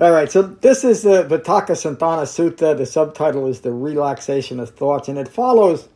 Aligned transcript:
All 0.00 0.12
right, 0.12 0.30
so 0.30 0.42
this 0.42 0.84
is 0.84 1.02
the 1.02 1.24
Vitakka 1.24 1.70
Santhana 1.70 2.22
Sutta. 2.22 2.78
The 2.78 2.86
subtitle 2.86 3.48
is 3.48 3.62
The 3.62 3.72
Relaxation 3.72 4.60
of 4.60 4.70
Thoughts, 4.70 5.08
and 5.08 5.18
it 5.18 5.26
follows 5.26 5.88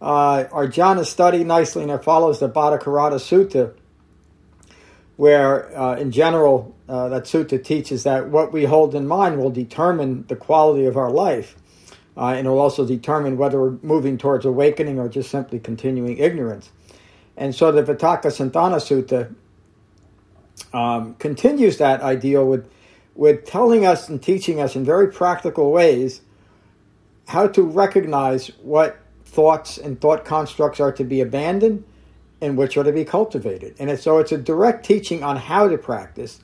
uh, 0.00 0.44
our 0.50 0.66
jhana 0.66 1.04
study 1.04 1.44
nicely, 1.44 1.82
and 1.82 1.92
it 1.92 2.02
follows 2.02 2.40
the 2.40 2.48
Bhattacharya 2.48 3.16
Sutta, 3.16 3.74
where 5.16 5.78
uh, 5.78 5.96
in 5.96 6.12
general, 6.12 6.74
uh, 6.88 7.10
that 7.10 7.24
sutta 7.24 7.62
teaches 7.62 8.04
that 8.04 8.30
what 8.30 8.54
we 8.54 8.64
hold 8.64 8.94
in 8.94 9.06
mind 9.06 9.36
will 9.36 9.50
determine 9.50 10.24
the 10.28 10.36
quality 10.36 10.86
of 10.86 10.96
our 10.96 11.10
life. 11.10 11.56
Uh, 12.16 12.28
and 12.28 12.46
it 12.46 12.50
will 12.50 12.58
also 12.58 12.86
determine 12.86 13.36
whether 13.36 13.60
we're 13.60 13.78
moving 13.82 14.16
towards 14.16 14.46
awakening 14.46 14.98
or 14.98 15.10
just 15.10 15.30
simply 15.30 15.58
continuing 15.58 16.16
ignorance. 16.16 16.70
And 17.36 17.54
so 17.54 17.70
the 17.70 17.82
Vitakka 17.82 18.28
Santhana 18.28 18.80
Sutta 18.80 19.34
um, 20.72 21.16
continues 21.16 21.76
that 21.76 22.00
ideal 22.00 22.46
with 22.46 22.66
with 23.20 23.44
telling 23.44 23.84
us 23.84 24.08
and 24.08 24.22
teaching 24.22 24.62
us 24.62 24.74
in 24.74 24.82
very 24.82 25.12
practical 25.12 25.70
ways 25.70 26.22
how 27.28 27.46
to 27.46 27.62
recognize 27.62 28.46
what 28.62 28.98
thoughts 29.26 29.76
and 29.76 30.00
thought 30.00 30.24
constructs 30.24 30.80
are 30.80 30.90
to 30.90 31.04
be 31.04 31.20
abandoned 31.20 31.84
and 32.40 32.56
which 32.56 32.78
are 32.78 32.82
to 32.82 32.92
be 32.92 33.04
cultivated. 33.04 33.74
And 33.78 33.96
so 33.98 34.16
it's 34.20 34.32
a 34.32 34.38
direct 34.38 34.86
teaching 34.86 35.22
on 35.22 35.36
how 35.36 35.68
to 35.68 35.76
practice. 35.76 36.40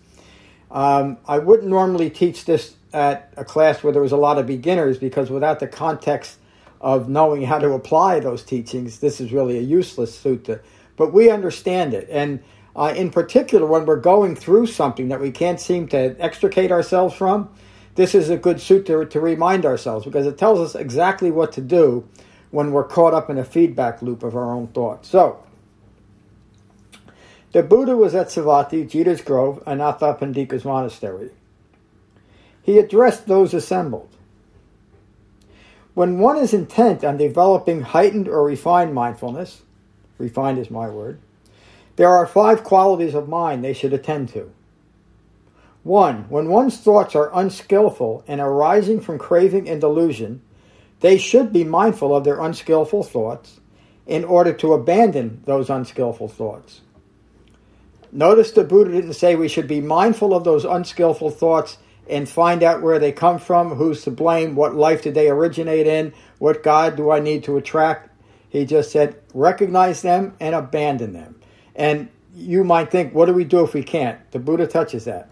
Um, 0.70 1.16
I 1.26 1.38
wouldn't 1.38 1.70
normally 1.70 2.10
teach 2.10 2.44
this 2.44 2.74
at 2.92 3.32
a 3.38 3.44
class 3.44 3.82
where 3.82 3.94
there 3.94 4.02
was 4.02 4.12
a 4.12 4.18
lot 4.18 4.36
of 4.36 4.46
beginners 4.46 4.98
because 4.98 5.30
without 5.30 5.60
the 5.60 5.68
context 5.68 6.36
of 6.82 7.08
knowing 7.08 7.40
how 7.40 7.58
to 7.58 7.72
apply 7.72 8.20
those 8.20 8.44
teachings, 8.44 8.98
this 8.98 9.18
is 9.18 9.32
really 9.32 9.56
a 9.56 9.62
useless 9.62 10.22
sutta. 10.22 10.60
But 10.96 11.14
we 11.14 11.30
understand 11.30 11.94
it. 11.94 12.06
And 12.10 12.42
uh, 12.76 12.92
in 12.94 13.10
particular, 13.10 13.66
when 13.66 13.86
we're 13.86 13.96
going 13.96 14.36
through 14.36 14.66
something 14.66 15.08
that 15.08 15.20
we 15.20 15.30
can't 15.30 15.58
seem 15.58 15.88
to 15.88 16.14
extricate 16.20 16.70
ourselves 16.70 17.14
from, 17.14 17.48
this 17.94 18.14
is 18.14 18.28
a 18.28 18.36
good 18.36 18.58
sutta, 18.58 19.08
to 19.08 19.20
remind 19.20 19.64
ourselves 19.64 20.04
because 20.04 20.26
it 20.26 20.36
tells 20.36 20.60
us 20.60 20.78
exactly 20.78 21.30
what 21.30 21.52
to 21.52 21.62
do 21.62 22.06
when 22.50 22.72
we're 22.72 22.84
caught 22.84 23.14
up 23.14 23.30
in 23.30 23.38
a 23.38 23.44
feedback 23.44 24.02
loop 24.02 24.22
of 24.22 24.36
our 24.36 24.52
own 24.52 24.66
thoughts. 24.68 25.08
So, 25.08 25.42
the 27.52 27.62
Buddha 27.62 27.96
was 27.96 28.14
at 28.14 28.26
Savatthi, 28.26 28.86
Jeta's 28.86 29.22
Grove, 29.22 29.64
Anathapindika's 29.66 30.66
monastery. 30.66 31.30
He 32.62 32.78
addressed 32.78 33.26
those 33.26 33.54
assembled. 33.54 34.10
When 35.94 36.18
one 36.18 36.36
is 36.36 36.52
intent 36.52 37.02
on 37.02 37.16
developing 37.16 37.80
heightened 37.80 38.28
or 38.28 38.44
refined 38.44 38.92
mindfulness, 38.92 39.62
refined 40.18 40.58
is 40.58 40.70
my 40.70 40.90
word, 40.90 41.18
there 41.96 42.10
are 42.10 42.26
five 42.26 42.62
qualities 42.62 43.14
of 43.14 43.28
mind 43.28 43.64
they 43.64 43.72
should 43.72 43.92
attend 43.92 44.28
to. 44.30 44.52
1. 45.82 46.28
When 46.28 46.48
one's 46.48 46.78
thoughts 46.78 47.14
are 47.14 47.30
unskillful 47.32 48.24
and 48.26 48.40
arising 48.40 49.00
from 49.00 49.18
craving 49.18 49.68
and 49.68 49.80
delusion, 49.80 50.42
they 51.00 51.16
should 51.16 51.52
be 51.52 51.64
mindful 51.64 52.14
of 52.14 52.24
their 52.24 52.40
unskillful 52.40 53.02
thoughts 53.02 53.60
in 54.06 54.24
order 54.24 54.52
to 54.52 54.72
abandon 54.72 55.42
those 55.44 55.70
unskillful 55.70 56.28
thoughts. 56.28 56.80
Notice 58.12 58.52
the 58.52 58.64
Buddha 58.64 58.92
didn't 58.92 59.14
say 59.14 59.34
we 59.34 59.48
should 59.48 59.68
be 59.68 59.80
mindful 59.80 60.34
of 60.34 60.44
those 60.44 60.64
unskillful 60.64 61.30
thoughts 61.30 61.78
and 62.08 62.28
find 62.28 62.62
out 62.62 62.82
where 62.82 62.98
they 62.98 63.12
come 63.12 63.38
from, 63.38 63.74
who's 63.74 64.02
to 64.04 64.10
blame, 64.10 64.54
what 64.54 64.74
life 64.74 65.02
did 65.02 65.14
they 65.14 65.28
originate 65.28 65.86
in, 65.86 66.12
what 66.38 66.62
God 66.62 66.96
do 66.96 67.10
I 67.10 67.20
need 67.20 67.44
to 67.44 67.56
attract. 67.56 68.10
He 68.48 68.64
just 68.64 68.92
said 68.92 69.20
recognize 69.34 70.02
them 70.02 70.34
and 70.40 70.54
abandon 70.54 71.12
them. 71.12 71.36
And 71.76 72.08
you 72.34 72.64
might 72.64 72.90
think, 72.90 73.14
what 73.14 73.26
do 73.26 73.32
we 73.32 73.44
do 73.44 73.62
if 73.62 73.74
we 73.74 73.82
can't? 73.82 74.18
The 74.32 74.38
Buddha 74.38 74.66
touches 74.66 75.04
that. 75.04 75.30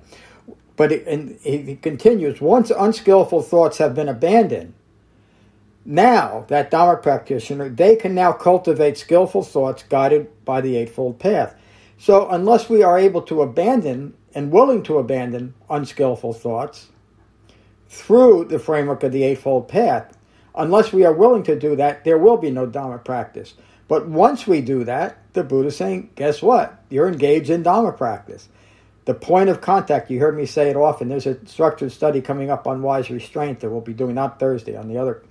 But 0.76 0.92
it, 0.92 1.06
and 1.06 1.38
he 1.40 1.76
continues, 1.76 2.40
once 2.40 2.70
unskillful 2.70 3.42
thoughts 3.42 3.78
have 3.78 3.94
been 3.94 4.08
abandoned, 4.08 4.74
now 5.84 6.44
that 6.48 6.70
Dharma 6.70 7.00
practitioner, 7.00 7.68
they 7.68 7.96
can 7.96 8.14
now 8.14 8.32
cultivate 8.32 8.96
skillful 8.96 9.42
thoughts 9.42 9.82
guided 9.82 10.44
by 10.44 10.60
the 10.60 10.76
Eightfold 10.76 11.18
Path. 11.18 11.54
So 11.98 12.28
unless 12.28 12.68
we 12.68 12.82
are 12.82 12.98
able 12.98 13.22
to 13.22 13.42
abandon 13.42 14.14
and 14.34 14.50
willing 14.50 14.82
to 14.84 14.98
abandon 14.98 15.54
unskillful 15.70 16.32
thoughts 16.32 16.88
through 17.88 18.46
the 18.46 18.58
framework 18.58 19.02
of 19.02 19.12
the 19.12 19.22
Eightfold 19.22 19.68
Path, 19.68 20.16
unless 20.54 20.92
we 20.92 21.04
are 21.04 21.12
willing 21.12 21.42
to 21.44 21.58
do 21.58 21.76
that, 21.76 22.04
there 22.04 22.18
will 22.18 22.36
be 22.36 22.50
no 22.50 22.66
Dharma 22.66 22.98
practice. 22.98 23.54
But 23.88 24.08
once 24.08 24.46
we 24.46 24.60
do 24.60 24.84
that, 24.84 25.18
the 25.34 25.44
Buddha 25.44 25.68
is 25.68 25.76
saying, 25.76 26.10
guess 26.14 26.40
what? 26.40 26.82
You're 26.88 27.08
engaged 27.08 27.50
in 27.50 27.62
Dharma 27.62 27.92
practice. 27.92 28.48
The 29.04 29.14
point 29.14 29.50
of 29.50 29.60
contact, 29.60 30.10
you 30.10 30.20
heard 30.20 30.36
me 30.36 30.46
say 30.46 30.70
it 30.70 30.76
often. 30.76 31.08
There's 31.08 31.26
a 31.26 31.44
structured 31.46 31.92
study 31.92 32.22
coming 32.22 32.50
up 32.50 32.66
on 32.66 32.80
wise 32.80 33.10
restraint 33.10 33.60
that 33.60 33.68
we'll 33.68 33.82
be 33.82 33.92
doing 33.92 34.14
not 34.14 34.40
Thursday, 34.40 34.76
on 34.76 34.88
the 34.88 34.96
other 34.96 35.22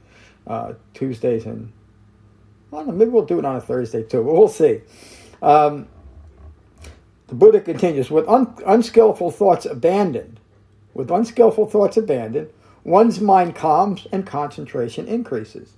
uh, 0.46 0.74
Tuesdays. 0.94 1.46
And 1.46 1.72
well, 2.69 2.86
maybe 2.86 3.09
we'll 3.09 3.25
do 3.25 3.40
it 3.40 3.46
on 3.46 3.56
a 3.56 3.62
Thursday 3.62 4.03
too, 4.03 4.24
but 4.24 4.34
we'll 4.34 4.47
see. 4.47 4.81
Um, 5.42 5.88
the 7.28 7.36
Buddha 7.36 7.62
continues 7.62 8.12
with 8.12 8.28
un- 8.28 8.53
unskillful 8.66 9.31
thoughts 9.31 9.66
abandoned, 9.66 10.40
with 10.94 11.09
unskillful 11.09 11.68
thoughts 11.68 11.97
abandoned, 11.97 12.50
one's 12.84 13.19
mind 13.19 13.56
calms 13.56 14.06
and 14.12 14.28
concentration 14.28 15.08
increases. 15.08 15.74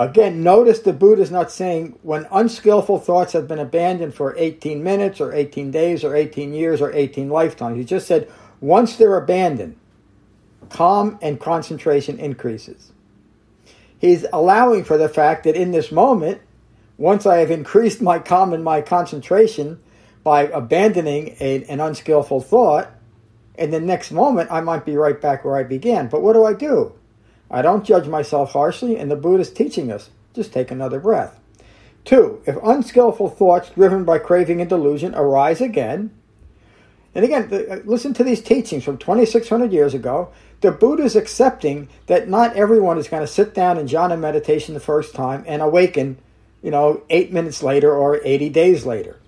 Again, 0.00 0.42
notice 0.42 0.78
the 0.78 0.94
Buddha 0.94 1.20
is 1.20 1.30
not 1.30 1.52
saying 1.52 1.98
when 2.00 2.26
unskillful 2.32 3.00
thoughts 3.00 3.34
have 3.34 3.46
been 3.46 3.58
abandoned 3.58 4.14
for 4.14 4.34
18 4.38 4.82
minutes 4.82 5.20
or 5.20 5.34
18 5.34 5.70
days 5.70 6.02
or 6.02 6.16
18 6.16 6.54
years 6.54 6.80
or 6.80 6.90
18 6.90 7.28
lifetimes. 7.28 7.76
He 7.76 7.84
just 7.84 8.06
said 8.06 8.26
once 8.62 8.96
they're 8.96 9.18
abandoned, 9.18 9.76
calm 10.70 11.18
and 11.20 11.38
concentration 11.38 12.18
increases. 12.18 12.92
He's 13.98 14.24
allowing 14.32 14.84
for 14.84 14.96
the 14.96 15.10
fact 15.10 15.44
that 15.44 15.54
in 15.54 15.70
this 15.72 15.92
moment, 15.92 16.40
once 16.96 17.26
I 17.26 17.36
have 17.36 17.50
increased 17.50 18.00
my 18.00 18.18
calm 18.20 18.54
and 18.54 18.64
my 18.64 18.80
concentration 18.80 19.80
by 20.24 20.44
abandoning 20.44 21.36
a, 21.40 21.62
an 21.64 21.78
unskillful 21.78 22.40
thought, 22.40 22.90
in 23.54 23.70
the 23.70 23.80
next 23.80 24.12
moment 24.12 24.50
I 24.50 24.62
might 24.62 24.86
be 24.86 24.96
right 24.96 25.20
back 25.20 25.44
where 25.44 25.56
I 25.56 25.62
began. 25.62 26.08
But 26.08 26.22
what 26.22 26.32
do 26.32 26.46
I 26.46 26.54
do? 26.54 26.94
I 27.50 27.62
don't 27.62 27.84
judge 27.84 28.06
myself 28.06 28.52
harshly, 28.52 28.96
and 28.96 29.10
the 29.10 29.16
Buddha 29.16 29.40
is 29.40 29.50
teaching 29.52 29.90
us 29.90 30.10
just 30.34 30.52
take 30.52 30.70
another 30.70 31.00
breath. 31.00 31.38
Two, 32.04 32.40
if 32.46 32.56
unskillful 32.62 33.28
thoughts 33.28 33.70
driven 33.70 34.04
by 34.04 34.18
craving 34.18 34.60
and 34.60 34.70
delusion 34.70 35.14
arise 35.14 35.60
again, 35.60 36.10
and 37.14 37.24
again, 37.24 37.48
uh, 37.52 37.80
listen 37.84 38.14
to 38.14 38.24
these 38.24 38.40
teachings 38.40 38.84
from 38.84 38.96
2,600 38.96 39.72
years 39.72 39.94
ago. 39.94 40.30
The 40.60 40.70
Buddha 40.70 41.02
is 41.02 41.16
accepting 41.16 41.88
that 42.06 42.28
not 42.28 42.54
everyone 42.54 42.98
is 42.98 43.08
going 43.08 43.22
to 43.22 43.26
sit 43.26 43.52
down 43.54 43.78
in 43.78 43.86
jhana 43.86 44.18
meditation 44.18 44.74
the 44.74 44.80
first 44.80 45.14
time 45.14 45.44
and 45.46 45.60
awaken, 45.60 46.18
you 46.62 46.70
know, 46.70 47.02
eight 47.10 47.32
minutes 47.32 47.62
later 47.62 47.92
or 47.94 48.20
80 48.24 48.50
days 48.50 48.86
later. 48.86 49.18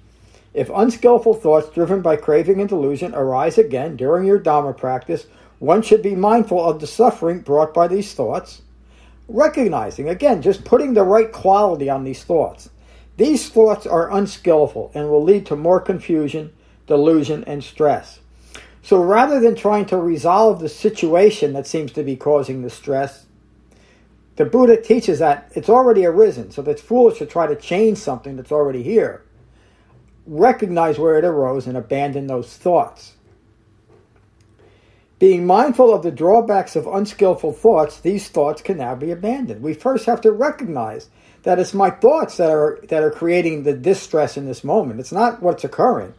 If 0.54 0.71
unskillful 0.71 1.34
thoughts 1.34 1.71
driven 1.71 2.03
by 2.03 2.16
craving 2.16 2.60
and 2.60 2.69
delusion 2.69 3.15
arise 3.15 3.59
again 3.59 3.97
during 3.97 4.27
your 4.27 4.39
Dharma 4.39 4.75
practice, 4.75 5.27
one 5.62 5.81
should 5.81 6.03
be 6.03 6.17
mindful 6.17 6.61
of 6.61 6.81
the 6.81 6.89
suffering 6.89 7.39
brought 7.39 7.73
by 7.73 7.87
these 7.87 8.12
thoughts, 8.15 8.62
recognizing, 9.28 10.09
again, 10.09 10.42
just 10.42 10.65
putting 10.65 10.95
the 10.95 11.04
right 11.04 11.31
quality 11.31 11.89
on 11.89 12.03
these 12.03 12.25
thoughts. 12.25 12.69
These 13.16 13.48
thoughts 13.48 13.86
are 13.86 14.10
unskillful 14.10 14.91
and 14.92 15.09
will 15.09 15.22
lead 15.22 15.47
to 15.47 15.54
more 15.54 15.78
confusion, 15.78 16.53
delusion, 16.89 17.45
and 17.45 17.63
stress. 17.63 18.19
So 18.83 19.01
rather 19.01 19.39
than 19.39 19.54
trying 19.54 19.86
to 19.86 19.98
resolve 19.98 20.59
the 20.59 20.69
situation 20.69 21.53
that 21.53 21.69
seems 21.69 21.92
to 21.92 22.03
be 22.03 22.16
causing 22.16 22.63
the 22.63 22.69
stress, 22.69 23.27
the 24.34 24.45
Buddha 24.45 24.83
teaches 24.83 25.21
that 25.21 25.53
it's 25.54 25.69
already 25.69 26.04
arisen, 26.04 26.51
so 26.51 26.63
it's 26.63 26.83
foolish 26.83 27.19
to 27.19 27.27
try 27.27 27.47
to 27.47 27.54
change 27.54 27.98
something 27.98 28.34
that's 28.34 28.51
already 28.51 28.83
here. 28.83 29.22
Recognize 30.27 30.98
where 30.98 31.19
it 31.19 31.25
arose 31.25 31.69
and 31.69 31.77
abandon 31.77 32.27
those 32.27 32.57
thoughts. 32.57 33.13
Being 35.22 35.47
mindful 35.47 35.95
of 35.95 36.03
the 36.03 36.10
drawbacks 36.10 36.74
of 36.74 36.89
unskillful 36.89 37.53
thoughts, 37.53 38.01
these 38.01 38.28
thoughts 38.28 38.60
can 38.60 38.78
now 38.78 38.97
be 38.97 39.13
abandoned. 39.13 39.63
We 39.63 39.72
first 39.72 40.07
have 40.07 40.21
to 40.22 40.33
recognize 40.33 41.09
that 41.45 41.60
it's 41.60 41.72
my 41.72 41.91
thoughts 41.91 42.39
that 42.39 42.51
are 42.51 42.80
that 42.89 43.04
are 43.04 43.10
creating 43.13 43.63
the 43.63 43.72
distress 43.72 44.36
in 44.36 44.47
this 44.47 44.65
moment. 44.65 44.98
It's 44.98 45.13
not 45.13 45.41
what's 45.41 45.63
occurring. 45.63 46.15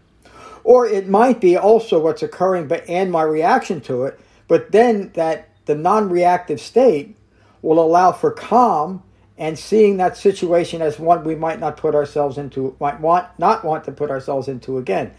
Or 0.64 0.86
it 0.86 1.10
might 1.10 1.42
be 1.42 1.58
also 1.58 2.00
what's 2.00 2.24
occurring 2.24 2.70
but 2.70 2.90
and 2.90 3.12
my 3.12 3.24
reaction 3.24 3.82
to 3.82 4.06
it, 4.06 4.18
but 4.48 4.72
then 4.72 5.12
that 5.16 5.50
the 5.66 5.76
non-reactive 5.76 6.62
state 6.62 7.18
will 7.62 7.80
allow 7.84 8.14
for 8.14 8.32
calm 8.32 9.04
and 9.38 9.60
seeing 9.60 9.98
that 9.98 10.16
situation 10.16 10.82
as 10.82 10.98
one 10.98 11.26
we 11.26 11.36
might 11.36 11.60
not 11.60 11.76
put 11.76 11.94
ourselves 11.94 12.38
into, 12.38 12.74
might 12.80 13.02
want 13.02 13.28
not 13.38 13.66
want 13.66 13.84
to 13.84 13.92
put 13.92 14.10
ourselves 14.10 14.48
into 14.48 14.78
again. 14.78 15.12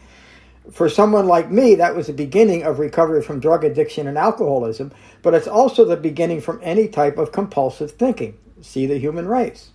For 0.72 0.88
someone 0.88 1.26
like 1.26 1.50
me, 1.50 1.74
that 1.74 1.94
was 1.94 2.06
the 2.06 2.14
beginning 2.14 2.62
of 2.62 2.78
recovery 2.78 3.22
from 3.22 3.38
drug 3.38 3.64
addiction 3.64 4.06
and 4.06 4.16
alcoholism, 4.16 4.92
but 5.22 5.34
it's 5.34 5.46
also 5.46 5.84
the 5.84 5.96
beginning 5.96 6.40
from 6.40 6.60
any 6.62 6.88
type 6.88 7.18
of 7.18 7.32
compulsive 7.32 7.92
thinking. 7.92 8.38
See 8.62 8.86
the 8.86 8.98
human 8.98 9.28
race. 9.28 9.70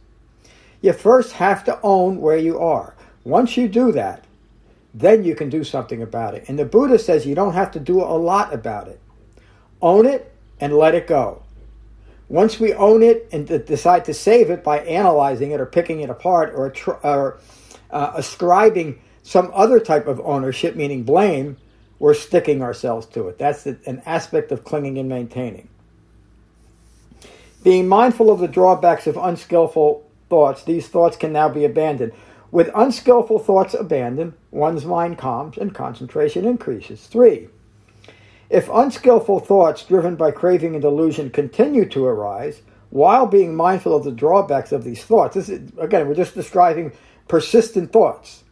You 0.82 0.94
first 0.94 1.34
have 1.34 1.64
to 1.66 1.80
own 1.84 2.22
where 2.22 2.38
you 2.38 2.58
are. 2.60 2.96
Once 3.24 3.56
you 3.56 3.68
do 3.68 3.92
that, 3.92 4.26
then 4.94 5.24
you 5.24 5.36
can 5.36 5.50
do 5.50 5.64
something 5.64 6.02
about 6.02 6.34
it. 6.34 6.46
And 6.48 6.58
the 6.58 6.66
Buddha 6.66 6.98
says 6.98 7.26
you 7.26 7.36
don't 7.36 7.54
have 7.54 7.72
to 7.72 7.80
do 7.80 8.02
a 8.02 8.18
lot 8.18 8.54
about 8.54 8.88
it. 8.88 9.00
Own 9.82 10.06
it 10.06 10.34
and 10.60 10.74
let 10.74 10.96
it 10.96 11.06
go. 11.06 11.44
Once 12.28 12.60
we 12.60 12.74
own 12.74 13.04
it 13.04 13.28
and 13.32 13.48
decide 13.66 14.06
to 14.06 14.14
save 14.14 14.50
it 14.50 14.64
by 14.64 14.80
analyzing 14.80 15.52
it 15.52 15.60
or 15.60 15.66
picking 15.66 16.00
it 16.02 16.10
apart 16.10 16.54
or, 16.54 16.74
or 17.04 17.40
uh, 17.92 18.12
ascribing 18.16 19.00
some 19.30 19.52
other 19.54 19.80
type 19.80 20.08
of 20.08 20.20
ownership, 20.22 20.76
meaning 20.76 21.04
blame, 21.04 21.56
we're 22.00 22.16
sticking 22.16 22.64
ourselves 22.64 23.06
to 23.06 23.28
it. 23.28 23.38
That's 23.38 23.68
an 23.68 24.02
aspect 24.04 24.52
of 24.52 24.64
clinging 24.64 24.98
and 24.98 25.08
maintaining. 25.08 25.70
Being 27.64 27.88
mindful 27.88 28.32
of 28.32 28.40
the 28.40 28.48
drawbacks 28.48 29.06
of 29.06 29.18
unskillful 29.18 30.04
thoughts, 30.32 30.64
these 30.64 30.88
thoughts 30.88 31.16
can 31.16 31.32
now 31.32 31.48
be 31.48 31.64
abandoned. 31.64 32.12
With 32.50 32.72
unskillful 32.74 33.38
thoughts 33.38 33.76
abandoned, 33.76 34.34
one's 34.50 34.84
mind 34.84 35.20
calms 35.20 35.60
and 35.60 35.76
concentration 35.76 36.44
increases. 36.44 37.06
Three, 37.06 37.50
if 38.50 38.68
unskillful 38.68 39.42
thoughts 39.42 39.84
driven 39.84 40.16
by 40.16 40.32
craving 40.32 40.74
and 40.74 40.82
delusion 40.82 41.30
continue 41.30 41.88
to 41.90 42.04
arise, 42.04 42.64
while 42.90 43.28
being 43.28 43.56
mindful 43.56 43.96
of 43.96 44.06
the 44.06 44.12
drawbacks 44.12 44.72
of 44.72 44.84
these 44.84 45.04
thoughts, 45.04 45.36
this 45.36 45.50
is, 45.50 45.72
again, 45.78 46.08
we're 46.08 46.16
just 46.16 46.34
describing 46.34 46.94
persistent 47.28 47.94
thoughts. 47.94 48.44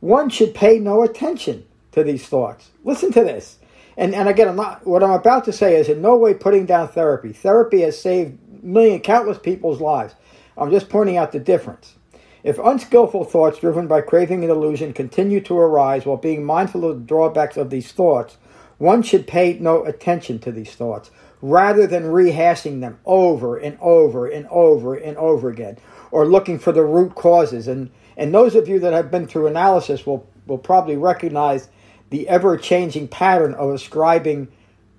One 0.00 0.28
should 0.28 0.54
pay 0.54 0.78
no 0.78 1.02
attention 1.02 1.64
to 1.92 2.04
these 2.04 2.26
thoughts. 2.26 2.70
Listen 2.84 3.12
to 3.12 3.24
this. 3.24 3.58
And, 3.96 4.14
and 4.14 4.28
again, 4.28 4.48
I'm 4.48 4.56
not, 4.56 4.86
what 4.86 5.02
I'm 5.02 5.10
about 5.10 5.44
to 5.46 5.52
say 5.52 5.76
is 5.76 5.88
in 5.88 6.02
no 6.02 6.16
way 6.16 6.34
putting 6.34 6.66
down 6.66 6.88
therapy. 6.88 7.32
Therapy 7.32 7.80
has 7.80 8.00
saved 8.00 8.38
million, 8.62 9.00
countless 9.00 9.38
people's 9.38 9.80
lives. 9.80 10.14
I'm 10.56 10.70
just 10.70 10.88
pointing 10.88 11.16
out 11.16 11.32
the 11.32 11.38
difference. 11.38 11.94
If 12.42 12.58
unskillful 12.58 13.24
thoughts 13.24 13.58
driven 13.58 13.88
by 13.88 14.02
craving 14.02 14.42
and 14.42 14.52
illusion 14.52 14.92
continue 14.92 15.40
to 15.40 15.58
arise 15.58 16.06
while 16.06 16.16
being 16.16 16.44
mindful 16.44 16.84
of 16.84 17.00
the 17.00 17.04
drawbacks 17.04 17.56
of 17.56 17.70
these 17.70 17.90
thoughts, 17.90 18.36
one 18.78 19.02
should 19.02 19.26
pay 19.26 19.58
no 19.58 19.84
attention 19.84 20.38
to 20.40 20.52
these 20.52 20.74
thoughts 20.74 21.10
rather 21.42 21.86
than 21.86 22.04
rehashing 22.04 22.80
them 22.80 22.98
over 23.04 23.56
and 23.56 23.78
over 23.80 24.26
and 24.26 24.46
over 24.48 24.94
and 24.94 25.16
over 25.16 25.48
again 25.48 25.78
or 26.10 26.26
looking 26.26 26.58
for 26.58 26.72
the 26.72 26.84
root 26.84 27.14
causes. 27.14 27.66
And, 27.66 27.90
and 28.16 28.32
those 28.32 28.54
of 28.54 28.68
you 28.68 28.78
that 28.80 28.92
have 28.92 29.10
been 29.10 29.26
through 29.26 29.46
analysis 29.46 30.06
will, 30.06 30.28
will 30.46 30.58
probably 30.58 30.96
recognize 30.96 31.68
the 32.10 32.28
ever 32.28 32.56
changing 32.56 33.08
pattern 33.08 33.54
of 33.54 33.70
ascribing 33.70 34.48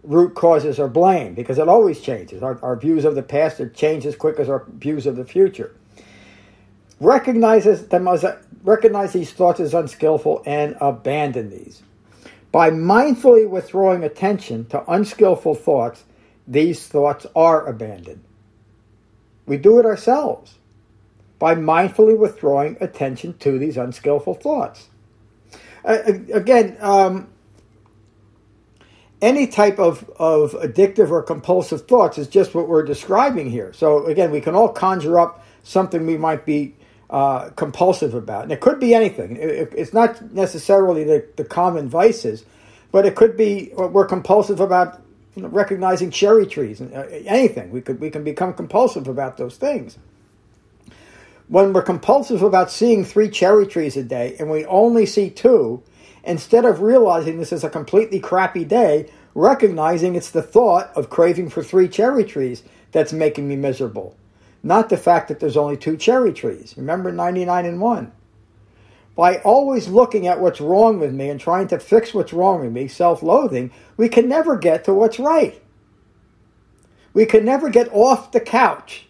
root 0.03 0.35
causes 0.35 0.79
or 0.79 0.87
blame 0.87 1.33
because 1.33 1.57
it 1.57 1.67
always 1.67 1.99
changes. 1.99 2.43
Our, 2.43 2.59
our 2.61 2.75
views 2.75 3.05
of 3.05 3.15
the 3.15 3.23
past 3.23 3.61
change 3.73 4.05
as 4.05 4.15
quick 4.15 4.39
as 4.39 4.49
our 4.49 4.65
views 4.69 5.05
of 5.05 5.15
the 5.15 5.25
future. 5.25 5.75
Recognizes 6.99 7.87
them 7.87 8.07
as 8.07 8.25
recognize 8.63 9.13
these 9.13 9.31
thoughts 9.31 9.59
as 9.59 9.73
unskillful 9.73 10.43
and 10.45 10.75
abandon 10.81 11.49
these. 11.49 11.81
By 12.51 12.71
mindfully 12.71 13.47
withdrawing 13.47 14.03
attention 14.03 14.65
to 14.67 14.89
unskillful 14.91 15.55
thoughts, 15.55 16.03
these 16.47 16.87
thoughts 16.87 17.25
are 17.35 17.65
abandoned. 17.65 18.23
We 19.45 19.57
do 19.57 19.79
it 19.79 19.85
ourselves 19.85 20.55
by 21.39 21.55
mindfully 21.55 22.17
withdrawing 22.17 22.77
attention 22.81 23.37
to 23.39 23.59
these 23.59 23.77
unskillful 23.77 24.33
thoughts. 24.33 24.89
Uh, 25.85 25.99
again, 26.33 26.77
um, 26.79 27.29
any 29.21 29.47
type 29.47 29.79
of, 29.79 30.09
of 30.17 30.51
addictive 30.53 31.09
or 31.09 31.23
compulsive 31.23 31.87
thoughts 31.87 32.17
is 32.17 32.27
just 32.27 32.53
what 32.53 32.67
we're 32.67 32.83
describing 32.83 33.49
here. 33.49 33.73
So, 33.73 34.05
again, 34.05 34.31
we 34.31 34.41
can 34.41 34.55
all 34.55 34.69
conjure 34.69 35.19
up 35.19 35.43
something 35.63 36.05
we 36.05 36.17
might 36.17 36.45
be 36.45 36.75
uh, 37.09 37.49
compulsive 37.51 38.13
about. 38.13 38.43
And 38.43 38.51
it 38.51 38.59
could 38.59 38.79
be 38.79 38.93
anything. 38.93 39.37
It, 39.37 39.73
it's 39.75 39.93
not 39.93 40.33
necessarily 40.33 41.03
the, 41.03 41.25
the 41.35 41.45
common 41.45 41.89
vices, 41.89 42.45
but 42.91 43.05
it 43.05 43.15
could 43.15 43.37
be 43.37 43.71
we're 43.75 44.05
compulsive 44.05 44.59
about 44.59 45.01
you 45.35 45.43
know, 45.43 45.49
recognizing 45.49 46.11
cherry 46.11 46.45
trees 46.45 46.81
and 46.81 46.93
uh, 46.93 47.05
anything. 47.25 47.71
We 47.71 47.81
could 47.81 47.99
we 47.99 48.09
can 48.09 48.23
become 48.23 48.53
compulsive 48.53 49.07
about 49.07 49.37
those 49.37 49.55
things. 49.55 49.97
When 51.47 51.73
we're 51.73 51.81
compulsive 51.81 52.41
about 52.41 52.71
seeing 52.71 53.05
three 53.05 53.29
cherry 53.29 53.67
trees 53.67 53.95
a 53.95 54.03
day 54.03 54.35
and 54.39 54.49
we 54.49 54.65
only 54.65 55.05
see 55.05 55.29
two, 55.29 55.81
instead 56.23 56.65
of 56.65 56.81
realizing 56.81 57.37
this 57.37 57.53
is 57.53 57.63
a 57.63 57.69
completely 57.69 58.19
crappy 58.19 58.65
day, 58.65 59.09
recognizing 59.33 60.15
it's 60.15 60.31
the 60.31 60.41
thought 60.41 60.91
of 60.95 61.09
craving 61.09 61.49
for 61.49 61.63
three 61.63 61.87
cherry 61.87 62.25
trees 62.25 62.63
that's 62.91 63.13
making 63.13 63.47
me 63.47 63.55
miserable 63.55 64.15
not 64.67 64.89
the 64.89 64.97
fact 64.97 65.27
that 65.27 65.39
there's 65.39 65.57
only 65.57 65.77
two 65.77 65.97
cherry 65.97 66.33
trees. 66.33 66.73
Remember 66.77 67.11
99 67.11 67.65
and 67.65 67.81
1. 67.81 68.11
By 69.15 69.37
always 69.37 69.87
looking 69.87 70.27
at 70.27 70.39
what's 70.39 70.61
wrong 70.61 70.99
with 70.99 71.13
me 71.13 71.29
and 71.29 71.39
trying 71.39 71.67
to 71.69 71.79
fix 71.79 72.13
what's 72.13 72.33
wrong 72.33 72.61
with 72.61 72.71
me, 72.71 72.87
self 72.87 73.23
loathing, 73.23 73.71
we 73.95 74.09
can 74.09 74.27
never 74.27 74.57
get 74.57 74.83
to 74.85 74.93
what's 74.93 75.17
right. 75.17 75.59
We 77.13 77.25
can 77.25 77.43
never 77.43 77.69
get 77.69 77.91
off 77.91 78.31
the 78.31 78.39
couch 78.39 79.06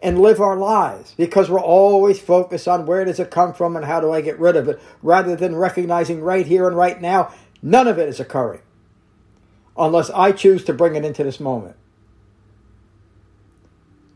and 0.00 0.20
live 0.20 0.40
our 0.40 0.56
lives 0.56 1.14
because 1.16 1.50
we're 1.50 1.60
always 1.60 2.20
focused 2.20 2.68
on 2.68 2.86
where 2.86 3.04
does 3.04 3.18
it 3.18 3.30
come 3.30 3.52
from 3.52 3.76
and 3.76 3.84
how 3.84 4.00
do 4.00 4.12
I 4.12 4.20
get 4.20 4.38
rid 4.38 4.56
of 4.56 4.68
it 4.68 4.80
rather 5.02 5.34
than 5.34 5.56
recognizing 5.56 6.20
right 6.20 6.46
here 6.46 6.68
and 6.68 6.76
right 6.76 7.00
now 7.00 7.32
none 7.62 7.88
of 7.88 7.98
it 7.98 8.08
is 8.08 8.20
occurring 8.20 8.62
unless 9.76 10.10
I 10.10 10.32
choose 10.32 10.64
to 10.64 10.72
bring 10.72 10.96
it 10.96 11.04
into 11.04 11.24
this 11.24 11.40
moment. 11.40 11.76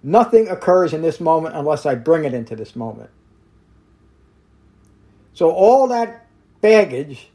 Nothing 0.03 0.49
occurs 0.49 0.93
in 0.93 1.03
this 1.03 1.21
moment 1.21 1.55
unless 1.55 1.87
I 1.87 1.95
bring 1.95 2.25
it 2.25 2.35
into 2.35 2.57
this 2.57 2.75
moment. 2.75 3.11
So, 5.35 5.51
all 5.51 5.87
that 5.89 6.27
baggage, 6.61 7.31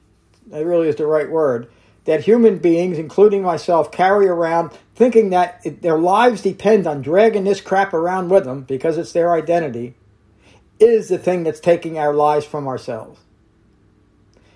that 0.48 0.66
really 0.66 0.90
is 0.90 0.98
the 0.98 1.08
right 1.08 1.30
word, 1.30 1.70
that 2.06 2.24
human 2.26 2.58
beings, 2.58 2.98
including 2.98 3.42
myself, 3.42 3.92
carry 3.92 4.28
around 4.28 4.72
thinking 4.98 5.30
that 5.30 5.62
it, 5.64 5.84
their 5.84 6.00
lives 6.00 6.42
depend 6.42 6.88
on 6.88 7.04
dragging 7.04 7.44
this 7.44 7.62
crap 7.62 7.94
around 7.94 8.30
with 8.30 8.46
them 8.46 8.64
because 8.64 8.98
it's 8.98 9.12
their 9.12 9.32
identity, 9.32 9.94
is 10.80 11.08
the 11.08 11.20
thing 11.20 11.44
that's 11.44 11.60
taking 11.60 12.00
our 12.00 12.16
lives 12.16 12.48
from 12.48 12.68
ourselves. 12.68 13.20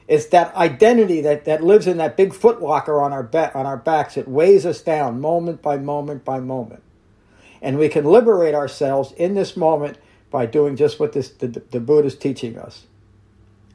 It's 0.08 0.26
that 0.28 0.54
identity 0.56 1.22
that, 1.22 1.46
that 1.46 1.64
lives 1.64 1.86
in 1.86 1.98
that 1.98 2.18
big 2.18 2.34
footlocker 2.34 3.00
on 3.00 3.14
our, 3.14 3.22
ba- 3.22 3.52
on 3.54 3.68
our 3.68 3.78
backs. 3.78 4.18
It 4.18 4.28
weighs 4.28 4.66
us 4.66 4.82
down 4.82 5.22
moment 5.22 5.62
by 5.62 5.78
moment 5.78 6.26
by 6.26 6.40
moment. 6.40 6.82
And 7.62 7.78
we 7.78 7.88
can 7.88 8.04
liberate 8.04 8.56
ourselves 8.56 9.12
in 9.14 9.36
this 9.36 9.56
moment 9.56 10.00
by 10.32 10.48
doing 10.48 10.76
just 10.76 11.00
what 11.00 11.14
this, 11.14 11.30
the, 11.30 11.48
the 11.48 11.80
Buddha 11.80 12.08
is 12.08 12.16
teaching 12.16 12.58
us. 12.58 12.88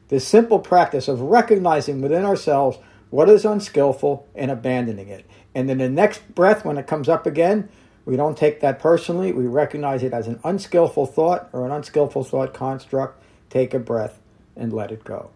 This 0.09 0.27
simple 0.27 0.59
practice 0.59 1.07
of 1.07 1.21
recognizing 1.21 2.01
within 2.01 2.25
ourselves 2.25 2.77
what 3.09 3.29
is 3.29 3.45
unskillful 3.45 4.27
and 4.35 4.51
abandoning 4.51 5.07
it. 5.07 5.25
And 5.57 5.67
then 5.67 5.79
the 5.79 5.89
next 5.89 6.35
breath, 6.35 6.63
when 6.63 6.77
it 6.77 6.85
comes 6.85 7.09
up 7.09 7.25
again, 7.25 7.67
we 8.05 8.15
don't 8.15 8.37
take 8.37 8.59
that 8.59 8.77
personally. 8.77 9.31
We 9.31 9.47
recognize 9.47 10.03
it 10.03 10.13
as 10.13 10.27
an 10.27 10.39
unskillful 10.43 11.07
thought 11.07 11.49
or 11.51 11.65
an 11.65 11.71
unskillful 11.71 12.25
thought 12.25 12.53
construct. 12.53 13.19
Take 13.49 13.73
a 13.73 13.79
breath 13.79 14.19
and 14.55 14.71
let 14.71 14.91
it 14.91 15.03
go. 15.03 15.31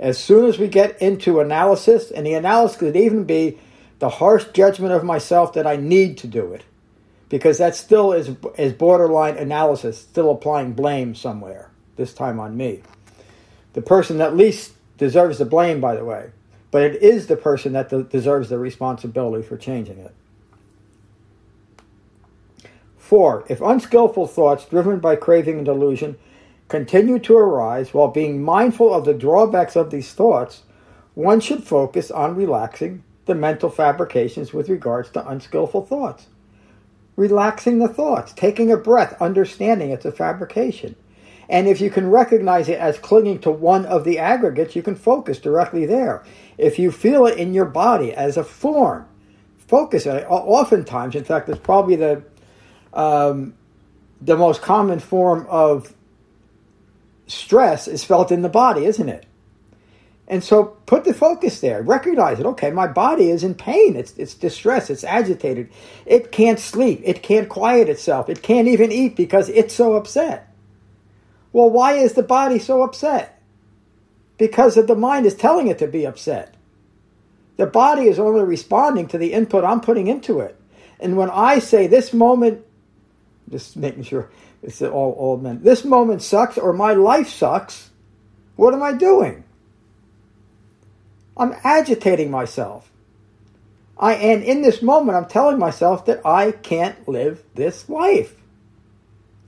As 0.00 0.18
soon 0.18 0.46
as 0.46 0.58
we 0.58 0.66
get 0.66 1.00
into 1.00 1.38
analysis, 1.38 2.10
and 2.10 2.26
the 2.26 2.34
analysis 2.34 2.78
could 2.78 2.96
even 2.96 3.22
be 3.22 3.56
the 4.00 4.08
harsh 4.08 4.46
judgment 4.52 4.94
of 4.94 5.04
myself 5.04 5.52
that 5.52 5.64
I 5.64 5.76
need 5.76 6.18
to 6.18 6.26
do 6.26 6.52
it 6.52 6.64
because 7.28 7.58
that 7.58 7.76
still 7.76 8.12
is, 8.12 8.32
is 8.58 8.72
borderline 8.72 9.36
analysis, 9.36 9.96
still 9.96 10.32
applying 10.32 10.72
blame 10.72 11.14
somewhere, 11.14 11.70
this 11.94 12.12
time 12.12 12.40
on 12.40 12.56
me. 12.56 12.82
The 13.74 13.82
person 13.82 14.18
that 14.18 14.36
least 14.36 14.72
deserves 14.98 15.38
the 15.38 15.44
blame, 15.44 15.80
by 15.80 15.94
the 15.94 16.04
way, 16.04 16.32
but 16.70 16.82
it 16.82 17.02
is 17.02 17.26
the 17.26 17.36
person 17.36 17.72
that 17.72 17.88
de- 17.88 18.04
deserves 18.04 18.48
the 18.48 18.58
responsibility 18.58 19.46
for 19.46 19.56
changing 19.56 19.98
it. 19.98 20.14
Four, 22.96 23.44
if 23.48 23.60
unskillful 23.60 24.26
thoughts 24.26 24.64
driven 24.66 25.00
by 25.00 25.16
craving 25.16 25.56
and 25.56 25.64
delusion 25.64 26.16
continue 26.68 27.18
to 27.18 27.36
arise 27.36 27.92
while 27.92 28.08
being 28.08 28.42
mindful 28.42 28.94
of 28.94 29.04
the 29.04 29.14
drawbacks 29.14 29.74
of 29.74 29.90
these 29.90 30.12
thoughts, 30.12 30.62
one 31.14 31.40
should 31.40 31.64
focus 31.64 32.10
on 32.10 32.36
relaxing 32.36 33.02
the 33.26 33.34
mental 33.34 33.68
fabrications 33.68 34.52
with 34.52 34.68
regards 34.68 35.10
to 35.10 35.28
unskillful 35.28 35.84
thoughts 35.84 36.26
relaxing 37.20 37.80
the 37.80 37.88
thoughts, 37.88 38.32
taking 38.32 38.72
a 38.72 38.76
breath, 38.78 39.20
understanding 39.20 39.90
it's 39.90 40.06
a 40.06 40.12
fabrication. 40.12 40.96
And 41.50 41.66
if 41.66 41.80
you 41.80 41.90
can 41.90 42.08
recognize 42.08 42.68
it 42.68 42.78
as 42.78 42.96
clinging 42.98 43.40
to 43.40 43.50
one 43.50 43.84
of 43.84 44.04
the 44.04 44.20
aggregates, 44.20 44.76
you 44.76 44.82
can 44.82 44.94
focus 44.94 45.40
directly 45.40 45.84
there. 45.84 46.24
If 46.56 46.78
you 46.78 46.92
feel 46.92 47.26
it 47.26 47.38
in 47.38 47.52
your 47.52 47.64
body 47.64 48.12
as 48.12 48.36
a 48.36 48.44
form, 48.44 49.08
focus 49.58 50.06
on 50.06 50.18
it. 50.18 50.26
Oftentimes, 50.28 51.16
in 51.16 51.24
fact, 51.24 51.48
it's 51.48 51.58
probably 51.58 51.96
the 51.96 52.22
um, 52.94 53.54
the 54.20 54.36
most 54.36 54.62
common 54.62 55.00
form 55.00 55.46
of 55.50 55.92
stress 57.26 57.88
is 57.88 58.04
felt 58.04 58.30
in 58.30 58.42
the 58.42 58.48
body, 58.48 58.84
isn't 58.84 59.08
it? 59.08 59.26
And 60.28 60.44
so 60.44 60.64
put 60.86 61.04
the 61.04 61.14
focus 61.14 61.60
there. 61.60 61.82
Recognize 61.82 62.38
it. 62.38 62.46
Okay, 62.46 62.70
my 62.70 62.86
body 62.86 63.30
is 63.30 63.42
in 63.42 63.56
pain. 63.56 63.96
It's, 63.96 64.12
it's 64.16 64.34
distressed. 64.34 64.90
It's 64.90 65.02
agitated. 65.02 65.70
It 66.06 66.30
can't 66.30 66.60
sleep. 66.60 67.00
It 67.04 67.22
can't 67.22 67.48
quiet 67.48 67.88
itself. 67.88 68.28
It 68.28 68.42
can't 68.42 68.68
even 68.68 68.92
eat 68.92 69.16
because 69.16 69.48
it's 69.48 69.74
so 69.74 69.94
upset. 69.94 70.49
Well, 71.52 71.70
why 71.70 71.94
is 71.94 72.12
the 72.12 72.22
body 72.22 72.58
so 72.58 72.82
upset? 72.82 73.40
Because 74.38 74.74
the 74.74 74.94
mind 74.94 75.26
is 75.26 75.34
telling 75.34 75.68
it 75.68 75.78
to 75.78 75.86
be 75.86 76.06
upset. 76.06 76.54
The 77.56 77.66
body 77.66 78.04
is 78.04 78.18
only 78.18 78.42
responding 78.42 79.08
to 79.08 79.18
the 79.18 79.32
input 79.34 79.64
I'm 79.64 79.80
putting 79.80 80.06
into 80.06 80.40
it. 80.40 80.58
And 80.98 81.16
when 81.16 81.28
I 81.30 81.58
say 81.58 81.86
this 81.86 82.12
moment, 82.12 82.64
just 83.50 83.76
making 83.76 84.04
sure 84.04 84.30
it's 84.62 84.80
all 84.80 85.14
old 85.18 85.42
men, 85.42 85.62
this 85.62 85.84
moment 85.84 86.22
sucks 86.22 86.56
or 86.56 86.72
my 86.72 86.94
life 86.94 87.28
sucks, 87.28 87.90
what 88.56 88.72
am 88.72 88.82
I 88.82 88.92
doing? 88.92 89.44
I'm 91.36 91.54
agitating 91.64 92.30
myself. 92.30 92.90
I 93.98 94.14
and 94.14 94.42
in 94.42 94.62
this 94.62 94.80
moment 94.80 95.18
I'm 95.18 95.26
telling 95.26 95.58
myself 95.58 96.06
that 96.06 96.24
I 96.24 96.52
can't 96.52 97.06
live 97.06 97.42
this 97.54 97.88
life. 97.90 98.34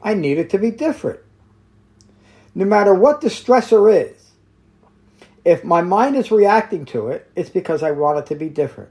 I 0.02 0.12
need 0.12 0.36
it 0.36 0.50
to 0.50 0.58
be 0.58 0.70
different. 0.70 1.20
No 2.54 2.64
matter 2.64 2.94
what 2.94 3.20
the 3.20 3.28
stressor 3.28 3.92
is, 3.92 4.32
if 5.44 5.64
my 5.64 5.82
mind 5.82 6.16
is 6.16 6.30
reacting 6.30 6.84
to 6.86 7.08
it, 7.08 7.28
it's 7.34 7.50
because 7.50 7.82
I 7.82 7.90
want 7.90 8.18
it 8.18 8.26
to 8.26 8.34
be 8.34 8.48
different. 8.48 8.90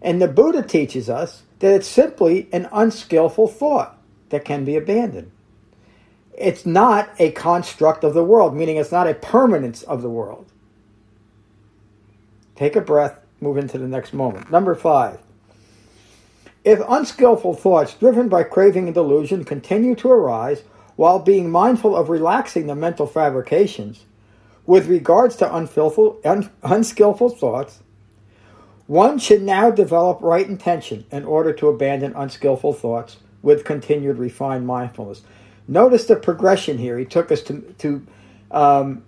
And 0.00 0.22
the 0.22 0.28
Buddha 0.28 0.62
teaches 0.62 1.10
us 1.10 1.42
that 1.58 1.74
it's 1.74 1.88
simply 1.88 2.48
an 2.52 2.68
unskillful 2.72 3.48
thought 3.48 3.98
that 4.30 4.44
can 4.44 4.64
be 4.64 4.76
abandoned. 4.76 5.32
It's 6.36 6.64
not 6.64 7.10
a 7.18 7.32
construct 7.32 8.04
of 8.04 8.14
the 8.14 8.24
world, 8.24 8.54
meaning 8.54 8.76
it's 8.76 8.92
not 8.92 9.08
a 9.08 9.14
permanence 9.14 9.82
of 9.82 10.02
the 10.02 10.08
world. 10.08 10.46
Take 12.54 12.76
a 12.76 12.80
breath, 12.80 13.18
move 13.40 13.56
into 13.56 13.78
the 13.78 13.88
next 13.88 14.12
moment. 14.12 14.50
Number 14.50 14.74
five. 14.74 15.20
If 16.64 16.80
unskillful 16.88 17.54
thoughts 17.54 17.94
driven 17.94 18.28
by 18.28 18.44
craving 18.44 18.86
and 18.86 18.94
delusion 18.94 19.44
continue 19.44 19.94
to 19.96 20.10
arise 20.10 20.62
while 20.98 21.20
being 21.20 21.48
mindful 21.48 21.94
of 21.94 22.08
relaxing 22.08 22.66
the 22.66 22.74
mental 22.74 23.06
fabrications, 23.06 24.04
with 24.66 24.88
regards 24.88 25.36
to 25.36 25.56
unskillful, 25.56 26.18
un, 26.24 26.50
unskillful 26.64 27.28
thoughts, 27.28 27.78
one 28.88 29.16
should 29.16 29.40
now 29.40 29.70
develop 29.70 30.20
right 30.20 30.48
intention 30.48 31.06
in 31.12 31.24
order 31.24 31.52
to 31.52 31.68
abandon 31.68 32.12
unskillful 32.16 32.72
thoughts 32.72 33.18
with 33.42 33.64
continued 33.64 34.18
refined 34.18 34.66
mindfulness. 34.66 35.22
Notice 35.68 36.06
the 36.06 36.16
progression 36.16 36.78
here. 36.78 36.98
He 36.98 37.04
took 37.04 37.30
us 37.30 37.42
to, 37.42 37.60
to 37.78 38.04
um, 38.50 39.04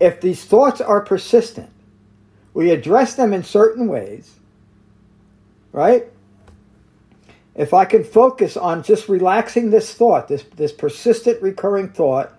if 0.00 0.20
these 0.20 0.44
thoughts 0.44 0.80
are 0.80 1.02
persistent, 1.02 1.70
we 2.52 2.72
address 2.72 3.14
them 3.14 3.32
in 3.32 3.44
certain 3.44 3.86
ways, 3.86 4.34
right? 5.70 6.08
If 7.58 7.74
I 7.74 7.86
can 7.86 8.04
focus 8.04 8.56
on 8.56 8.84
just 8.84 9.08
relaxing 9.08 9.70
this 9.70 9.92
thought, 9.92 10.28
this, 10.28 10.44
this 10.54 10.70
persistent 10.70 11.42
recurring 11.42 11.88
thought, 11.88 12.32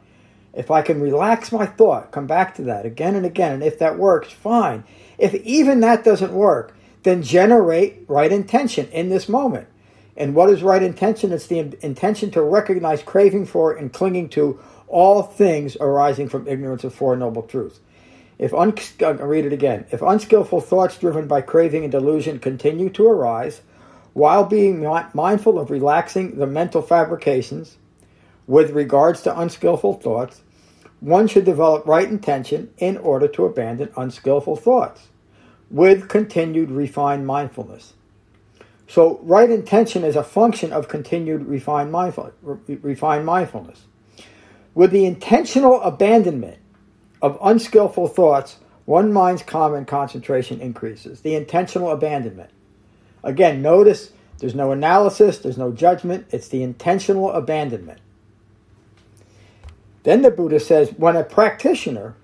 if 0.53 0.71
I 0.71 0.81
can 0.81 1.01
relax 1.01 1.51
my 1.51 1.65
thought, 1.65 2.11
come 2.11 2.25
back 2.25 2.55
to 2.55 2.61
that 2.63 2.85
again 2.85 3.15
and 3.15 3.25
again, 3.25 3.51
and 3.51 3.61
if 3.61 3.79
that 3.79 3.99
works, 3.99 4.31
fine. 4.31 4.85
If 5.17 5.35
even 5.35 5.81
that 5.81 6.05
doesn't 6.05 6.31
work, 6.31 6.73
then 7.03 7.21
generate 7.21 8.05
right 8.07 8.31
intention 8.31 8.87
in 8.87 9.09
this 9.09 9.27
moment. 9.27 9.67
And 10.15 10.35
what 10.35 10.49
is 10.49 10.63
right 10.63 10.81
intention? 10.81 11.33
It's 11.33 11.47
the 11.47 11.59
intention 11.81 12.31
to 12.31 12.41
recognize 12.41 13.03
craving 13.03 13.45
for 13.45 13.73
and 13.73 13.91
clinging 13.91 14.29
to 14.29 14.57
all 14.87 15.21
things 15.21 15.75
arising 15.81 16.29
from 16.29 16.47
ignorance 16.47 16.85
of 16.85 16.95
Four 16.95 17.17
Noble 17.17 17.43
Truths. 17.43 17.81
If 18.37 18.53
un- 18.53 18.73
I'll 19.01 19.15
read 19.15 19.45
it 19.45 19.51
again. 19.51 19.85
If 19.91 20.01
unskillful 20.01 20.61
thoughts 20.61 20.97
driven 20.97 21.27
by 21.27 21.41
craving 21.41 21.83
and 21.83 21.91
delusion 21.91 22.39
continue 22.39 22.89
to 22.91 23.05
arise, 23.05 23.61
while 24.19 24.43
being 24.43 24.85
mindful 25.13 25.57
of 25.57 25.71
relaxing 25.71 26.37
the 26.37 26.45
mental 26.45 26.81
fabrications 26.81 27.77
with 28.47 28.71
regards 28.71 29.21
to 29.21 29.39
unskillful 29.39 29.93
thoughts, 29.93 30.41
one 30.99 31.25
should 31.25 31.45
develop 31.45 31.87
right 31.87 32.09
intention 32.09 32.69
in 32.79 32.97
order 32.97 33.29
to 33.29 33.45
abandon 33.45 33.89
unskillful 33.95 34.57
thoughts 34.57 35.07
with 35.71 36.09
continued 36.09 36.69
refined 36.69 37.25
mindfulness. 37.25 37.93
So, 38.87 39.19
right 39.23 39.49
intention 39.49 40.03
is 40.03 40.17
a 40.17 40.23
function 40.23 40.73
of 40.73 40.89
continued 40.89 41.45
refined, 41.45 41.91
mindful, 41.91 42.33
refined 42.67 43.25
mindfulness. 43.25 43.85
With 44.73 44.91
the 44.91 45.05
intentional 45.05 45.79
abandonment 45.81 46.57
of 47.21 47.37
unskillful 47.41 48.09
thoughts, 48.09 48.57
one 48.83 49.13
mind's 49.13 49.43
calm 49.43 49.75
and 49.75 49.87
concentration 49.87 50.59
increases. 50.59 51.21
The 51.21 51.35
intentional 51.35 51.91
abandonment. 51.91 52.49
Again, 53.23 53.61
notice 53.61 54.11
there's 54.39 54.55
no 54.55 54.71
analysis, 54.71 55.39
there's 55.39 55.57
no 55.57 55.71
judgment, 55.71 56.27
it's 56.31 56.47
the 56.47 56.63
intentional 56.63 57.31
abandonment. 57.31 57.99
Then 60.03 60.21
the 60.21 60.31
Buddha 60.31 60.59
says 60.59 60.91
when 60.97 61.15
a 61.15 61.23
practitioner 61.23 62.15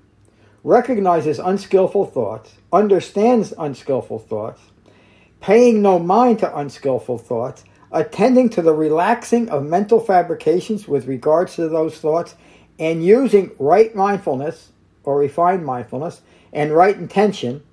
recognizes 0.63 1.39
unskillful 1.39 2.05
thoughts, 2.05 2.55
understands 2.71 3.53
unskillful 3.57 4.19
thoughts, 4.19 4.61
paying 5.41 5.81
no 5.81 5.99
mind 5.99 6.39
to 6.39 6.57
unskillful 6.57 7.17
thoughts, 7.17 7.65
attending 7.91 8.49
to 8.49 8.61
the 8.61 8.73
relaxing 8.73 9.49
of 9.49 9.63
mental 9.63 9.99
fabrications 9.99 10.87
with 10.87 11.05
regards 11.05 11.55
to 11.55 11.69
those 11.69 11.99
thoughts, 11.99 12.35
and 12.79 13.05
using 13.05 13.51
right 13.59 13.95
mindfulness, 13.95 14.71
or 15.03 15.19
refined 15.19 15.65
mindfulness 15.65 16.21
and 16.51 16.73
right 16.73 16.97
intention 16.97 17.63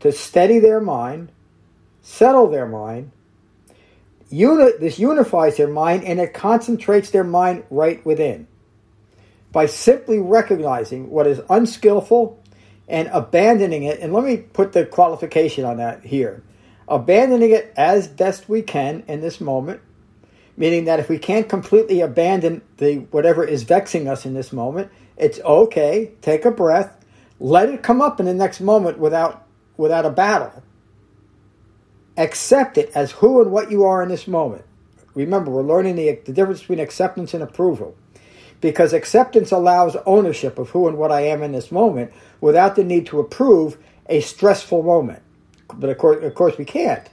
to 0.00 0.10
steady 0.10 0.58
their 0.58 0.80
mind, 0.80 1.30
settle 2.02 2.48
their 2.48 2.66
mind. 2.66 3.12
Uni- 4.30 4.78
this 4.78 4.98
unifies 4.98 5.56
their 5.56 5.68
mind 5.68 6.04
and 6.04 6.20
it 6.20 6.34
concentrates 6.34 7.10
their 7.10 7.24
mind 7.24 7.64
right 7.70 8.04
within. 8.06 8.46
By 9.52 9.66
simply 9.66 10.20
recognizing 10.20 11.10
what 11.10 11.26
is 11.26 11.40
unskillful 11.50 12.40
and 12.88 13.08
abandoning 13.08 13.82
it, 13.84 14.00
and 14.00 14.12
let 14.12 14.24
me 14.24 14.36
put 14.36 14.72
the 14.72 14.86
qualification 14.86 15.64
on 15.64 15.78
that 15.78 16.04
here 16.04 16.42
abandoning 16.90 17.52
it 17.52 17.72
as 17.76 18.08
best 18.08 18.48
we 18.48 18.60
can 18.60 19.04
in 19.06 19.20
this 19.20 19.40
moment, 19.40 19.80
meaning 20.56 20.86
that 20.86 20.98
if 20.98 21.08
we 21.08 21.18
can't 21.18 21.48
completely 21.48 22.00
abandon 22.00 22.60
the 22.78 22.96
whatever 23.12 23.44
is 23.44 23.62
vexing 23.62 24.08
us 24.08 24.26
in 24.26 24.34
this 24.34 24.52
moment, 24.52 24.90
it's 25.16 25.38
okay. 25.40 26.10
Take 26.20 26.44
a 26.44 26.50
breath. 26.50 27.02
Let 27.38 27.70
it 27.70 27.82
come 27.82 28.02
up 28.02 28.20
in 28.20 28.26
the 28.26 28.34
next 28.34 28.60
moment 28.60 28.98
without 28.98 29.46
without 29.76 30.04
a 30.04 30.10
battle. 30.10 30.62
Accept 32.16 32.78
it 32.78 32.90
as 32.94 33.12
who 33.12 33.40
and 33.40 33.50
what 33.50 33.70
you 33.70 33.84
are 33.84 34.02
in 34.02 34.08
this 34.08 34.26
moment. 34.26 34.64
Remember, 35.14 35.50
we're 35.50 35.62
learning 35.62 35.96
the, 35.96 36.18
the 36.24 36.32
difference 36.32 36.60
between 36.60 36.80
acceptance 36.80 37.34
and 37.34 37.42
approval. 37.42 37.96
Because 38.60 38.92
acceptance 38.92 39.50
allows 39.52 39.96
ownership 40.06 40.58
of 40.58 40.70
who 40.70 40.86
and 40.86 40.98
what 40.98 41.10
I 41.10 41.22
am 41.22 41.42
in 41.42 41.52
this 41.52 41.72
moment 41.72 42.12
without 42.40 42.76
the 42.76 42.84
need 42.84 43.06
to 43.06 43.18
approve 43.18 43.78
a 44.06 44.20
stressful 44.20 44.82
moment. 44.82 45.22
But 45.72 45.88
of 45.88 45.98
course, 45.98 46.22
of 46.22 46.34
course 46.34 46.58
we 46.58 46.64
can't 46.64 47.08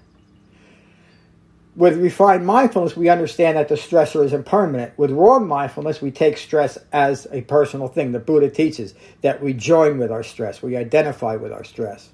with 1.77 1.96
refined 1.98 2.44
mindfulness, 2.44 2.98
we 2.98 3.08
understand 3.08 3.56
that 3.56 3.70
the 3.70 3.75
stressor 3.75 4.25
is 4.25 4.34
impermanent. 4.34 4.98
With 4.98 5.12
wrong 5.12 5.48
mindfulness, 5.48 6.01
we 6.01 6.10
take 6.10 6.38
stress 6.38 6.80
as 6.92 7.27
a 7.32 7.42
personal 7.42 7.88
thing. 7.88 8.12
The 8.12 8.20
Buddha 8.20 8.50
teaches 8.50 8.96
that 9.22 9.44
we 9.44 9.54
join 9.54 10.00
with 10.00 10.12
our 10.12 10.24
stress, 10.24 10.62
we 10.62 10.75
identify 10.75 11.36
with 11.36 11.54
our 11.54 11.63
stress. 11.63 12.10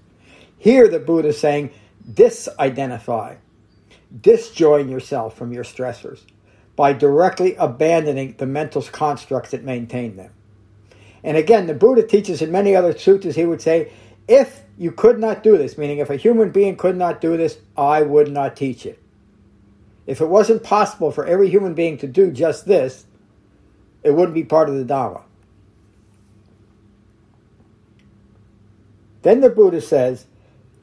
Here, 0.57 0.89
the 0.89 0.99
Buddha 0.99 1.29
is 1.29 1.39
saying, 1.39 1.71
disidentify, 2.11 3.37
disjoin 4.21 4.89
yourself 4.89 5.37
from 5.37 5.53
your 5.53 5.63
stressors 5.63 6.21
by 6.75 6.93
directly 6.93 7.55
abandoning 7.55 8.35
the 8.37 8.45
mental 8.45 8.81
constructs 8.81 9.51
that 9.51 9.63
maintain 9.63 10.15
them. 10.15 10.31
And 11.23 11.37
again, 11.37 11.67
the 11.67 11.73
Buddha 11.73 12.03
teaches 12.05 12.41
in 12.41 12.51
many 12.51 12.75
other 12.75 12.93
suttas, 12.93 13.35
he 13.35 13.45
would 13.45 13.61
say, 13.61 13.91
if 14.27 14.63
you 14.77 14.91
could 14.91 15.19
not 15.19 15.43
do 15.43 15.57
this, 15.57 15.77
meaning 15.77 15.99
if 15.99 16.09
a 16.09 16.15
human 16.15 16.51
being 16.51 16.75
could 16.75 16.97
not 16.97 17.21
do 17.21 17.37
this, 17.37 17.59
I 17.77 18.01
would 18.01 18.31
not 18.31 18.55
teach 18.55 18.85
it. 18.85 18.99
If 20.05 20.19
it 20.19 20.25
wasn't 20.25 20.63
possible 20.63 21.11
for 21.11 21.25
every 21.25 21.49
human 21.49 21.73
being 21.73 21.97
to 21.99 22.07
do 22.07 22.31
just 22.31 22.65
this, 22.65 23.05
it 24.03 24.11
wouldn't 24.11 24.33
be 24.33 24.43
part 24.43 24.67
of 24.67 24.75
the 24.75 24.83
Dharma. 24.83 25.23
Then 29.21 29.39
the 29.39 29.49
Buddha 29.49 29.79
says, 29.79 30.25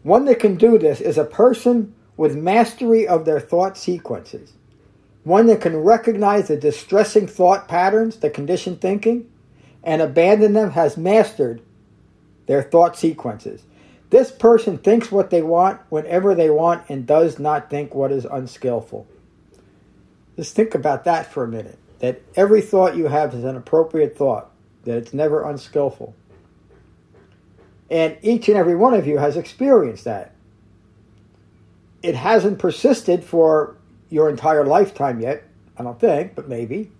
one 0.03 0.25
that 0.27 0.41
can 0.41 0.57
do 0.57 0.79
this 0.79 1.01
is 1.01 1.19
a 1.19 1.25
person 1.25 1.95
with 2.17 2.37
mastery 2.37 3.07
of 3.07 3.25
their 3.25 3.41
thought 3.41 3.77
sequences. 3.77 4.53
One 5.25 5.47
that 5.47 5.61
can 5.61 5.77
recognize 5.77 6.49
the 6.49 6.57
distressing 6.57 7.27
thought 7.27 7.69
patterns, 7.69 8.17
the 8.17 8.31
conditioned 8.31 8.81
thinking, 8.81 9.31
and 9.83 10.01
abandon 10.01 10.55
them 10.55 10.71
has 10.71 10.97
mastered 10.97 11.63
their 12.47 12.63
thought 12.63 12.97
sequences. 12.97 13.63
This 14.11 14.31
person 14.31 14.79
thinks 14.79 15.13
what 15.13 15.31
they 15.31 15.43
want 15.43 15.81
whenever 15.89 16.35
they 16.35 16.51
want 16.51 16.89
and 16.89 17.07
does 17.07 17.39
not 17.39 17.71
think 17.71 17.95
what 17.95 18.11
is 18.11 18.25
unskillful. 18.25 19.07
Just 20.37 20.57
think 20.57 20.75
about 20.75 21.05
that 21.05 21.31
for 21.31 21.45
a 21.45 21.49
minute. 21.49 21.79
That 22.01 22.23
every 22.35 22.63
thought 22.63 22.97
you 22.97 23.07
have 23.07 23.35
is 23.35 23.45
an 23.45 23.57
appropriate 23.57 24.17
thought, 24.17 24.51
that 24.85 24.97
it's 24.97 25.15
never 25.15 25.49
unskillful. 25.49 26.15
And 27.91 28.17
each 28.23 28.49
and 28.49 28.57
every 28.57 28.77
one 28.77 28.95
of 28.95 29.07
you 29.07 29.19
has 29.19 29.37
experienced 29.37 30.05
that. 30.05 30.33
It 32.03 32.15
hasn't 32.15 32.59
persisted 32.59 33.25
for 33.25 33.77
your 34.09 34.31
entire 34.31 34.65
lifetime 34.65 35.21
yet, 35.21 35.45
I 35.77 35.83
don't 35.83 35.99
think, 35.99 36.35
but 36.35 36.49
maybe. 36.49 36.91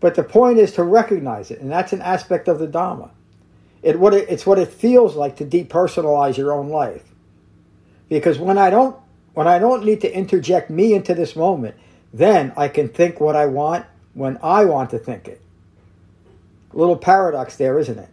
But 0.00 0.14
the 0.14 0.24
point 0.24 0.58
is 0.58 0.72
to 0.72 0.82
recognize 0.82 1.50
it, 1.50 1.60
and 1.60 1.70
that's 1.70 1.92
an 1.92 2.02
aspect 2.02 2.48
of 2.48 2.58
the 2.58 2.66
Dhamma. 2.66 3.10
It, 3.82 3.98
what 3.98 4.14
it, 4.14 4.28
it's 4.28 4.44
what 4.44 4.58
it 4.58 4.68
feels 4.68 5.16
like 5.16 5.36
to 5.36 5.44
depersonalize 5.44 6.36
your 6.36 6.52
own 6.52 6.68
life. 6.68 7.04
Because 8.08 8.38
when 8.38 8.58
I 8.58 8.70
don't 8.70 8.96
when 9.34 9.46
I 9.46 9.58
don't 9.58 9.84
need 9.84 10.00
to 10.00 10.12
interject 10.12 10.70
me 10.70 10.94
into 10.94 11.14
this 11.14 11.36
moment, 11.36 11.76
then 12.12 12.52
I 12.56 12.68
can 12.68 12.88
think 12.88 13.20
what 13.20 13.36
I 13.36 13.46
want 13.46 13.84
when 14.14 14.38
I 14.42 14.64
want 14.64 14.90
to 14.90 14.98
think 14.98 15.28
it. 15.28 15.42
A 16.72 16.76
little 16.76 16.96
paradox 16.96 17.56
there, 17.56 17.78
isn't 17.78 17.98
it? 17.98 18.08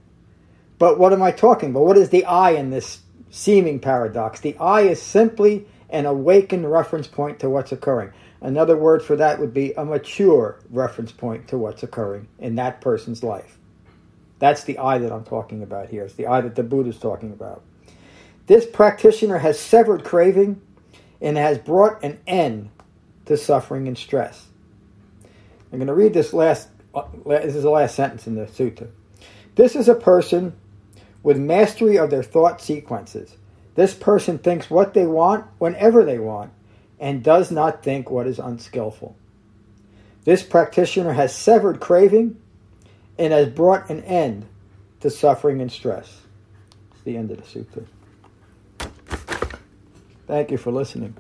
But 0.83 0.99
what 0.99 1.13
am 1.13 1.23
I 1.23 1.31
talking 1.31 1.69
about? 1.69 1.85
What 1.85 1.97
is 1.97 2.09
the 2.09 2.25
I 2.25 2.49
in 2.49 2.69
this 2.69 2.99
seeming 3.29 3.79
paradox? 3.79 4.41
The 4.41 4.57
I 4.57 4.81
is 4.81 5.01
simply 5.01 5.65
an 5.89 6.05
awakened 6.05 6.69
reference 6.69 7.07
point 7.07 7.39
to 7.39 7.49
what's 7.49 7.71
occurring. 7.71 8.11
Another 8.41 8.75
word 8.75 9.01
for 9.01 9.15
that 9.15 9.39
would 9.39 9.53
be 9.53 9.71
a 9.77 9.85
mature 9.85 10.59
reference 10.69 11.13
point 11.13 11.47
to 11.47 11.57
what's 11.57 11.83
occurring 11.83 12.27
in 12.37 12.55
that 12.55 12.81
person's 12.81 13.23
life. 13.23 13.57
That's 14.39 14.65
the 14.65 14.77
I 14.77 14.97
that 14.97 15.13
I'm 15.13 15.23
talking 15.23 15.63
about 15.63 15.87
here. 15.87 16.03
It's 16.03 16.15
the 16.15 16.27
I 16.27 16.41
that 16.41 16.55
the 16.55 16.63
Buddha 16.63 16.89
is 16.89 16.99
talking 16.99 17.31
about. 17.31 17.63
This 18.47 18.65
practitioner 18.65 19.37
has 19.37 19.57
severed 19.57 20.03
craving 20.03 20.59
and 21.21 21.37
has 21.37 21.59
brought 21.59 22.03
an 22.03 22.19
end 22.27 22.71
to 23.27 23.37
suffering 23.37 23.87
and 23.87 23.97
stress. 23.97 24.47
I'm 25.71 25.79
going 25.79 25.87
to 25.87 25.93
read 25.93 26.13
this 26.13 26.33
last. 26.33 26.67
Uh, 26.93 27.03
this 27.25 27.55
is 27.55 27.63
the 27.63 27.69
last 27.69 27.95
sentence 27.95 28.27
in 28.27 28.35
the 28.35 28.47
sutta. 28.47 28.89
This 29.55 29.77
is 29.77 29.87
a 29.87 29.95
person 29.95 30.57
with 31.23 31.37
mastery 31.37 31.97
of 31.97 32.09
their 32.09 32.21
thought 32.21 32.61
sequences. 32.61 33.35
This 33.75 33.93
person 33.93 34.37
thinks 34.37 34.69
what 34.69 34.93
they 34.93 35.07
want 35.07 35.45
whenever 35.57 36.03
they 36.03 36.19
want 36.19 36.51
and 36.99 37.23
does 37.23 37.49
not 37.49 37.81
think 37.81 38.09
what 38.09 38.27
is 38.27 38.37
unskillful. 38.37 39.15
This 40.25 40.43
practitioner 40.43 41.13
has 41.13 41.35
severed 41.35 41.79
craving 41.79 42.39
and 43.17 43.33
has 43.33 43.49
brought 43.49 43.89
an 43.89 44.03
end 44.03 44.45
to 45.01 45.09
suffering 45.09 45.61
and 45.61 45.71
stress. 45.71 46.21
It's 46.91 47.01
the 47.03 47.17
end 47.17 47.31
of 47.31 47.37
the 47.37 47.43
sutta. 47.43 47.85
Thank 50.27 50.51
you 50.51 50.57
for 50.57 50.71
listening. 50.71 51.15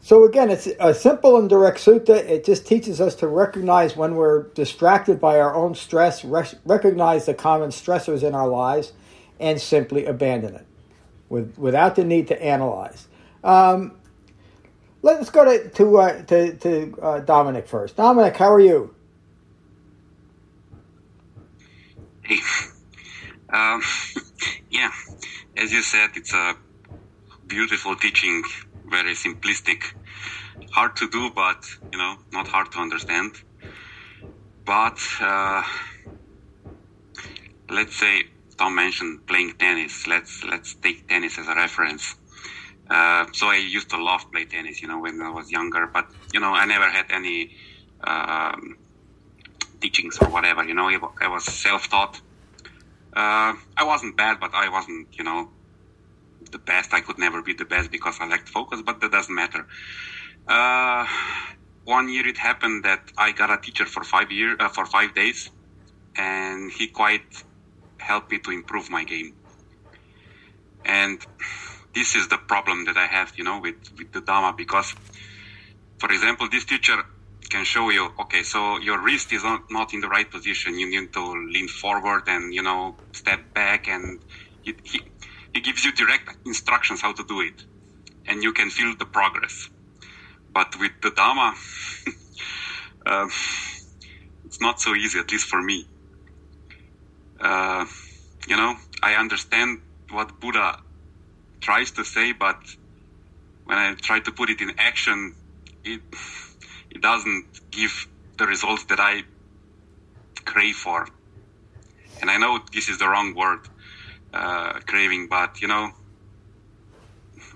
So 0.00 0.24
again, 0.24 0.50
it's 0.50 0.68
a 0.78 0.94
simple 0.94 1.38
and 1.38 1.48
direct 1.48 1.78
sutta. 1.78 2.16
It 2.16 2.44
just 2.44 2.66
teaches 2.66 3.00
us 3.00 3.14
to 3.16 3.26
recognize 3.26 3.96
when 3.96 4.14
we're 4.14 4.44
distracted 4.54 5.20
by 5.20 5.40
our 5.40 5.54
own 5.54 5.74
stress, 5.74 6.24
recognize 6.24 7.26
the 7.26 7.34
common 7.34 7.70
stressors 7.70 8.22
in 8.22 8.34
our 8.34 8.48
lives, 8.48 8.92
and 9.40 9.60
simply 9.60 10.04
abandon 10.04 10.54
it 10.54 10.66
with, 11.28 11.56
without 11.58 11.96
the 11.96 12.04
need 12.04 12.28
to 12.28 12.42
analyze. 12.42 13.08
Um, 13.44 13.98
Let's 15.00 15.30
go 15.30 15.44
to 15.44 15.68
to 15.70 15.98
uh, 15.98 16.22
to, 16.24 16.56
to 16.56 16.98
uh, 17.00 17.20
Dominic 17.20 17.68
first. 17.68 17.96
Dominic, 17.96 18.36
how 18.36 18.52
are 18.52 18.60
you? 18.60 18.94
Hey, 22.22 22.40
um, 23.52 23.80
yeah, 24.70 24.90
as 25.56 25.72
you 25.72 25.82
said, 25.82 26.10
it's 26.16 26.34
a 26.34 26.56
beautiful 27.46 27.94
teaching, 27.94 28.42
very 28.90 29.14
simplistic, 29.14 29.84
hard 30.72 30.96
to 30.96 31.08
do, 31.08 31.30
but 31.30 31.64
you 31.92 31.98
know, 31.98 32.16
not 32.32 32.48
hard 32.48 32.72
to 32.72 32.78
understand. 32.78 33.36
But 34.64 34.98
uh, 35.20 35.62
let's 37.70 37.96
say 37.96 38.24
Tom 38.58 38.74
mentioned 38.74 39.26
playing 39.26 39.52
tennis. 39.58 40.06
Let's 40.06 40.44
let's 40.44 40.74
take 40.74 41.08
tennis 41.08 41.38
as 41.38 41.46
a 41.48 41.54
reference. 41.54 42.16
Uh, 42.90 43.26
so 43.32 43.46
I 43.48 43.56
used 43.56 43.90
to 43.90 44.02
love 44.02 44.30
play 44.32 44.44
tennis, 44.46 44.82
you 44.82 44.88
know, 44.88 44.98
when 44.98 45.20
I 45.22 45.30
was 45.30 45.50
younger. 45.50 45.86
But 45.86 46.06
you 46.32 46.40
know, 46.40 46.52
I 46.52 46.64
never 46.66 46.88
had 46.90 47.06
any 47.10 47.52
um, 48.02 48.76
teachings 49.80 50.18
or 50.20 50.28
whatever. 50.28 50.64
You 50.64 50.74
know, 50.74 50.88
I 51.20 51.28
was 51.28 51.44
self-taught. 51.44 52.20
Uh, 53.12 53.54
I 53.76 53.84
wasn't 53.84 54.16
bad, 54.16 54.38
but 54.40 54.52
I 54.54 54.68
wasn't, 54.68 55.08
you 55.18 55.24
know, 55.24 55.50
the 56.50 56.58
best. 56.58 56.92
I 56.92 57.00
could 57.00 57.18
never 57.18 57.42
be 57.42 57.52
the 57.52 57.64
best 57.64 57.90
because 57.90 58.16
I 58.20 58.28
lacked 58.28 58.48
focus. 58.48 58.82
But 58.84 59.00
that 59.00 59.12
doesn't 59.12 59.34
matter. 59.34 59.66
Uh, 60.46 61.06
one 61.84 62.08
year 62.08 62.26
it 62.26 62.38
happened 62.38 62.84
that 62.84 63.12
I 63.16 63.32
got 63.32 63.50
a 63.50 63.58
teacher 63.58 63.86
for 63.86 64.02
five 64.02 64.30
year 64.32 64.56
uh, 64.58 64.68
for 64.68 64.84
five 64.86 65.14
days, 65.14 65.50
and 66.16 66.72
he 66.72 66.88
quite 66.88 67.44
helped 67.98 68.30
me 68.32 68.38
to 68.40 68.50
improve 68.50 68.90
my 68.90 69.04
game. 69.04 69.34
And 70.84 71.20
this 71.94 72.14
is 72.14 72.28
the 72.28 72.38
problem 72.38 72.84
that 72.86 72.96
I 72.96 73.06
have, 73.06 73.32
you 73.36 73.44
know, 73.44 73.60
with, 73.60 73.76
with 73.96 74.12
the 74.12 74.20
Dhamma 74.20 74.56
because, 74.56 74.94
for 75.98 76.10
example, 76.10 76.48
this 76.50 76.64
teacher 76.64 76.96
can 77.50 77.64
show 77.64 77.90
you, 77.90 78.10
okay, 78.20 78.42
so 78.42 78.78
your 78.78 79.02
wrist 79.02 79.32
is 79.32 79.42
not, 79.42 79.62
not 79.70 79.94
in 79.94 80.00
the 80.00 80.08
right 80.08 80.30
position. 80.30 80.78
You 80.78 80.88
need 80.88 81.12
to 81.14 81.50
lean 81.52 81.68
forward 81.68 82.22
and, 82.26 82.52
you 82.52 82.62
know, 82.62 82.96
step 83.12 83.40
back 83.54 83.88
and 83.88 84.20
he, 84.62 84.74
he, 84.84 85.00
he 85.54 85.60
gives 85.60 85.84
you 85.84 85.92
direct 85.92 86.36
instructions 86.46 87.00
how 87.00 87.12
to 87.12 87.24
do 87.24 87.40
it 87.40 87.62
and 88.26 88.42
you 88.42 88.52
can 88.52 88.70
feel 88.70 88.94
the 88.98 89.06
progress. 89.06 89.68
But 90.52 90.74
with 90.78 90.92
the 91.02 91.10
Dhamma, 91.10 91.54
uh, 93.06 93.28
it's 94.44 94.60
not 94.60 94.80
so 94.80 94.94
easy, 94.94 95.18
at 95.18 95.30
least 95.32 95.46
for 95.46 95.62
me. 95.62 95.88
Uh, 97.40 97.86
you 98.48 98.56
know, 98.56 98.76
I 99.02 99.14
understand 99.14 99.80
what 100.10 100.40
Buddha 100.40 100.78
tries 101.60 101.90
to 101.92 102.04
say, 102.04 102.32
but 102.32 102.58
when 103.64 103.78
I 103.78 103.94
try 103.94 104.20
to 104.20 104.32
put 104.32 104.50
it 104.50 104.60
in 104.60 104.72
action, 104.78 105.34
it 105.84 106.00
it 106.90 107.02
doesn't 107.02 107.46
give 107.70 108.08
the 108.38 108.46
results 108.46 108.84
that 108.86 109.00
I 109.00 109.22
crave 110.44 110.76
for. 110.76 111.06
And 112.20 112.30
I 112.30 112.38
know 112.38 112.60
this 112.72 112.88
is 112.88 112.98
the 112.98 113.08
wrong 113.08 113.34
word, 113.34 113.60
uh, 114.32 114.80
craving, 114.86 115.28
but 115.28 115.60
you 115.60 115.68
know, 115.68 115.90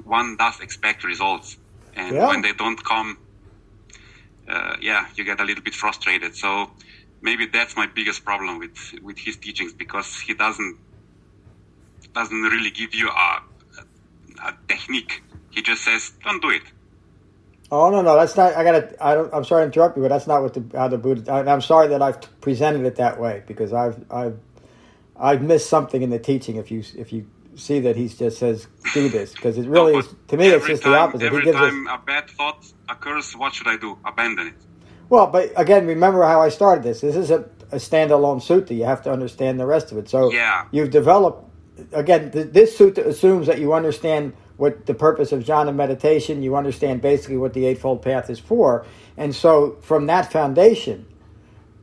one 0.05 0.37
does 0.37 0.61
expect 0.61 1.05
results, 1.05 1.57
and 1.95 2.15
yeah. 2.15 2.29
when 2.29 2.43
they 2.43 2.53
don't 2.53 2.83
come, 2.85 3.19
uh, 4.49 4.77
yeah, 4.81 5.07
you 5.17 5.25
get 5.25 5.41
a 5.41 5.45
little 5.45 5.63
bit 5.65 5.75
frustrated. 5.75 6.37
So 6.37 6.71
maybe 7.23 7.47
that's 7.47 7.77
my 7.77 7.87
biggest 7.87 8.25
problem 8.25 8.59
with 8.59 8.77
with 9.03 9.19
his 9.19 9.37
teachings 9.37 9.73
because 9.73 10.21
he 10.21 10.35
doesn't 10.35 10.77
doesn't 12.15 12.43
really 12.43 12.71
give 12.71 12.95
you 12.95 13.09
a 13.09 13.43
a 14.45 14.55
technique. 14.69 15.23
He 15.51 15.63
just 15.63 15.85
says, 15.85 16.13
"Don't 16.25 16.43
do 16.43 16.51
it." 16.51 16.63
Oh 17.71 17.89
no, 17.91 18.03
no, 18.03 18.17
that's 18.17 18.37
not. 18.37 18.55
I 18.55 18.65
gotta. 18.65 18.95
I 19.05 19.15
don't. 19.15 19.33
I'm 19.33 19.45
sorry 19.45 19.63
to 19.63 19.67
interrupt 19.67 19.97
you, 19.97 20.03
but 20.03 20.11
that's 20.11 20.27
not 20.27 20.43
what 20.43 20.55
the 20.55 20.65
how 20.77 20.89
the 20.89 20.99
Buddha. 20.99 21.31
I, 21.33 21.51
I'm 21.51 21.63
sorry 21.63 21.89
that 21.89 22.03
I've 22.03 22.19
presented 22.41 22.85
it 22.85 22.97
that 22.97 23.19
way 23.19 23.43
because 23.47 23.73
I've 23.73 24.05
I've 24.11 24.39
I've 25.17 25.43
missed 25.43 25.71
something 25.71 26.03
in 26.03 26.11
the 26.11 26.19
teaching. 26.19 26.57
If 26.57 26.71
you 26.71 26.83
if 26.97 27.13
you 27.13 27.27
see 27.55 27.81
that 27.81 27.97
he 27.97 28.09
just 28.09 28.39
says 28.39 28.67
do 28.95 29.09
this 29.09 29.33
because 29.33 29.59
it 29.59 29.67
really 29.69 29.93
no, 29.93 29.99
is 30.01 30.15
to 30.29 30.37
me 30.37 30.49
it's 30.49 30.67
just 30.67 30.83
time, 30.83 30.93
the 30.93 30.99
opposite. 30.99 31.27
Every 31.27 31.53
time 31.53 31.87
us, 31.87 31.99
a 32.01 32.05
bad 32.05 32.29
thought 32.31 32.67
occurs, 32.89 33.35
what 33.37 33.55
should 33.55 33.69
I 33.69 33.77
do? 33.77 33.99
Abandon 34.05 34.49
it. 34.49 34.55
Well, 35.13 35.27
but 35.27 35.53
again, 35.57 35.87
remember 35.87 36.25
how 36.25 36.41
I 36.41 36.49
started 36.49 36.83
this. 36.83 37.03
This 37.03 37.17
is 37.17 37.31
a, 37.31 37.41
a 37.71 37.77
standalone 37.77 38.41
sutta. 38.41 38.75
You 38.75 38.85
have 38.85 39.03
to 39.03 39.13
understand 39.13 39.61
the 39.61 39.67
rest 39.67 39.93
of 39.93 39.99
it. 39.99 40.09
So 40.09 40.33
yeah. 40.33 40.65
you've 40.71 40.89
developed 40.89 41.53
again, 41.93 42.31
th- 42.31 42.51
this 42.55 42.79
sutta 42.79 43.05
assumes 43.05 43.47
that 43.47 43.59
you 43.59 43.75
understand 43.75 44.33
what 44.57 44.87
the 44.87 44.95
purpose 44.95 45.31
of 45.31 45.45
jhana 45.45 45.75
meditation, 45.75 46.43
you 46.43 46.57
understand 46.57 47.03
basically 47.03 47.37
what 47.37 47.53
the 47.53 47.67
Eightfold 47.67 48.01
Path 48.01 48.31
is 48.31 48.39
for. 48.39 48.87
And 49.19 49.35
so, 49.35 49.77
from 49.83 50.07
that 50.07 50.33
foundation, 50.33 51.05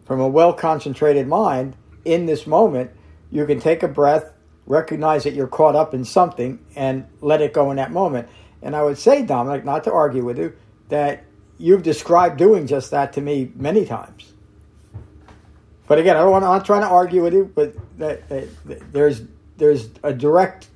from 0.05 0.19
a 0.19 0.27
well 0.27 0.51
concentrated 0.51 1.27
mind, 1.27 1.75
in 2.05 2.25
this 2.25 2.47
moment, 2.47 2.89
you 3.29 3.45
can 3.45 3.59
take 3.59 3.83
a 3.83 3.87
breath, 3.87 4.33
recognize 4.65 5.23
that 5.25 5.35
you're 5.35 5.45
caught 5.45 5.75
up 5.75 5.93
in 5.93 6.03
something, 6.03 6.65
and 6.75 7.05
let 7.21 7.43
it 7.43 7.53
go 7.53 7.69
in 7.69 7.77
that 7.77 7.91
moment. 7.91 8.27
And 8.63 8.75
I 8.75 8.81
would 8.81 8.97
say, 8.97 9.21
Dominic, 9.21 9.65
not 9.65 9.83
to 9.83 9.93
argue 9.93 10.25
with 10.25 10.39
you, 10.39 10.53
that 10.87 11.25
you've 11.59 11.83
described 11.83 12.37
doing 12.37 12.65
just 12.65 12.89
that 12.91 13.13
to 13.13 13.21
me 13.21 13.51
many 13.55 13.85
times. 13.85 14.33
But 15.87 15.99
again, 15.99 16.15
I 16.15 16.21
don't 16.21 16.31
want, 16.31 16.45
I'm 16.45 16.51
not 16.57 16.65
trying 16.65 16.81
to 16.81 16.87
argue 16.87 17.23
with 17.23 17.33
you, 17.33 17.51
but 17.53 17.75
that, 17.99 18.27
that, 18.29 18.93
there's 18.93 19.21
there's 19.57 19.89
a 20.03 20.13
direct 20.13 20.69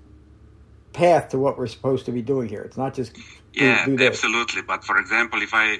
path 0.91 1.29
to 1.29 1.39
what 1.39 1.57
we're 1.57 1.67
supposed 1.67 2.05
to 2.05 2.11
be 2.11 2.21
doing 2.21 2.49
here. 2.49 2.61
It's 2.61 2.77
not 2.77 2.93
just 2.93 3.17
yeah, 3.53 3.85
do 3.85 3.97
absolutely. 4.05 4.61
But 4.61 4.83
for 4.83 4.97
example, 4.97 5.41
if 5.41 5.53
I 5.53 5.79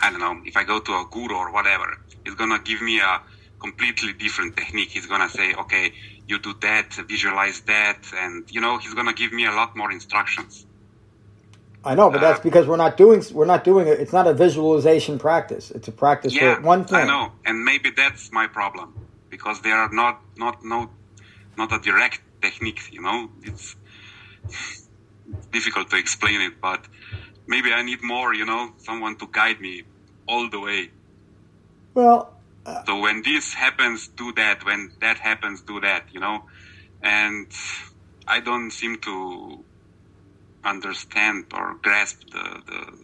I 0.00 0.10
don't 0.10 0.20
know 0.20 0.40
if 0.44 0.56
I 0.56 0.64
go 0.64 0.78
to 0.78 0.92
a 0.92 1.06
guru 1.10 1.34
or 1.34 1.52
whatever, 1.52 1.98
he's 2.24 2.34
gonna 2.34 2.58
give 2.58 2.82
me 2.82 3.00
a 3.00 3.20
completely 3.60 4.12
different 4.12 4.56
technique. 4.56 4.90
He's 4.90 5.06
gonna 5.06 5.28
say, 5.28 5.54
okay, 5.54 5.92
you 6.26 6.38
do 6.38 6.54
that, 6.60 6.94
visualize 7.08 7.60
that, 7.62 7.98
and 8.14 8.44
you 8.50 8.60
know 8.60 8.78
he's 8.78 8.94
gonna 8.94 9.14
give 9.14 9.32
me 9.32 9.46
a 9.46 9.52
lot 9.52 9.76
more 9.76 9.90
instructions. 9.90 10.66
I 11.88 11.94
know, 11.94 12.10
but 12.10 12.20
that's 12.20 12.40
uh, 12.40 12.42
because 12.42 12.66
we're 12.66 12.76
not 12.76 12.98
doing 12.98 13.24
we're 13.32 13.46
not 13.46 13.64
doing 13.64 13.88
it. 13.88 13.98
It's 13.98 14.12
not 14.12 14.26
a 14.26 14.34
visualization 14.34 15.18
practice. 15.18 15.70
It's 15.70 15.88
a 15.88 15.92
practice 16.04 16.34
yeah, 16.34 16.56
for 16.56 16.60
one 16.60 16.84
thing. 16.84 16.98
I 16.98 17.06
know, 17.06 17.32
and 17.46 17.64
maybe 17.64 17.88
that's 17.88 18.30
my 18.30 18.46
problem 18.46 18.92
because 19.30 19.62
there 19.62 19.74
are 19.74 19.90
not 19.90 20.20
not 20.36 20.62
no 20.62 20.90
not 21.56 21.72
a 21.72 21.78
direct 21.78 22.20
technique. 22.42 22.82
You 22.92 23.00
know, 23.00 23.30
it's 23.42 23.74
difficult 25.50 25.88
to 25.88 25.96
explain 25.96 26.42
it, 26.42 26.60
but 26.60 26.84
maybe 27.46 27.72
I 27.72 27.80
need 27.80 28.02
more. 28.02 28.34
You 28.34 28.44
know, 28.44 28.72
someone 28.76 29.16
to 29.16 29.26
guide 29.32 29.58
me 29.58 29.84
all 30.26 30.50
the 30.50 30.60
way. 30.60 30.90
Well. 31.94 32.34
Uh, 32.66 32.84
so 32.84 33.00
when 33.00 33.22
this 33.22 33.54
happens, 33.54 34.08
do 34.08 34.30
that. 34.32 34.62
When 34.62 34.92
that 35.00 35.16
happens, 35.16 35.62
do 35.62 35.80
that. 35.80 36.02
You 36.12 36.20
know, 36.20 36.44
and 37.02 37.46
I 38.26 38.40
don't 38.40 38.72
seem 38.72 38.98
to 39.08 39.64
understand 40.64 41.46
or 41.54 41.74
grasp 41.82 42.22
the 42.30 42.62
the, 42.66 42.98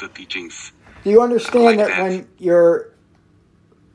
the 0.00 0.08
teachings. 0.08 0.72
Do 1.04 1.10
you 1.10 1.22
understand 1.22 1.64
like 1.64 1.76
that, 1.78 1.88
that 1.88 2.02
when 2.02 2.28
you're 2.38 2.92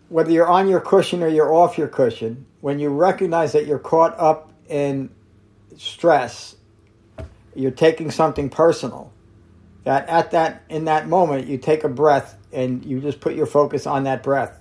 whether 0.10 0.32
you're 0.32 0.48
on 0.48 0.68
your 0.68 0.80
cushion 0.80 1.24
or 1.24 1.28
you're 1.28 1.52
off 1.52 1.78
your 1.78 1.88
cushion, 1.88 2.46
when 2.62 2.80
you 2.80 2.90
recognize 2.90 3.54
that 3.54 3.66
you're 3.66 3.80
caught 3.80 4.18
up 4.20 4.54
in 4.68 5.10
stress, 5.78 6.56
you're 7.56 7.72
taking 7.72 8.12
something 8.12 8.50
personal. 8.50 9.12
That 9.84 10.08
at 10.08 10.32
that 10.32 10.64
in 10.70 10.86
that 10.86 11.08
moment 11.08 11.48
you 11.48 11.58
take 11.58 11.84
a 11.84 11.90
breath 11.90 12.38
and 12.52 12.86
you 12.86 13.02
just 13.02 13.20
put 13.20 13.36
your 13.36 13.46
focus 13.46 13.86
on 13.86 14.04
that 14.04 14.24
breath. 14.24 14.60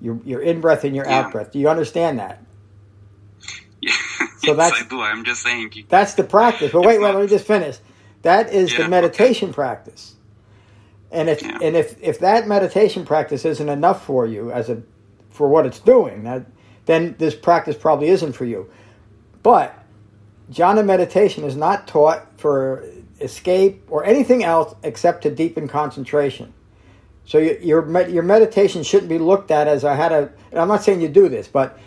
Your 0.00 0.18
your 0.24 0.40
in 0.40 0.60
breath 0.60 0.84
and 0.84 0.94
your 0.94 1.04
yeah. 1.04 1.20
out 1.20 1.32
breath. 1.32 1.52
Do 1.52 1.58
you 1.58 1.68
understand 1.68 2.18
that? 2.18 2.43
So 4.44 4.54
yes, 4.54 4.70
that's 4.70 4.82
I 4.82 4.88
do. 4.88 5.00
I'm 5.00 5.24
just 5.24 5.42
saying. 5.42 5.72
That's 5.88 6.14
the 6.14 6.24
practice. 6.24 6.72
But 6.72 6.82
wait, 6.82 7.00
wait, 7.00 7.14
let 7.14 7.22
me 7.22 7.28
just 7.28 7.46
finish. 7.46 7.78
That 8.22 8.52
is 8.52 8.72
yeah, 8.72 8.82
the 8.82 8.88
meditation 8.88 9.50
okay. 9.50 9.54
practice. 9.54 10.14
And 11.10 11.28
if 11.28 11.42
yeah. 11.42 11.58
and 11.62 11.76
if 11.76 12.02
if 12.02 12.20
that 12.20 12.48
meditation 12.48 13.04
practice 13.04 13.44
isn't 13.44 13.68
enough 13.68 14.04
for 14.04 14.26
you 14.26 14.50
as 14.50 14.68
a 14.68 14.82
for 15.30 15.48
what 15.48 15.66
it's 15.66 15.78
doing, 15.78 16.24
that 16.24 16.46
then 16.86 17.14
this 17.18 17.34
practice 17.34 17.76
probably 17.76 18.08
isn't 18.08 18.32
for 18.32 18.44
you. 18.44 18.70
But 19.42 19.78
jhana 20.50 20.84
meditation 20.84 21.44
is 21.44 21.56
not 21.56 21.86
taught 21.86 22.26
for 22.38 22.84
escape 23.20 23.82
or 23.88 24.04
anything 24.04 24.44
else 24.44 24.74
except 24.82 25.22
to 25.22 25.30
deepen 25.30 25.68
concentration. 25.68 26.52
So 27.26 27.38
your 27.38 28.08
your 28.08 28.22
meditation 28.22 28.82
shouldn't 28.82 29.08
be 29.08 29.18
looked 29.18 29.50
at 29.50 29.66
as 29.66 29.84
I 29.84 29.94
had 29.94 30.12
a. 30.12 30.32
I'm 30.52 30.68
not 30.68 30.82
saying 30.82 31.00
you 31.00 31.08
do 31.08 31.28
this, 31.28 31.48
but 31.48 31.78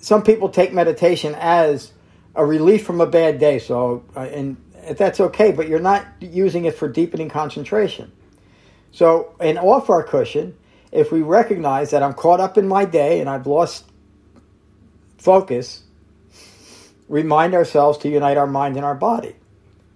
some 0.00 0.22
people 0.22 0.48
take 0.48 0.72
meditation 0.72 1.34
as 1.38 1.92
a 2.34 2.44
relief 2.44 2.84
from 2.84 3.00
a 3.00 3.06
bad 3.06 3.38
day. 3.38 3.58
So, 3.58 4.04
uh, 4.16 4.20
and 4.20 4.56
that's 4.92 5.20
okay, 5.20 5.52
but 5.52 5.68
you're 5.68 5.80
not 5.80 6.06
using 6.20 6.64
it 6.64 6.74
for 6.74 6.88
deepening 6.88 7.28
concentration. 7.28 8.12
So, 8.90 9.34
in 9.40 9.58
off 9.58 9.88
our 9.88 10.02
cushion, 10.02 10.56
if 10.90 11.10
we 11.10 11.22
recognize 11.22 11.90
that 11.90 12.02
I'm 12.02 12.14
caught 12.14 12.40
up 12.40 12.58
in 12.58 12.68
my 12.68 12.84
day 12.84 13.20
and 13.20 13.28
I've 13.28 13.46
lost 13.46 13.84
focus, 15.16 15.84
remind 17.08 17.54
ourselves 17.54 17.98
to 17.98 18.08
unite 18.08 18.36
our 18.36 18.46
mind 18.46 18.76
and 18.76 18.84
our 18.84 18.94
body. 18.94 19.36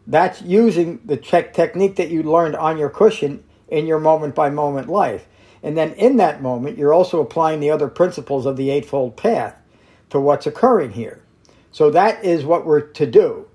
That's 0.06 0.40
using 0.42 1.00
the 1.04 1.16
te- 1.16 1.50
technique 1.52 1.96
that 1.96 2.10
you 2.10 2.22
learned 2.22 2.56
on 2.56 2.78
your 2.78 2.90
cushion 2.90 3.42
in 3.68 3.86
your 3.86 3.98
moment 3.98 4.34
by 4.34 4.50
moment 4.50 4.88
life. 4.88 5.26
And 5.66 5.76
then 5.76 5.94
in 5.94 6.18
that 6.18 6.42
moment, 6.42 6.78
you're 6.78 6.94
also 6.94 7.20
applying 7.20 7.58
the 7.58 7.72
other 7.72 7.88
principles 7.88 8.46
of 8.46 8.56
the 8.56 8.70
Eightfold 8.70 9.16
Path 9.16 9.60
to 10.10 10.20
what's 10.20 10.46
occurring 10.46 10.92
here. 10.92 11.20
So 11.72 11.90
that 11.90 12.24
is 12.24 12.44
what 12.44 12.64
we're 12.64 12.82
to 12.82 13.04
do. 13.04 13.48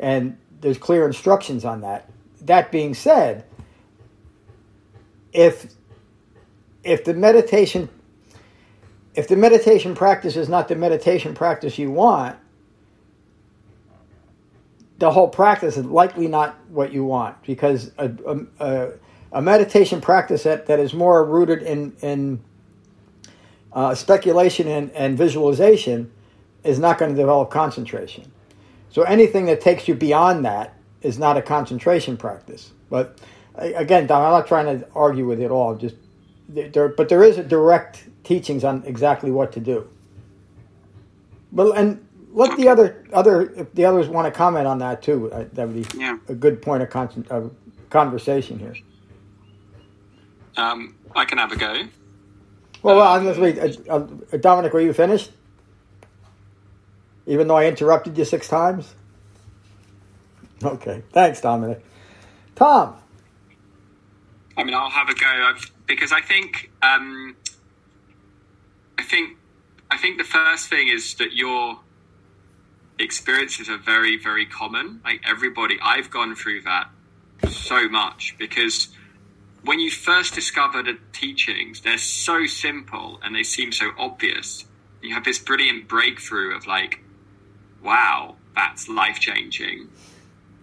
And 0.00 0.36
there's 0.60 0.76
clear 0.76 1.06
instructions 1.06 1.64
on 1.64 1.82
that. 1.82 2.10
That 2.40 2.72
being 2.72 2.94
said, 2.94 3.44
if 5.32 5.72
if 6.82 7.04
the 7.04 7.14
meditation 7.14 7.88
if 9.14 9.28
the 9.28 9.36
meditation 9.36 9.94
practice 9.94 10.34
is 10.34 10.48
not 10.48 10.66
the 10.66 10.74
meditation 10.74 11.32
practice 11.32 11.78
you 11.78 11.92
want, 11.92 12.36
the 14.98 15.12
whole 15.12 15.28
practice 15.28 15.76
is 15.76 15.84
likely 15.84 16.26
not 16.26 16.58
what 16.70 16.92
you 16.92 17.04
want 17.04 17.40
because 17.44 17.92
a, 17.98 18.10
a, 18.26 18.66
a 18.66 18.92
a 19.32 19.40
meditation 19.40 20.00
practice 20.00 20.42
that, 20.44 20.66
that 20.66 20.78
is 20.78 20.92
more 20.92 21.24
rooted 21.24 21.62
in, 21.62 21.96
in 22.02 22.40
uh, 23.72 23.94
speculation 23.94 24.68
and, 24.68 24.90
and 24.92 25.16
visualization 25.16 26.10
is 26.64 26.78
not 26.78 26.98
going 26.98 27.10
to 27.10 27.16
develop 27.16 27.50
concentration. 27.50 28.30
So 28.90 29.02
anything 29.02 29.46
that 29.46 29.60
takes 29.60 29.88
you 29.88 29.94
beyond 29.94 30.44
that 30.44 30.76
is 31.00 31.18
not 31.18 31.36
a 31.36 31.42
concentration 31.42 32.16
practice. 32.16 32.72
But 32.90 33.18
again, 33.56 34.06
Don, 34.06 34.22
I'm 34.22 34.32
not 34.32 34.46
trying 34.46 34.78
to 34.78 34.86
argue 34.94 35.26
with 35.26 35.40
it 35.40 35.50
all. 35.50 35.74
Just 35.74 35.96
there, 36.48 36.88
but 36.88 37.08
there 37.08 37.22
is 37.22 37.38
a 37.38 37.42
direct 37.42 38.04
teachings 38.24 38.64
on 38.64 38.84
exactly 38.84 39.30
what 39.30 39.52
to 39.52 39.60
do. 39.60 39.88
But 41.50 41.76
and 41.76 42.06
let 42.32 42.56
the 42.56 42.68
other 42.68 43.04
other 43.12 43.50
if 43.56 43.72
the 43.74 43.84
others 43.86 44.08
want 44.08 44.26
to 44.26 44.30
comment 44.30 44.66
on 44.66 44.78
that 44.78 45.02
too. 45.02 45.32
Uh, 45.32 45.46
that 45.54 45.68
would 45.68 45.90
be 45.90 45.98
yeah. 45.98 46.18
a 46.28 46.34
good 46.34 46.60
point 46.60 46.82
of, 46.82 46.90
con- 46.90 47.26
of 47.30 47.54
conversation 47.90 48.58
here. 48.58 48.74
Um, 50.56 50.96
I 51.14 51.24
can 51.24 51.38
have 51.38 51.52
a 51.52 51.56
go. 51.56 51.84
Well, 52.82 53.00
um, 53.00 53.24
let's 53.26 53.38
wait. 53.38 53.58
Uh, 53.58 54.06
uh, 54.32 54.36
Dominic, 54.38 54.72
were 54.72 54.80
you 54.80 54.92
finished? 54.92 55.30
Even 57.26 57.46
though 57.46 57.56
I 57.56 57.66
interrupted 57.66 58.18
you 58.18 58.24
six 58.24 58.48
times? 58.48 58.94
Okay. 60.62 61.02
Thanks, 61.12 61.40
Dominic. 61.40 61.84
Tom. 62.54 62.96
I 64.56 64.64
mean, 64.64 64.74
I'll 64.74 64.90
have 64.90 65.08
a 65.08 65.14
go 65.14 65.54
because 65.86 66.12
I 66.12 66.20
think 66.20 66.70
um, 66.82 67.36
I 68.98 69.02
think 69.02 69.38
I 69.90 69.96
think 69.96 70.18
the 70.18 70.24
first 70.24 70.68
thing 70.68 70.88
is 70.88 71.14
that 71.14 71.32
your 71.32 71.78
experiences 72.98 73.68
are 73.68 73.78
very, 73.78 74.18
very 74.18 74.46
common. 74.46 75.00
Like 75.04 75.22
everybody, 75.26 75.78
I've 75.82 76.10
gone 76.10 76.34
through 76.34 76.62
that 76.62 76.88
so 77.48 77.88
much 77.88 78.36
because 78.38 78.88
when 79.64 79.78
you 79.78 79.90
first 79.90 80.34
discover 80.34 80.82
the 80.82 80.98
teachings, 81.12 81.80
they're 81.82 81.98
so 81.98 82.46
simple 82.46 83.20
and 83.22 83.34
they 83.34 83.42
seem 83.42 83.72
so 83.72 83.90
obvious. 83.98 84.64
You 85.00 85.14
have 85.14 85.24
this 85.24 85.38
brilliant 85.38 85.88
breakthrough 85.88 86.56
of 86.56 86.66
like, 86.66 87.00
wow, 87.82 88.36
that's 88.54 88.88
life 88.88 89.20
changing. 89.20 89.88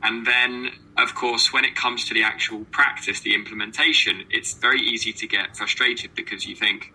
And 0.02 0.26
then, 0.26 0.72
of 0.98 1.14
course, 1.14 1.52
when 1.52 1.66
it 1.66 1.76
comes 1.76 2.08
to 2.08 2.14
the 2.14 2.24
actual 2.24 2.66
practice, 2.66 3.20
the 3.20 3.36
implementation, 3.36 4.26
it's 4.30 4.54
very 4.54 4.82
easy 4.82 5.12
to 5.14 5.28
get 5.28 5.58
frustrated 5.58 6.16
because 6.16 6.46
you 6.46 6.56
think 6.56 6.94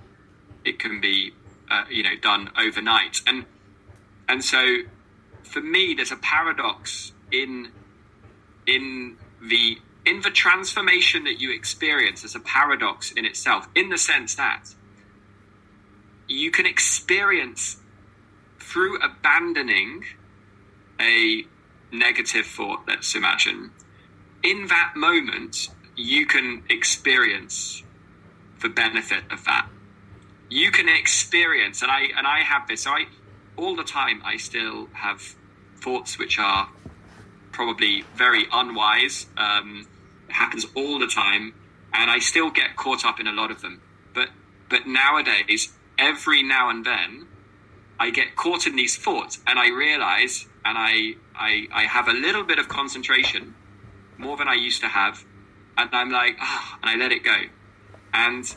it 0.64 0.78
can 0.78 1.00
be, 1.00 1.32
uh, 1.70 1.84
you 1.90 2.02
know, 2.02 2.16
done 2.20 2.50
overnight. 2.58 3.20
And 3.26 3.44
and 4.26 4.42
so, 4.42 4.78
for 5.42 5.60
me, 5.60 5.92
there's 5.94 6.12
a 6.12 6.16
paradox 6.16 7.12
in 7.30 7.72
in 8.66 9.18
the 9.46 9.78
in 10.06 10.20
the 10.20 10.30
transformation 10.30 11.24
that 11.24 11.40
you 11.40 11.54
experience 11.54 12.24
as 12.24 12.34
a 12.34 12.40
paradox 12.40 13.12
in 13.12 13.24
itself, 13.24 13.68
in 13.74 13.88
the 13.88 13.98
sense 13.98 14.34
that 14.34 14.74
you 16.28 16.50
can 16.50 16.66
experience 16.66 17.76
through 18.60 18.98
abandoning 19.02 20.04
a 21.00 21.44
negative 21.92 22.46
thought, 22.46 22.80
let's 22.88 23.14
imagine, 23.14 23.70
in 24.42 24.66
that 24.68 24.92
moment, 24.96 25.68
you 25.96 26.26
can 26.26 26.64
experience 26.68 27.82
the 28.62 28.68
benefit 28.68 29.24
of 29.30 29.44
that. 29.44 29.68
You 30.50 30.70
can 30.70 30.88
experience, 30.88 31.82
and 31.82 31.90
I 31.90 32.02
and 32.16 32.26
I 32.26 32.40
have 32.40 32.66
this. 32.68 32.82
So 32.82 32.90
I 32.90 33.06
all 33.56 33.76
the 33.76 33.84
time 33.84 34.22
I 34.24 34.36
still 34.36 34.88
have 34.92 35.20
thoughts 35.82 36.18
which 36.18 36.38
are 36.38 36.68
probably 37.52 38.04
very 38.14 38.46
unwise. 38.52 39.26
Um, 39.36 39.86
happens 40.28 40.66
all 40.74 40.98
the 40.98 41.06
time, 41.06 41.54
and 41.92 42.10
I 42.10 42.18
still 42.18 42.50
get 42.50 42.76
caught 42.76 43.04
up 43.04 43.20
in 43.20 43.26
a 43.26 43.32
lot 43.32 43.50
of 43.50 43.60
them. 43.60 43.80
But 44.14 44.28
but 44.68 44.87
nowadays, 44.87 45.72
every 45.98 46.42
now 46.42 46.68
and 46.68 46.84
then, 46.84 47.26
I 47.98 48.10
get 48.10 48.37
caught 48.37 48.66
in 48.66 48.76
these 48.76 48.96
thoughts, 48.96 49.38
and 49.46 49.58
I 49.58 49.68
realize, 49.68 50.46
and 50.64 50.76
I 50.78 51.14
I, 51.34 51.66
I 51.72 51.82
have 51.84 52.08
a 52.08 52.12
little 52.12 52.44
bit 52.44 52.58
of 52.58 52.68
concentration, 52.68 53.54
more 54.18 54.37
than 54.37 54.48
I 54.48 54.54
used 54.54 54.80
to 54.80 54.88
have, 54.88 55.24
and 55.76 55.90
I'm 55.92 56.10
like, 56.10 56.37
ah, 56.40 56.78
and 56.82 56.90
I 56.90 56.96
let 56.96 57.12
it 57.12 57.22
go, 57.24 57.42
and 58.12 58.54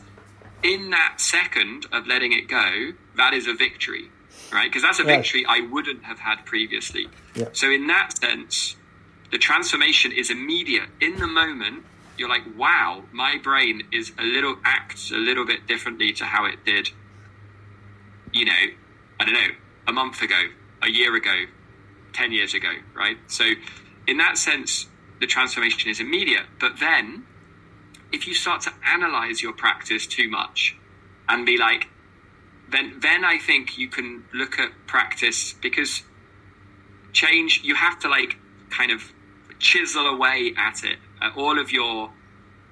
in 0.63 0.89
that 0.89 1.15
second 1.17 1.85
of 1.91 2.07
letting 2.07 2.33
it 2.33 2.47
go, 2.47 2.93
that 3.15 3.33
is 3.33 3.47
a 3.47 3.53
victory, 3.53 4.09
right? 4.51 4.69
Because 4.69 4.81
that's 4.81 4.99
a 4.99 5.03
victory 5.03 5.45
I 5.47 5.61
wouldn't 5.61 6.03
have 6.03 6.19
had 6.19 6.45
previously. 6.45 7.07
Yeah. 7.35 7.49
So 7.53 7.69
in 7.69 7.87
that 7.87 8.17
sense, 8.17 8.75
the 9.31 9.37
transformation 9.37 10.11
is 10.11 10.29
immediate 10.29 10.89
in 11.01 11.17
the 11.17 11.27
moment 11.27 11.83
you're 12.17 12.29
like 12.29 12.43
wow 12.57 13.03
my 13.11 13.37
brain 13.43 13.83
is 13.91 14.11
a 14.17 14.23
little 14.23 14.57
acts 14.63 15.11
a 15.11 15.17
little 15.17 15.45
bit 15.45 15.67
differently 15.67 16.11
to 16.13 16.25
how 16.25 16.45
it 16.45 16.63
did 16.65 16.89
you 18.31 18.45
know 18.45 18.53
i 19.19 19.25
don't 19.25 19.33
know 19.33 19.55
a 19.87 19.93
month 19.93 20.21
ago, 20.21 20.41
a 20.83 20.89
year 20.89 21.15
ago, 21.15 21.45
10 22.13 22.31
years 22.31 22.53
ago, 22.53 22.71
right? 22.93 23.17
So, 23.27 23.45
in 24.05 24.17
that 24.17 24.37
sense, 24.37 24.87
the 25.19 25.27
transformation 25.27 25.89
is 25.89 25.99
immediate. 25.99 26.45
But 26.59 26.79
then, 26.79 27.23
if 28.11 28.27
you 28.27 28.33
start 28.33 28.61
to 28.61 28.73
analyze 28.85 29.41
your 29.41 29.53
practice 29.53 30.05
too 30.05 30.29
much 30.29 30.75
and 31.27 31.45
be 31.45 31.57
like, 31.57 31.87
then, 32.69 32.99
then 33.01 33.23
I 33.23 33.37
think 33.37 33.77
you 33.77 33.87
can 33.87 34.25
look 34.33 34.59
at 34.59 34.71
practice 34.87 35.53
because 35.53 36.03
change, 37.13 37.61
you 37.63 37.75
have 37.75 37.97
to 37.99 38.09
like 38.09 38.37
kind 38.69 38.91
of 38.91 39.13
chisel 39.59 40.07
away 40.07 40.53
at 40.57 40.83
it. 40.83 40.97
Uh, 41.21 41.31
all 41.35 41.59
of 41.59 41.71
your, 41.71 42.11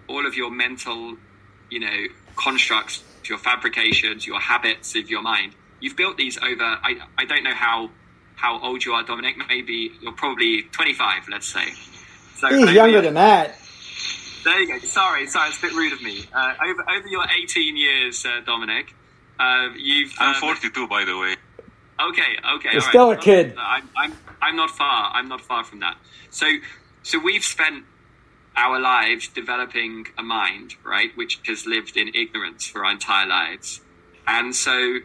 all 0.08 0.26
of 0.26 0.36
your 0.36 0.52
mental, 0.52 1.18
you 1.70 1.80
know, 1.80 2.06
constructs, 2.36 3.04
your 3.26 3.38
fabrications, 3.38 4.26
your 4.26 4.40
habits 4.40 4.96
of 4.96 5.10
your 5.10 5.22
mind. 5.22 5.54
You've 5.80 5.96
built 5.96 6.18
these 6.18 6.38
over. 6.38 6.64
I, 6.64 7.00
I 7.18 7.26
don't 7.26 7.44
know 7.44 7.54
how 7.54 7.90
how 8.36 8.60
old 8.62 8.84
you 8.84 8.94
are, 8.94 9.04
Dominic. 9.04 9.36
Maybe 9.48 9.92
you're 10.02 10.12
probably 10.12 10.64
25, 10.64 11.30
let's 11.30 11.48
say. 11.48 11.72
So 12.36 12.50
He's 12.50 12.72
younger 12.72 13.02
than 13.02 13.14
that. 13.14 13.56
There 14.44 14.62
you 14.62 14.68
go. 14.68 14.80
Sorry, 14.80 15.26
sorry, 15.28 15.50
it's 15.50 15.58
a 15.58 15.62
bit 15.62 15.74
rude 15.74 15.94
of 15.94 16.02
me. 16.04 16.24
Uh, 16.32 16.54
over 16.68 16.90
over 16.90 17.08
your 17.08 17.26
18 17.44 17.78
years, 17.78 18.26
uh, 18.26 18.42
Dominic, 18.46 18.94
uh, 19.40 19.70
you've. 19.76 20.14
I'm 20.20 20.36
uh, 20.36 20.40
42, 20.40 20.88
by 20.88 21.06
the 21.06 21.18
way. 21.18 21.36
Okay, 22.00 22.38
okay. 22.56 22.70
You're 22.74 22.82
still 22.82 23.10
right. 23.10 23.20
a 23.20 23.22
kid. 23.22 23.56
I'm, 23.58 23.90
I'm, 23.98 24.14
I'm 24.42 24.56
not 24.56 24.70
far. 24.70 25.12
I'm 25.14 25.28
not 25.30 25.42
far 25.42 25.64
from 25.64 25.80
that. 25.80 25.98
So, 26.30 26.48
so 27.04 27.20
we've 27.20 27.44
spent 27.44 27.86
our 28.58 28.80
lives 28.80 29.28
developing 29.28 30.08
a 30.18 30.24
mind, 30.24 30.76
right, 30.84 31.16
which 31.16 31.40
has 31.46 31.66
lived 31.66 31.98
in 31.98 32.10
ignorance 32.14 32.68
for 32.68 32.86
our 32.86 32.92
entire 32.92 33.28
lives, 33.28 33.82
and 34.28 34.56
so 34.56 35.00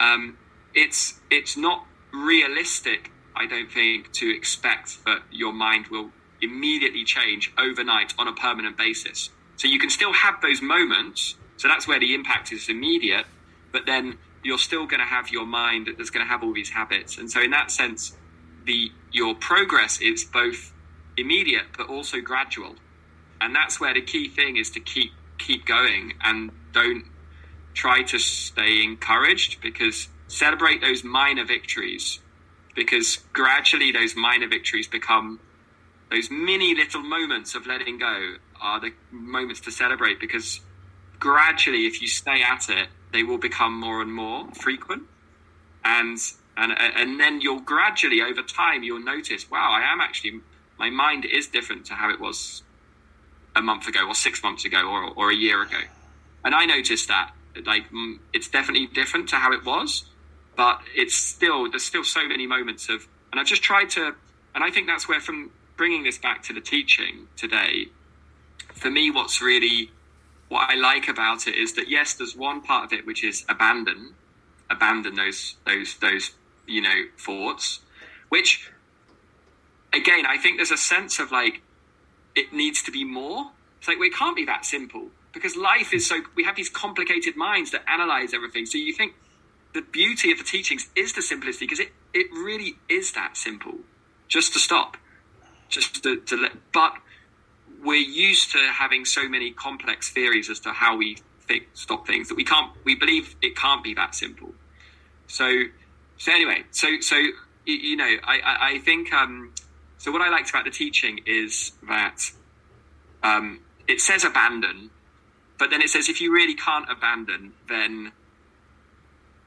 um, 0.00 0.36
it's 0.74 1.20
it's 1.30 1.56
not 1.56 1.86
realistic, 2.12 3.10
I 3.34 3.46
don't 3.46 3.70
think, 3.70 4.12
to 4.14 4.34
expect 4.34 5.04
that 5.04 5.22
your 5.30 5.52
mind 5.52 5.88
will 5.88 6.10
immediately 6.40 7.04
change 7.04 7.52
overnight 7.58 8.14
on 8.18 8.28
a 8.28 8.32
permanent 8.32 8.76
basis. 8.76 9.30
So 9.56 9.68
you 9.68 9.78
can 9.78 9.90
still 9.90 10.12
have 10.12 10.40
those 10.42 10.60
moments. 10.60 11.36
So 11.56 11.68
that's 11.68 11.88
where 11.88 11.98
the 11.98 12.14
impact 12.14 12.52
is 12.52 12.68
immediate, 12.68 13.24
but 13.72 13.86
then 13.86 14.18
you're 14.46 14.58
still 14.58 14.86
going 14.86 15.00
to 15.00 15.06
have 15.06 15.30
your 15.30 15.44
mind 15.44 15.88
that's 15.98 16.10
going 16.10 16.24
to 16.24 16.30
have 16.30 16.44
all 16.44 16.54
these 16.54 16.70
habits. 16.70 17.18
And 17.18 17.28
so 17.28 17.40
in 17.42 17.50
that 17.50 17.72
sense, 17.72 18.12
the 18.64 18.92
your 19.10 19.34
progress 19.34 20.00
is 20.00 20.22
both 20.22 20.72
immediate 21.16 21.66
but 21.76 21.88
also 21.88 22.20
gradual. 22.20 22.76
And 23.40 23.54
that's 23.54 23.80
where 23.80 23.92
the 23.92 24.02
key 24.02 24.28
thing 24.28 24.56
is 24.56 24.70
to 24.70 24.80
keep 24.80 25.10
keep 25.38 25.66
going 25.66 26.14
and 26.22 26.52
don't 26.72 27.04
try 27.74 28.02
to 28.02 28.18
stay 28.18 28.84
encouraged 28.84 29.60
because 29.60 30.08
celebrate 30.28 30.80
those 30.80 31.02
minor 31.02 31.44
victories 31.44 32.20
because 32.74 33.18
gradually 33.32 33.90
those 33.90 34.14
minor 34.16 34.48
victories 34.48 34.86
become 34.86 35.40
those 36.10 36.30
mini 36.30 36.74
little 36.74 37.02
moments 37.02 37.54
of 37.54 37.66
letting 37.66 37.98
go 37.98 38.34
are 38.60 38.80
the 38.80 38.92
moments 39.10 39.60
to 39.60 39.70
celebrate 39.70 40.18
because 40.18 40.60
gradually 41.18 41.86
if 41.86 42.00
you 42.00 42.08
stay 42.08 42.42
at 42.42 42.68
it 42.70 42.88
they 43.12 43.22
will 43.22 43.38
become 43.38 43.78
more 43.78 44.02
and 44.02 44.12
more 44.12 44.48
frequent. 44.54 45.04
And 45.84 46.18
and 46.56 46.72
and 46.78 47.20
then 47.20 47.40
you'll 47.40 47.60
gradually 47.60 48.22
over 48.22 48.42
time 48.42 48.82
you'll 48.82 49.02
notice 49.02 49.50
wow 49.50 49.72
i 49.72 49.92
am 49.92 50.00
actually 50.00 50.40
my 50.78 50.90
mind 50.90 51.24
is 51.24 51.46
different 51.46 51.86
to 51.86 51.94
how 51.94 52.10
it 52.10 52.20
was 52.20 52.62
a 53.54 53.62
month 53.62 53.88
ago 53.88 54.06
or 54.06 54.14
six 54.14 54.42
months 54.42 54.64
ago 54.66 54.86
or, 54.86 55.04
or 55.16 55.30
a 55.30 55.34
year 55.34 55.62
ago. 55.62 55.80
And 56.44 56.54
i 56.54 56.64
noticed 56.64 57.08
that 57.08 57.32
like 57.64 57.90
mm, 57.90 58.18
it's 58.32 58.48
definitely 58.48 58.86
different 58.86 59.28
to 59.30 59.36
how 59.36 59.52
it 59.52 59.64
was 59.64 60.04
but 60.56 60.80
it's 60.94 61.14
still 61.14 61.70
there's 61.70 61.84
still 61.84 62.04
so 62.04 62.26
many 62.26 62.46
moments 62.46 62.88
of 62.88 63.06
and 63.30 63.40
i've 63.40 63.46
just 63.46 63.62
tried 63.62 63.88
to 63.88 64.14
and 64.54 64.62
i 64.62 64.70
think 64.70 64.86
that's 64.86 65.08
where 65.08 65.20
from 65.20 65.50
bringing 65.76 66.02
this 66.02 66.18
back 66.18 66.42
to 66.42 66.52
the 66.52 66.60
teaching 66.60 67.28
today 67.36 67.86
for 68.74 68.90
me 68.90 69.10
what's 69.10 69.40
really 69.40 69.90
what 70.48 70.68
i 70.70 70.74
like 70.74 71.08
about 71.08 71.46
it 71.46 71.54
is 71.54 71.74
that 71.74 71.88
yes 71.88 72.14
there's 72.14 72.36
one 72.36 72.60
part 72.60 72.84
of 72.84 72.92
it 72.92 73.06
which 73.06 73.24
is 73.24 73.44
abandon 73.48 74.14
abandon 74.70 75.14
those 75.14 75.56
those 75.66 75.96
those 75.96 76.32
you 76.66 76.80
know 76.80 77.04
thoughts 77.18 77.80
which 78.28 78.70
again 79.92 80.26
i 80.26 80.36
think 80.36 80.58
there's 80.58 80.70
a 80.70 80.76
sense 80.76 81.18
of 81.18 81.30
like 81.30 81.62
it 82.34 82.52
needs 82.52 82.82
to 82.82 82.90
be 82.90 83.04
more 83.04 83.50
it's 83.78 83.88
like 83.88 83.98
it 84.00 84.14
can't 84.14 84.36
be 84.36 84.44
that 84.44 84.64
simple 84.64 85.08
because 85.32 85.56
life 85.56 85.92
is 85.92 86.06
so 86.06 86.20
we 86.34 86.44
have 86.44 86.56
these 86.56 86.70
complicated 86.70 87.36
minds 87.36 87.70
that 87.70 87.82
analyze 87.88 88.32
everything 88.34 88.66
so 88.66 88.78
you 88.78 88.92
think 88.92 89.14
the 89.76 89.82
beauty 89.82 90.32
of 90.32 90.38
the 90.38 90.44
teachings 90.44 90.88
is 90.96 91.12
the 91.12 91.20
simplicity 91.20 91.66
because 91.66 91.80
it, 91.80 91.92
it 92.14 92.26
really 92.32 92.76
is 92.88 93.12
that 93.12 93.36
simple. 93.36 93.74
Just 94.26 94.54
to 94.54 94.58
stop, 94.58 94.96
just 95.68 96.02
to, 96.02 96.16
to 96.16 96.36
let. 96.36 96.52
But 96.72 96.94
we're 97.86 97.96
used 97.96 98.50
to 98.52 98.58
having 98.58 99.04
so 99.04 99.28
many 99.28 99.52
complex 99.52 100.10
theories 100.10 100.50
as 100.50 100.58
to 100.60 100.72
how 100.72 100.96
we 100.96 101.18
think, 101.42 101.68
stop 101.74 102.06
things 102.06 102.28
that 102.28 102.34
we 102.34 102.44
can't. 102.44 102.72
We 102.84 102.96
believe 102.96 103.36
it 103.40 103.56
can't 103.56 103.82
be 103.82 103.94
that 103.94 104.14
simple. 104.14 104.52
So, 105.28 105.62
so 106.18 106.32
anyway, 106.32 106.64
so 106.72 106.88
so 107.00 107.16
you, 107.64 107.96
know, 107.96 108.16
I 108.24 108.40
I, 108.40 108.68
I 108.70 108.78
think. 108.80 109.12
Um, 109.12 109.52
so 109.98 110.10
what 110.12 110.20
I 110.20 110.28
liked 110.28 110.50
about 110.50 110.64
the 110.64 110.70
teaching 110.70 111.20
is 111.26 111.72
that 111.88 112.30
um, 113.22 113.60
it 113.88 114.00
says 114.00 114.24
abandon, 114.24 114.90
but 115.58 115.70
then 115.70 115.80
it 115.80 115.88
says 115.88 116.08
if 116.08 116.20
you 116.20 116.32
really 116.32 116.54
can't 116.54 116.90
abandon, 116.90 117.54
then 117.68 118.12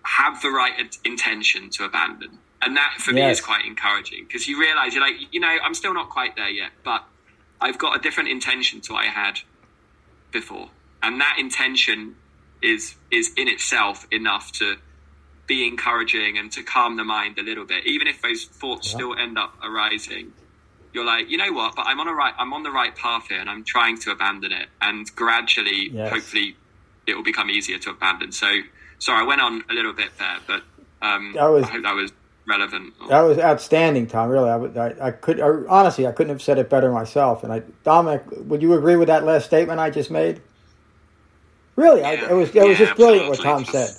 have 0.03 0.41
the 0.41 0.49
right 0.49 0.97
intention 1.05 1.69
to 1.71 1.83
abandon. 1.83 2.39
And 2.61 2.75
that 2.75 2.95
for 2.99 3.11
yes. 3.11 3.25
me 3.25 3.31
is 3.31 3.41
quite 3.41 3.65
encouraging 3.65 4.25
because 4.25 4.47
you 4.47 4.59
realize 4.59 4.93
you're 4.93 5.03
like, 5.03 5.15
you 5.31 5.39
know, 5.39 5.55
I'm 5.63 5.73
still 5.73 5.93
not 5.93 6.09
quite 6.09 6.35
there 6.35 6.49
yet, 6.49 6.71
but 6.83 7.05
I've 7.61 7.77
got 7.77 7.95
a 7.95 7.99
different 7.99 8.29
intention 8.29 8.81
to 8.81 8.93
what 8.93 9.05
I 9.05 9.09
had 9.09 9.39
before. 10.31 10.69
And 11.01 11.19
that 11.21 11.37
intention 11.39 12.15
is 12.61 12.95
is 13.11 13.31
in 13.37 13.47
itself 13.47 14.05
enough 14.11 14.51
to 14.53 14.75
be 15.47 15.67
encouraging 15.67 16.37
and 16.37 16.51
to 16.51 16.61
calm 16.61 16.97
the 16.97 17.03
mind 17.03 17.39
a 17.39 17.43
little 17.43 17.65
bit. 17.65 17.85
Even 17.87 18.07
if 18.07 18.21
those 18.21 18.45
thoughts 18.45 18.87
yeah. 18.87 18.97
still 18.97 19.15
end 19.15 19.37
up 19.37 19.55
arising, 19.63 20.33
you're 20.93 21.05
like, 21.05 21.29
you 21.29 21.37
know 21.37 21.51
what, 21.53 21.75
but 21.75 21.87
I'm 21.87 21.99
on 21.99 22.07
a 22.07 22.13
right 22.13 22.33
I'm 22.37 22.53
on 22.53 22.63
the 22.63 22.71
right 22.71 22.95
path 22.95 23.27
here 23.29 23.39
and 23.39 23.49
I'm 23.49 23.63
trying 23.63 23.97
to 23.99 24.11
abandon 24.11 24.51
it. 24.51 24.67
And 24.81 25.13
gradually, 25.15 25.89
yes. 25.91 26.11
hopefully 26.11 26.55
it 27.07 27.15
will 27.15 27.23
become 27.23 27.49
easier 27.49 27.79
to 27.79 27.91
abandon. 27.91 28.31
So 28.31 28.47
Sorry, 28.99 29.23
I 29.23 29.23
went 29.23 29.41
on 29.41 29.63
a 29.69 29.73
little 29.73 29.93
bit 29.93 30.09
there, 30.19 30.37
but 30.45 30.61
um, 31.01 31.31
that 31.33 31.47
was, 31.47 31.63
I 31.63 31.67
hope 31.67 31.83
that 31.83 31.95
was 31.95 32.11
relevant. 32.49 32.93
That 33.07 33.21
was 33.21 33.37
outstanding, 33.37 34.07
Tom. 34.07 34.29
Really, 34.29 34.49
I, 34.49 34.57
I, 34.57 35.07
I 35.07 35.11
could 35.11 35.39
I, 35.39 35.47
honestly 35.69 36.07
I 36.07 36.11
couldn't 36.11 36.31
have 36.31 36.41
said 36.41 36.57
it 36.57 36.69
better 36.69 36.91
myself. 36.91 37.43
And 37.43 37.53
I, 37.53 37.61
Dominic, 37.83 38.23
would 38.31 38.61
you 38.61 38.73
agree 38.73 38.95
with 38.95 39.07
that 39.07 39.23
last 39.23 39.45
statement 39.45 39.79
I 39.79 39.89
just 39.89 40.11
made? 40.11 40.41
Really, 41.75 42.01
yeah. 42.01 42.09
I, 42.09 42.13
it 42.31 42.33
was 42.33 42.49
it 42.49 42.55
yeah, 42.55 42.63
was 42.65 42.77
just 42.77 42.95
brilliant 42.95 43.29
what 43.29 43.39
Tom 43.41 43.63
said. 43.65 43.89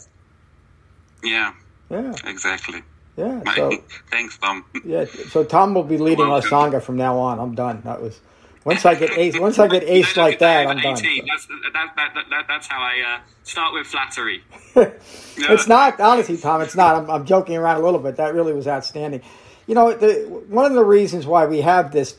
Yeah. 1.23 1.55
Yeah. 1.91 2.15
Exactly. 2.25 2.83
Yeah. 3.17 3.43
So, 3.55 3.73
Thanks, 4.11 4.39
Tom. 4.39 4.65
Yeah. 4.85 5.05
So 5.29 5.45
Tom 5.45 5.75
will 5.75 5.85
be 5.85 5.99
leading 5.99 6.27
our 6.27 6.41
sangha 6.41 6.83
from 6.83 6.97
now 6.97 7.19
on. 7.19 7.39
I'm 7.39 7.55
done. 7.55 7.83
That 7.85 8.03
was 8.03 8.21
once 8.65 8.85
I 8.85 8.95
get 8.95 9.11
ace, 9.17 9.39
once 9.39 9.59
I 9.59 9.69
get 9.69 9.85
ace 9.85 10.17
like 10.17 10.39
that, 10.41 10.67
I'm 10.67 10.77
done. 10.79 10.95
That's, 10.95 11.47
that, 11.47 11.93
that, 11.97 12.15
that, 12.31 12.45
that's 12.47 12.67
how 12.67 12.81
I 12.81 13.17
uh, 13.17 13.21
start 13.43 13.73
with 13.73 13.87
flattery. 13.87 14.45
it's 14.77 15.67
not 15.67 15.99
honestly, 15.99 16.37
Tom. 16.37 16.61
It's 16.61 16.77
not. 16.77 16.97
I'm, 16.97 17.11
I'm, 17.11 17.25
joking 17.25 17.57
around 17.57 17.81
a 17.81 17.85
little 17.85 18.01
bit. 18.01 18.17
That 18.17 18.35
really 18.35 18.53
was 18.53 18.69
outstanding. 18.69 19.23
You 19.67 19.75
know, 19.75 19.95
the, 19.95 20.45
one 20.49 20.67
of 20.67 20.75
the 20.75 20.85
reasons 20.85 21.27
why 21.27 21.47
we 21.47 21.63
have 21.63 21.93
this, 21.93 22.17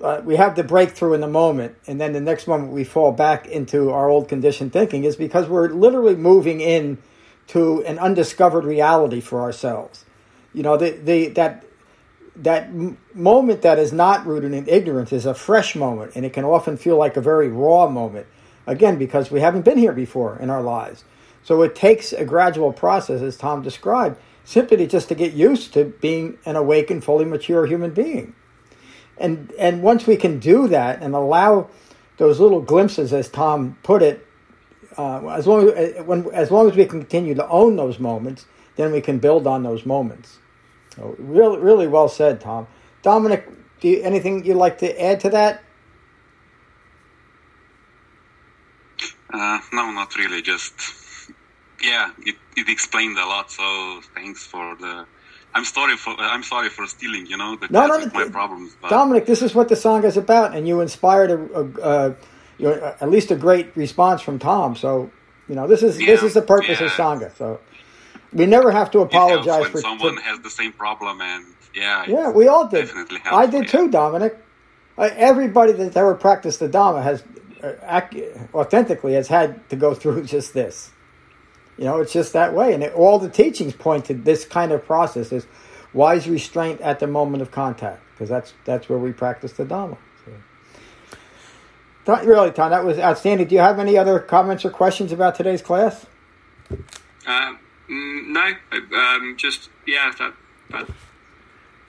uh, 0.00 0.22
we 0.24 0.36
have 0.36 0.56
the 0.56 0.64
breakthrough 0.64 1.12
in 1.12 1.20
the 1.20 1.28
moment, 1.28 1.76
and 1.86 2.00
then 2.00 2.12
the 2.12 2.20
next 2.20 2.46
moment 2.46 2.72
we 2.72 2.84
fall 2.84 3.12
back 3.12 3.46
into 3.46 3.90
our 3.90 4.08
old 4.08 4.28
conditioned 4.28 4.72
thinking, 4.72 5.04
is 5.04 5.16
because 5.16 5.48
we're 5.48 5.68
literally 5.68 6.16
moving 6.16 6.60
in 6.60 6.96
to 7.48 7.84
an 7.84 7.98
undiscovered 7.98 8.64
reality 8.64 9.20
for 9.20 9.42
ourselves. 9.42 10.04
You 10.54 10.62
know, 10.62 10.78
the, 10.78 10.90
the 10.92 11.28
that 11.28 11.64
that 12.38 12.70
moment 13.14 13.62
that 13.62 13.78
is 13.78 13.92
not 13.92 14.26
rooted 14.26 14.52
in 14.52 14.68
ignorance 14.68 15.12
is 15.12 15.26
a 15.26 15.34
fresh 15.34 15.74
moment, 15.74 16.12
and 16.14 16.24
it 16.24 16.32
can 16.32 16.44
often 16.44 16.76
feel 16.76 16.96
like 16.96 17.16
a 17.16 17.20
very 17.20 17.48
raw 17.48 17.88
moment. 17.88 18.26
Again, 18.66 18.98
because 18.98 19.30
we 19.30 19.40
haven't 19.40 19.62
been 19.62 19.78
here 19.78 19.92
before 19.92 20.38
in 20.38 20.50
our 20.50 20.62
lives. 20.62 21.04
So 21.42 21.62
it 21.62 21.74
takes 21.74 22.12
a 22.12 22.24
gradual 22.24 22.72
process, 22.72 23.22
as 23.22 23.36
Tom 23.36 23.62
described, 23.62 24.18
simply 24.44 24.86
just 24.86 25.08
to 25.08 25.14
get 25.14 25.32
used 25.32 25.72
to 25.74 25.84
being 25.84 26.38
an 26.44 26.56
awakened, 26.56 27.04
fully 27.04 27.24
mature 27.24 27.66
human 27.66 27.92
being. 27.92 28.34
And 29.16 29.52
and 29.58 29.82
once 29.82 30.06
we 30.06 30.16
can 30.16 30.38
do 30.38 30.68
that 30.68 31.02
and 31.02 31.14
allow 31.14 31.70
those 32.18 32.38
little 32.38 32.60
glimpses, 32.60 33.12
as 33.12 33.28
Tom 33.28 33.78
put 33.82 34.02
it, 34.02 34.26
uh, 34.96 35.26
as 35.28 35.46
long 35.46 35.68
as 35.70 35.96
uh, 35.96 36.02
when 36.04 36.30
as 36.32 36.50
long 36.50 36.70
as 36.70 36.76
we 36.76 36.84
continue 36.84 37.34
to 37.34 37.48
own 37.48 37.76
those 37.76 37.98
moments, 37.98 38.46
then 38.76 38.92
we 38.92 39.00
can 39.00 39.18
build 39.18 39.46
on 39.46 39.62
those 39.62 39.84
moments. 39.84 40.38
So 40.98 41.14
really, 41.18 41.58
really 41.58 41.86
well 41.86 42.08
said, 42.08 42.40
Tom. 42.40 42.66
Dominic, 43.02 43.48
do 43.80 43.88
you, 43.88 44.02
anything 44.02 44.44
you'd 44.44 44.56
like 44.56 44.78
to 44.78 45.02
add 45.02 45.20
to 45.20 45.30
that? 45.30 45.62
Uh, 49.32 49.60
no, 49.72 49.92
not 49.92 50.16
really. 50.16 50.42
Just 50.42 50.72
yeah, 51.82 52.10
it, 52.18 52.34
it 52.56 52.68
explained 52.68 53.16
a 53.18 53.26
lot. 53.26 53.50
So 53.50 54.00
thanks 54.14 54.44
for 54.44 54.74
the. 54.76 55.06
I'm 55.54 55.64
sorry 55.64 55.96
for 55.96 56.14
I'm 56.18 56.42
sorry 56.42 56.68
for 56.68 56.86
stealing. 56.86 57.26
You 57.26 57.36
know, 57.36 57.56
the 57.56 57.68
No, 57.70 57.86
no, 57.86 57.98
my 58.06 58.24
no, 58.24 58.30
problems. 58.30 58.76
But 58.80 58.90
Dominic, 58.90 59.26
this 59.26 59.42
is 59.42 59.54
what 59.54 59.68
the 59.68 59.76
sangha 59.76 60.04
is 60.04 60.16
about, 60.16 60.56
and 60.56 60.66
you 60.66 60.80
inspired 60.80 61.30
a, 61.30 61.60
a, 61.60 61.64
a 61.64 62.16
you 62.58 62.68
know, 62.68 62.96
at 63.00 63.08
least 63.10 63.30
a 63.30 63.36
great 63.36 63.76
response 63.76 64.20
from 64.20 64.38
Tom. 64.38 64.74
So, 64.74 65.10
you 65.48 65.54
know, 65.54 65.68
this 65.68 65.82
is 65.82 65.98
this 65.98 66.22
is 66.22 66.34
the 66.34 66.42
purpose 66.42 66.80
of 66.80 66.88
yeah. 66.88 66.96
Sangha. 66.96 67.36
So, 67.36 67.60
we 68.32 68.46
never 68.46 68.70
have 68.70 68.90
to 68.92 69.00
apologize 69.00 69.62
when 69.62 69.72
for, 69.72 69.80
someone 69.80 70.16
for. 70.16 70.22
has 70.22 70.40
the 70.40 70.50
same 70.50 70.72
problem, 70.72 71.20
and 71.20 71.44
yeah, 71.74 72.04
Yeah, 72.06 72.30
we 72.30 72.48
all 72.48 72.68
did. 72.68 72.86
definitely 72.86 73.20
helps. 73.20 73.36
I 73.36 73.46
did 73.46 73.68
too, 73.68 73.90
Dominic. 73.90 74.38
Everybody 74.98 75.72
that's 75.72 75.96
ever 75.96 76.14
practiced 76.14 76.58
the 76.60 76.68
Dhamma 76.68 77.02
has 77.02 77.22
uh, 77.62 78.00
authentically 78.54 79.14
has 79.14 79.28
had 79.28 79.68
to 79.70 79.76
go 79.76 79.94
through 79.94 80.24
just 80.36 80.54
this. 80.54 80.90
You 81.76 81.84
know, 81.84 81.98
it's 82.00 82.12
just 82.12 82.32
that 82.32 82.54
way, 82.54 82.74
and 82.74 82.82
it, 82.82 82.92
all 82.94 83.18
the 83.20 83.30
teachings 83.30 83.72
point 83.74 84.06
to 84.06 84.14
this 84.14 84.44
kind 84.44 84.72
of 84.72 84.84
process: 84.84 85.32
is 85.32 85.46
wise 85.92 86.28
restraint 86.28 86.80
at 86.80 86.98
the 86.98 87.06
moment 87.06 87.42
of 87.42 87.50
contact, 87.52 88.02
because 88.12 88.28
that's 88.28 88.52
that's 88.64 88.88
where 88.88 88.98
we 88.98 89.12
practice 89.12 89.52
the 89.52 89.64
Dhamma. 89.64 89.96
So. 90.24 90.32
Really, 92.24 92.50
Tom, 92.50 92.70
that 92.70 92.84
was 92.84 92.98
outstanding. 92.98 93.46
Do 93.46 93.54
you 93.54 93.60
have 93.60 93.78
any 93.78 93.96
other 93.96 94.18
comments 94.18 94.64
or 94.64 94.70
questions 94.70 95.12
about 95.12 95.34
today's 95.36 95.62
class? 95.62 96.06
Uh, 97.26 97.54
mm, 97.90 98.26
no, 98.28 98.52
um, 98.96 99.36
just 99.36 99.70
yeah, 99.86 100.12
that, 100.18 100.34
that 100.70 100.88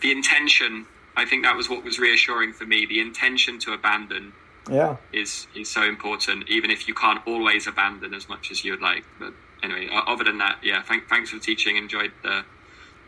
the 0.01 0.11
intention. 0.11 0.85
I 1.15 1.25
think 1.25 1.43
that 1.43 1.55
was 1.55 1.69
what 1.69 1.83
was 1.83 1.99
reassuring 1.99 2.53
for 2.53 2.65
me. 2.65 2.85
The 2.85 3.01
intention 3.01 3.59
to 3.59 3.73
abandon 3.73 4.33
Yeah, 4.69 4.97
is 5.11 5.47
is 5.55 5.69
so 5.69 5.83
important, 5.83 6.49
even 6.49 6.71
if 6.71 6.87
you 6.87 6.93
can't 6.93 7.19
always 7.27 7.67
abandon 7.67 8.13
as 8.13 8.29
much 8.29 8.51
as 8.51 8.63
you'd 8.63 8.81
like. 8.81 9.03
But 9.19 9.33
anyway, 9.63 9.89
other 9.91 10.23
than 10.23 10.37
that, 10.37 10.59
yeah, 10.63 10.81
thank, 10.83 11.09
thanks 11.09 11.31
for 11.31 11.39
teaching. 11.39 11.75
Enjoyed 11.75 12.11
the 12.23 12.45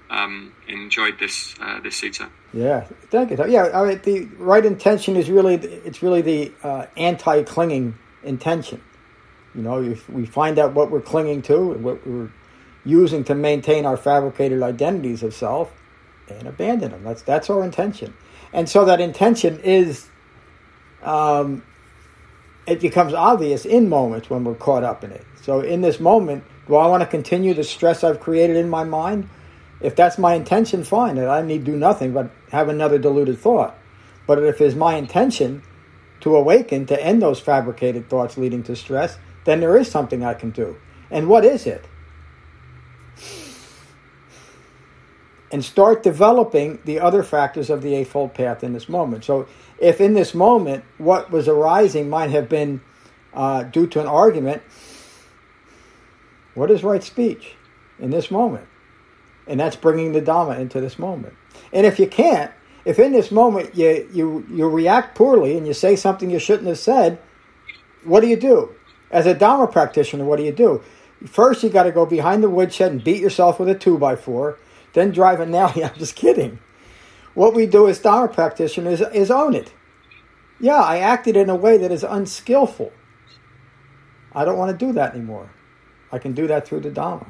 um, 0.09 0.51
enjoyed 0.67 1.19
this 1.19 1.55
uh, 1.61 1.79
this 1.79 2.01
sutta. 2.01 2.29
Yeah, 2.53 2.81
thank 3.09 3.31
you. 3.31 3.37
Yeah, 3.47 3.69
I 3.73 3.85
mean, 3.85 4.01
the 4.03 4.25
right 4.37 4.65
intention 4.65 5.15
is 5.15 5.29
really 5.29 5.55
it's 5.55 6.03
really 6.03 6.21
the 6.21 6.51
uh, 6.63 6.87
anti-clinging 6.97 7.95
intention. 8.23 8.81
You 9.55 9.61
know, 9.61 9.81
if 9.81 10.09
we 10.09 10.25
find 10.25 10.59
out 10.59 10.73
what 10.73 10.91
we're 10.91 11.01
clinging 11.01 11.41
to, 11.43 11.73
what 11.73 12.05
we're 12.05 12.31
using 12.85 13.23
to 13.25 13.35
maintain 13.35 13.85
our 13.85 13.97
fabricated 13.97 14.61
identities 14.63 15.23
of 15.23 15.33
self, 15.33 15.71
and 16.29 16.47
abandon 16.47 16.91
them. 16.91 17.03
That's 17.03 17.21
that's 17.21 17.49
our 17.49 17.63
intention. 17.63 18.13
And 18.53 18.67
so 18.67 18.85
that 18.85 18.99
intention 18.99 19.59
is, 19.61 20.07
um, 21.03 21.63
it 22.67 22.81
becomes 22.81 23.13
obvious 23.13 23.65
in 23.65 23.87
moments 23.87 24.29
when 24.29 24.43
we're 24.43 24.55
caught 24.55 24.83
up 24.83 25.03
in 25.03 25.11
it. 25.11 25.25
So 25.41 25.61
in 25.61 25.81
this 25.81 25.99
moment, 25.99 26.43
do 26.67 26.75
I 26.75 26.87
want 26.87 27.01
to 27.01 27.07
continue 27.07 27.53
the 27.53 27.63
stress 27.63 28.03
I've 28.03 28.19
created 28.19 28.57
in 28.57 28.69
my 28.69 28.83
mind? 28.83 29.29
If 29.79 29.95
that's 29.95 30.17
my 30.17 30.35
intention, 30.35 30.83
fine. 30.83 31.17
I 31.17 31.41
need 31.41 31.63
do 31.63 31.75
nothing 31.75 32.13
but 32.13 32.29
have 32.51 32.69
another 32.69 32.99
deluded 32.99 33.39
thought. 33.39 33.77
But 34.27 34.43
if 34.43 34.61
it's 34.61 34.75
my 34.75 34.95
intention 34.95 35.63
to 36.19 36.35
awaken, 36.35 36.85
to 36.85 37.03
end 37.03 37.21
those 37.21 37.39
fabricated 37.39 38.09
thoughts 38.09 38.37
leading 38.37 38.63
to 38.63 38.75
stress, 38.75 39.17
then 39.45 39.59
there 39.59 39.75
is 39.75 39.89
something 39.89 40.23
I 40.23 40.35
can 40.35 40.51
do. 40.51 40.77
And 41.09 41.27
what 41.27 41.43
is 41.43 41.65
it? 41.65 41.85
And 45.51 45.65
start 45.65 46.01
developing 46.01 46.79
the 46.85 46.99
other 46.99 47.23
factors 47.23 47.69
of 47.69 47.81
the 47.81 47.93
Eightfold 47.93 48.33
Path 48.33 48.63
in 48.63 48.71
this 48.71 48.87
moment. 48.87 49.25
So, 49.25 49.47
if 49.79 49.99
in 49.99 50.13
this 50.13 50.33
moment 50.33 50.85
what 50.97 51.29
was 51.29 51.47
arising 51.47 52.09
might 52.09 52.29
have 52.29 52.47
been 52.47 52.81
uh, 53.33 53.63
due 53.63 53.87
to 53.87 53.99
an 53.99 54.07
argument, 54.07 54.61
what 56.53 56.71
is 56.71 56.83
right 56.83 57.03
speech 57.03 57.55
in 57.99 58.11
this 58.11 58.31
moment? 58.31 58.67
And 59.47 59.59
that's 59.59 59.75
bringing 59.75 60.13
the 60.13 60.21
Dhamma 60.21 60.59
into 60.59 60.79
this 60.79 60.99
moment. 60.99 61.33
And 61.73 61.85
if 61.85 61.99
you 61.99 62.07
can't, 62.07 62.51
if 62.85 62.99
in 62.99 63.11
this 63.11 63.31
moment 63.31 63.75
you, 63.75 64.09
you, 64.13 64.45
you 64.49 64.69
react 64.69 65.15
poorly 65.15 65.57
and 65.57 65.67
you 65.67 65.73
say 65.73 65.95
something 65.95 66.29
you 66.29 66.39
shouldn't 66.39 66.67
have 66.67 66.79
said, 66.79 67.19
what 68.03 68.21
do 68.21 68.27
you 68.27 68.35
do? 68.35 68.73
As 69.09 69.25
a 69.25 69.35
Dhamma 69.35 69.71
practitioner, 69.71 70.23
what 70.23 70.37
do 70.37 70.43
you 70.43 70.51
do? 70.51 70.81
First, 71.25 71.63
you 71.63 71.69
got 71.69 71.83
to 71.83 71.91
go 71.91 72.05
behind 72.05 72.41
the 72.41 72.49
woodshed 72.49 72.91
and 72.91 73.03
beat 73.03 73.21
yourself 73.21 73.59
with 73.59 73.69
a 73.69 73.75
two 73.75 73.97
by 73.97 74.15
four, 74.15 74.57
then 74.93 75.11
drive 75.11 75.39
a 75.39 75.45
nail. 75.45 75.71
I'm 75.75 75.97
just 75.97 76.15
kidding. 76.15 76.59
What 77.33 77.53
we 77.53 77.65
do 77.65 77.87
as 77.87 77.99
Dharma 77.99 78.33
practitioners 78.33 79.01
is, 79.01 79.07
is 79.13 79.31
own 79.31 79.55
it. 79.55 79.73
Yeah, 80.59 80.81
I 80.81 80.97
acted 80.99 81.35
in 81.35 81.49
a 81.49 81.55
way 81.55 81.77
that 81.77 81.91
is 81.91 82.03
unskillful. 82.03 82.91
I 84.33 84.45
don't 84.45 84.57
want 84.57 84.77
to 84.77 84.85
do 84.85 84.93
that 84.93 85.15
anymore. 85.15 85.49
I 86.11 86.19
can 86.19 86.33
do 86.33 86.47
that 86.47 86.67
through 86.67 86.81
the 86.81 86.91
Dharma. 86.91 87.25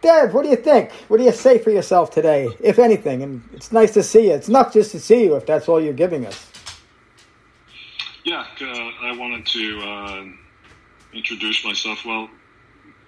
Dev, 0.00 0.32
what 0.32 0.44
do 0.44 0.48
you 0.48 0.56
think? 0.56 0.90
What 1.08 1.18
do 1.18 1.24
you 1.24 1.32
say 1.32 1.58
for 1.58 1.70
yourself 1.70 2.10
today, 2.10 2.48
if 2.60 2.78
anything? 2.78 3.22
And 3.22 3.42
it's 3.52 3.70
nice 3.70 3.92
to 3.92 4.02
see 4.02 4.28
you. 4.28 4.32
It's 4.32 4.48
not 4.48 4.72
just 4.72 4.92
to 4.92 5.00
see 5.00 5.24
you 5.24 5.36
if 5.36 5.44
that's 5.44 5.68
all 5.68 5.80
you're 5.80 5.92
giving 5.92 6.26
us. 6.26 6.50
Yeah, 8.24 8.46
uh, 8.60 8.64
I 9.02 9.14
wanted 9.16 9.46
to 9.46 9.80
uh, 9.80 10.24
introduce 11.12 11.64
myself 11.64 12.04
well 12.04 12.30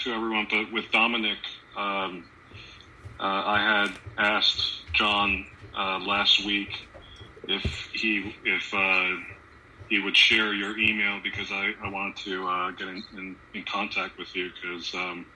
to 0.01 0.12
everyone, 0.12 0.47
but 0.51 0.71
with 0.73 0.91
Dominic, 0.91 1.38
um, 1.77 2.25
uh, 3.22 3.44
I 3.46 3.61
had 3.62 3.98
asked 4.18 4.62
John 4.94 5.46
uh, 5.78 6.00
last 6.00 6.44
week 6.44 6.70
if 7.48 7.64
he 7.94 8.35
if 8.44 8.74
uh, 8.74 9.16
he 9.88 10.00
would 10.00 10.16
share 10.16 10.54
your 10.54 10.78
email 10.78 11.20
because 11.22 11.52
I, 11.52 11.72
I 11.85 11.90
wanted 11.90 12.16
to 12.24 12.48
uh, 12.48 12.70
get 12.72 12.88
in, 12.88 13.04
in, 13.16 13.37
in 13.54 13.64
contact 13.70 14.18
with 14.18 14.35
you 14.35 14.50
because 14.62 14.92
um, 14.94 15.26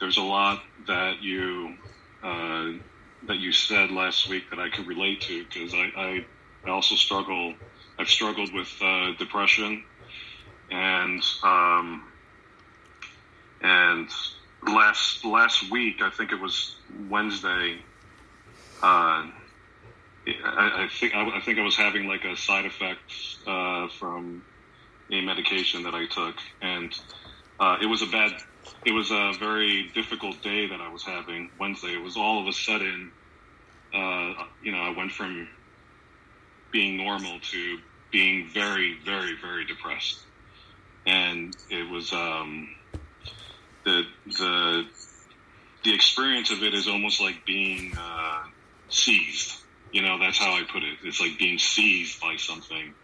there's 0.00 0.18
a 0.18 0.22
lot 0.22 0.62
that 0.86 1.22
you 1.22 1.76
uh, 2.22 2.72
that 3.26 3.38
you 3.38 3.52
said 3.52 3.90
last 3.90 4.28
week 4.28 4.44
that 4.50 4.60
I 4.60 4.70
could 4.70 4.86
relate 4.86 5.22
to 5.22 5.44
because 5.44 5.74
I, 5.74 5.88
I, 5.96 6.26
I 6.66 6.70
also 6.70 6.96
struggle 6.96 7.54
I've 7.98 8.08
struggled 8.08 8.54
with 8.54 8.70
uh, 8.82 9.12
depression 9.18 9.84
and 10.70 11.22
um, 11.44 12.04
and 13.62 14.08
last 14.66 15.24
last 15.24 15.70
week 15.70 16.02
I 16.02 16.10
think 16.10 16.32
it 16.32 16.40
was 16.40 16.76
Wednesday 17.08 17.78
uh, 18.82 19.26
I, 19.26 19.32
I 20.24 20.88
think 20.90 21.14
I, 21.14 21.38
I 21.38 21.40
think 21.40 21.58
I 21.58 21.62
was 21.62 21.76
having 21.76 22.06
like 22.06 22.24
a 22.24 22.36
side 22.36 22.66
effect 22.66 23.00
uh, 23.46 23.88
from 23.98 24.44
a 25.10 25.20
medication 25.20 25.82
that 25.84 25.94
I 25.94 26.06
took 26.06 26.36
and 26.60 26.92
uh, 27.58 27.76
it 27.80 27.86
was 27.86 28.02
a 28.02 28.06
bad 28.06 28.32
it 28.84 28.92
was 28.92 29.10
a 29.10 29.32
very 29.38 29.90
difficult 29.94 30.42
day 30.42 30.66
that 30.66 30.80
I 30.80 30.92
was 30.92 31.04
having 31.04 31.50
Wednesday 31.58 31.94
it 31.94 32.02
was 32.02 32.16
all 32.16 32.40
of 32.40 32.46
a 32.46 32.52
sudden 32.52 33.12
uh, 33.94 34.34
you 34.62 34.72
know 34.72 34.78
I 34.78 34.94
went 34.96 35.12
from 35.12 35.48
being 36.70 36.96
normal 36.96 37.40
to 37.40 37.78
being 38.10 38.48
very, 38.52 38.98
very, 39.04 39.36
very 39.40 39.64
depressed. 39.64 40.20
And 41.06 41.56
it 41.70 41.88
was 41.88 42.12
um, 42.12 42.68
the 43.84 44.02
the 44.26 44.84
the 45.84 45.94
experience 45.94 46.50
of 46.50 46.62
it 46.62 46.74
is 46.74 46.88
almost 46.88 47.20
like 47.20 47.44
being 47.46 47.92
uh, 47.98 48.42
seized. 48.88 49.52
You 49.92 50.02
know, 50.02 50.18
that's 50.18 50.38
how 50.38 50.52
I 50.52 50.62
put 50.70 50.82
it. 50.82 50.98
It's 51.04 51.20
like 51.20 51.38
being 51.38 51.58
seized 51.58 52.20
by 52.20 52.36
something, 52.36 52.94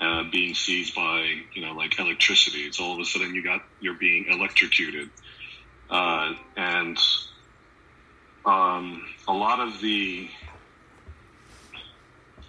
uh, 0.00 0.24
being 0.32 0.54
seized 0.54 0.94
by 0.94 1.26
you 1.54 1.64
know 1.64 1.72
like 1.72 1.98
electricity. 1.98 2.60
It's 2.60 2.80
all 2.80 2.94
of 2.94 3.00
a 3.00 3.04
sudden 3.04 3.34
you 3.34 3.44
got 3.44 3.62
you're 3.80 3.98
being 3.98 4.26
electrocuted, 4.30 5.10
uh, 5.90 6.32
and 6.56 6.98
um, 8.44 9.02
a 9.26 9.32
lot 9.32 9.60
of 9.60 9.80
the 9.80 10.28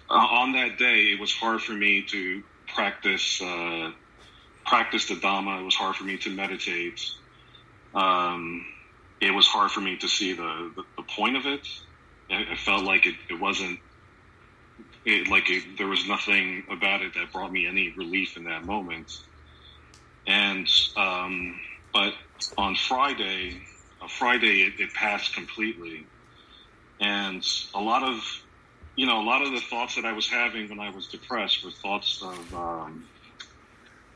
uh, 0.08 0.14
on 0.14 0.52
that 0.52 0.76
day, 0.78 1.12
it 1.12 1.20
was 1.20 1.32
hard 1.32 1.62
for 1.62 1.72
me 1.72 2.02
to 2.02 2.42
practice 2.74 3.40
uh, 3.40 3.92
practice 4.66 5.06
the 5.06 5.14
Dhamma. 5.14 5.60
It 5.60 5.64
was 5.64 5.74
hard 5.74 5.94
for 5.94 6.04
me 6.04 6.16
to 6.18 6.30
meditate. 6.30 7.00
Um, 7.94 8.64
it 9.20 9.32
was 9.32 9.46
hard 9.46 9.70
for 9.70 9.80
me 9.80 9.96
to 9.98 10.08
see 10.08 10.32
the, 10.32 10.72
the, 10.76 10.84
the 10.96 11.02
point 11.02 11.36
of 11.36 11.46
it. 11.46 11.66
It, 12.28 12.48
it 12.52 12.58
felt 12.58 12.84
like 12.84 13.06
it, 13.06 13.14
it 13.28 13.40
wasn't 13.40 13.78
it, 15.04 15.28
like 15.28 15.50
it, 15.50 15.78
there 15.78 15.88
was 15.88 16.06
nothing 16.06 16.64
about 16.70 17.02
it 17.02 17.14
that 17.14 17.32
brought 17.32 17.52
me 17.52 17.66
any 17.66 17.92
relief 17.96 18.36
in 18.36 18.44
that 18.44 18.64
moment. 18.64 19.18
And 20.26 20.68
um, 20.96 21.58
but 21.92 22.14
on 22.56 22.76
Friday, 22.76 23.62
uh, 24.02 24.08
Friday 24.08 24.62
it, 24.62 24.74
it 24.78 24.94
passed 24.94 25.34
completely, 25.34 26.06
and 27.00 27.44
a 27.74 27.80
lot 27.80 28.02
of 28.02 28.22
you 29.00 29.06
know, 29.06 29.22
a 29.22 29.24
lot 29.24 29.40
of 29.40 29.52
the 29.52 29.60
thoughts 29.60 29.94
that 29.94 30.04
I 30.04 30.12
was 30.12 30.28
having 30.28 30.68
when 30.68 30.78
I 30.78 30.90
was 30.90 31.06
depressed 31.06 31.64
were 31.64 31.70
thoughts 31.70 32.20
of, 32.22 32.54
um, 32.54 33.06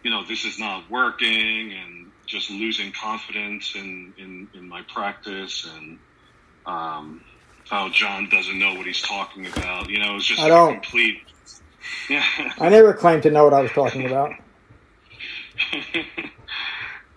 you 0.03 0.11
know, 0.11 0.25
this 0.27 0.45
is 0.45 0.59
not 0.59 0.91
working 0.91 1.73
and 1.73 2.13
just 2.35 2.51
losing 2.51 2.93
confidence 2.93 3.75
in, 3.77 4.13
in, 4.19 4.49
in 4.55 4.69
my 4.69 4.83
practice 4.93 5.67
and, 5.77 5.99
um, 6.67 7.23
how 7.69 7.89
John 7.91 8.29
doesn't 8.29 8.59
know 8.59 8.75
what 8.75 8.87
he's 8.87 9.01
talking 9.01 9.47
about. 9.47 9.89
You 9.89 9.99
know, 10.01 10.13
it 10.13 10.15
was 10.15 10.27
just 10.27 10.41
I 10.41 10.47
a 10.47 10.49
don't. 10.49 10.73
complete, 10.83 11.19
yeah. 12.11 12.25
I 12.59 12.69
never 12.69 12.93
claimed 12.93 13.23
to 13.25 13.31
know 13.31 13.45
what 13.45 13.55
I 13.55 13.63
was 13.63 13.71
talking 13.73 14.07
about. 14.07 14.33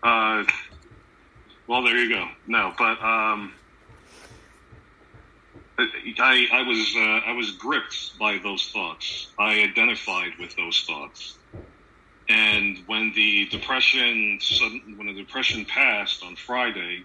uh, 0.03 0.43
well, 1.68 1.84
there 1.84 1.97
you 1.97 2.09
go. 2.09 2.26
No, 2.45 2.74
but 2.78 3.01
um, 3.01 3.53
I, 5.80 6.47
I 6.51 6.63
was 6.63 6.95
uh, 6.95 7.30
I 7.30 7.34
was 7.34 7.51
gripped 7.51 8.18
by 8.20 8.39
those 8.41 8.70
thoughts. 8.74 9.34
I 9.38 9.61
identified 9.61 10.32
with 10.39 10.55
those 10.55 10.84
thoughts, 10.88 11.39
and 12.30 12.78
when 12.88 13.14
the 13.14 13.48
depression 13.48 14.40
when 14.96 15.08
the 15.08 15.14
depression 15.14 15.66
passed 15.66 16.24
on 16.24 16.36
Friday, 16.36 17.04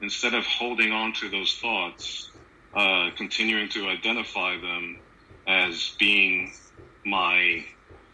instead 0.00 0.34
of 0.34 0.44
holding 0.46 0.92
on 0.92 1.12
to 1.14 1.28
those 1.28 1.54
thoughts, 1.54 2.30
uh, 2.74 3.10
continuing 3.16 3.68
to 3.70 3.88
identify 3.88 4.56
them 4.56 4.98
as 5.46 5.94
being 5.98 6.52
my, 7.04 7.64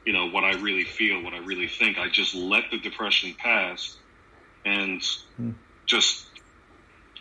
you 0.05 0.13
know, 0.13 0.31
what 0.31 0.45
I 0.45 0.55
really 0.55 0.85
feel, 0.85 1.23
what 1.23 1.35
I 1.35 1.39
really 1.39 1.69
think, 1.69 1.99
I 1.99 2.09
just 2.09 2.35
let 2.35 2.71
the 2.71 2.79
depression 2.79 3.35
pass 3.39 3.97
and 4.65 5.03
hmm. 5.37 5.51
just 5.85 6.27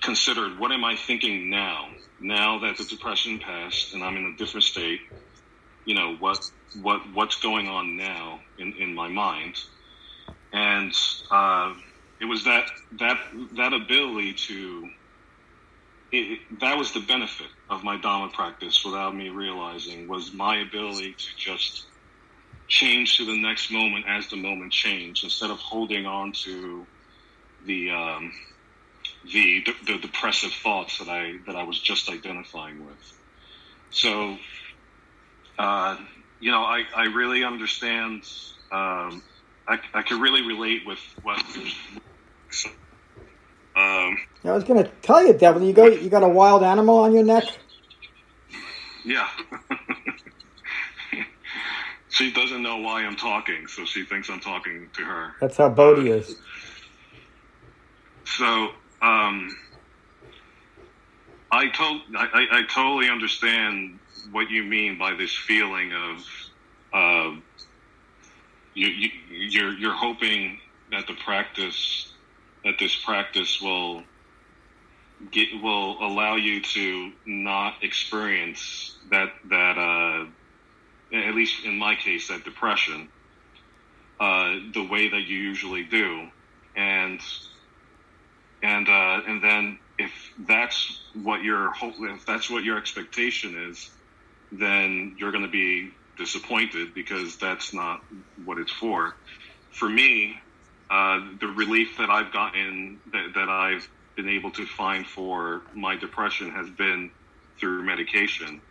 considered 0.02 0.60
what 0.60 0.72
am 0.72 0.86
I 0.86 0.96
thinking 0.96 1.50
now? 1.50 1.90
Now 2.22 2.60
that 2.60 2.78
the 2.78 2.86
depression 2.86 3.40
passed 3.40 3.94
and 3.94 4.04
I'm 4.04 4.16
in 4.16 4.26
a 4.26 4.38
different 4.38 4.64
state, 4.64 5.02
you 5.84 5.96
know, 5.96 6.16
what 6.16 6.50
what 6.82 7.02
what's 7.14 7.40
going 7.42 7.68
on 7.68 7.98
now 7.98 8.42
in, 8.58 8.74
in 8.80 8.96
my 8.96 9.08
mind? 9.10 9.56
And 10.54 10.94
uh, 11.32 11.74
it 12.20 12.26
was 12.26 12.46
that 12.46 12.66
that 13.00 13.18
that 13.56 13.74
ability 13.74 14.36
to 14.48 14.90
it, 16.12 16.40
that 16.62 16.78
was 16.78 16.94
the 16.94 17.02
benefit 17.02 17.48
of 17.70 17.84
my 17.84 17.98
Dharma 18.00 18.32
practice 18.34 18.84
without 18.86 19.16
me 19.16 19.30
realizing 19.30 20.08
was 20.08 20.34
my 20.34 20.58
ability 20.58 21.14
to 21.14 21.28
just 21.38 21.88
change 22.68 23.18
to 23.18 23.26
the 23.26 23.38
next 23.38 23.72
moment 23.72 24.06
as 24.08 24.28
the 24.30 24.38
moment 24.38 24.72
changed 24.72 25.24
instead 25.24 25.52
of 25.52 25.60
holding 25.60 26.06
on 26.06 26.32
to 26.44 26.88
the 27.66 27.90
um, 27.92 28.32
the, 29.24 29.64
the, 29.66 29.94
the 29.94 29.98
depressive 30.00 30.52
thoughts 30.52 31.00
that 31.00 31.10
I 31.10 31.34
that 31.48 31.56
I 31.56 31.64
was 31.64 31.80
just 31.80 32.10
identifying 32.10 32.86
with. 32.86 33.00
So, 33.90 34.38
uh, 35.58 35.98
you 36.40 36.52
know, 36.52 36.62
I, 36.62 36.84
I 36.96 37.06
really 37.06 37.44
understand. 37.44 38.24
Um, 38.72 39.24
I, 39.68 39.80
I 39.94 40.02
can 40.04 40.20
really 40.20 40.46
relate 40.46 40.86
with 40.86 41.00
what. 41.24 41.44
Um, 43.76 44.18
I 44.46 44.52
was 44.52 44.64
going 44.64 44.84
to 44.84 44.90
tell 45.02 45.26
you, 45.26 45.34
Devin, 45.34 45.64
you 45.64 45.74
go, 45.74 45.86
you 45.86 46.10
got 46.10 46.24
a 46.24 46.30
wild 46.30 46.64
animal 46.64 47.00
on 47.00 47.14
your 47.14 47.26
neck. 47.26 47.44
Yeah. 49.04 49.28
she 52.10 52.32
doesn't 52.32 52.64
know 52.64 52.78
why 52.78 53.04
I'm 53.04 53.18
talking, 53.18 53.68
so 53.68 53.84
she 53.86 54.04
thinks 54.04 54.30
I'm 54.30 54.40
talking 54.40 54.90
to 54.96 55.04
her. 55.04 55.34
That's 55.42 55.58
how 55.58 55.70
Bodhi 55.70 56.10
is. 56.10 56.36
So, 58.26 58.70
um, 59.02 59.56
I, 61.52 61.68
to- 61.68 62.18
I, 62.18 62.48
I, 62.52 62.64
totally 62.74 63.10
understand 63.10 64.00
what 64.32 64.50
you 64.50 64.64
mean 64.64 64.98
by 64.98 65.14
this 65.16 65.36
feeling 65.36 65.92
of 65.94 66.26
uh, 66.94 67.36
you, 68.74 68.88
you, 68.88 69.10
you're 69.30 69.74
you're 69.74 69.94
hoping 69.94 70.60
that 70.92 71.08
the 71.08 71.14
practice 71.14 72.12
that 72.64 72.76
this 72.80 72.96
practice 72.96 73.62
will 73.62 74.04
get 75.32 75.50
will 75.62 76.04
allow 76.04 76.36
you 76.36 76.62
to 76.62 77.12
not 77.26 77.84
experience 77.84 78.98
that 79.12 79.30
that 79.50 79.78
uh, 79.78 80.26
at 81.14 81.36
least 81.36 81.66
in 81.66 81.78
my 81.78 81.96
case 81.96 82.28
that 82.28 82.44
depression 82.44 83.10
uh, 84.20 84.56
the 84.74 84.88
way 84.90 85.10
that 85.10 85.24
you 85.28 85.38
usually 85.38 85.84
do. 85.84 86.28
And 86.76 87.20
and 88.64 88.88
uh, 88.88 89.22
and 89.28 89.44
then 89.44 89.80
if 89.98 90.12
that's 90.40 91.00
what 91.24 91.44
your 91.44 91.72
hope 91.72 91.94
if 92.00 92.26
that's 92.26 92.50
what 92.50 92.64
your 92.64 92.78
expectation 92.78 93.70
is 93.70 93.90
then 94.60 95.16
you're 95.20 95.32
going 95.32 95.44
to 95.44 95.50
be 95.50 95.92
disappointed 96.18 96.94
because 96.94 97.38
that's 97.38 97.74
not 97.74 98.02
what 98.46 98.58
it's 98.58 98.72
for 98.72 99.16
for 99.76 99.90
me 99.90 100.38
uh, 100.90 101.20
the 101.40 101.48
relief 101.48 101.98
that 101.98 102.10
I've 102.10 102.32
gotten, 102.32 103.00
that, 103.12 103.34
that, 103.36 103.50
I've 103.50 103.88
been 104.16 104.30
able 104.30 104.52
to 104.52 104.66
find 104.66 105.06
for 105.06 105.62
my 105.74 105.96
depression 105.96 106.52
has 106.52 106.70
been 106.70 107.12
through 107.60 107.84
medication. 107.84 108.62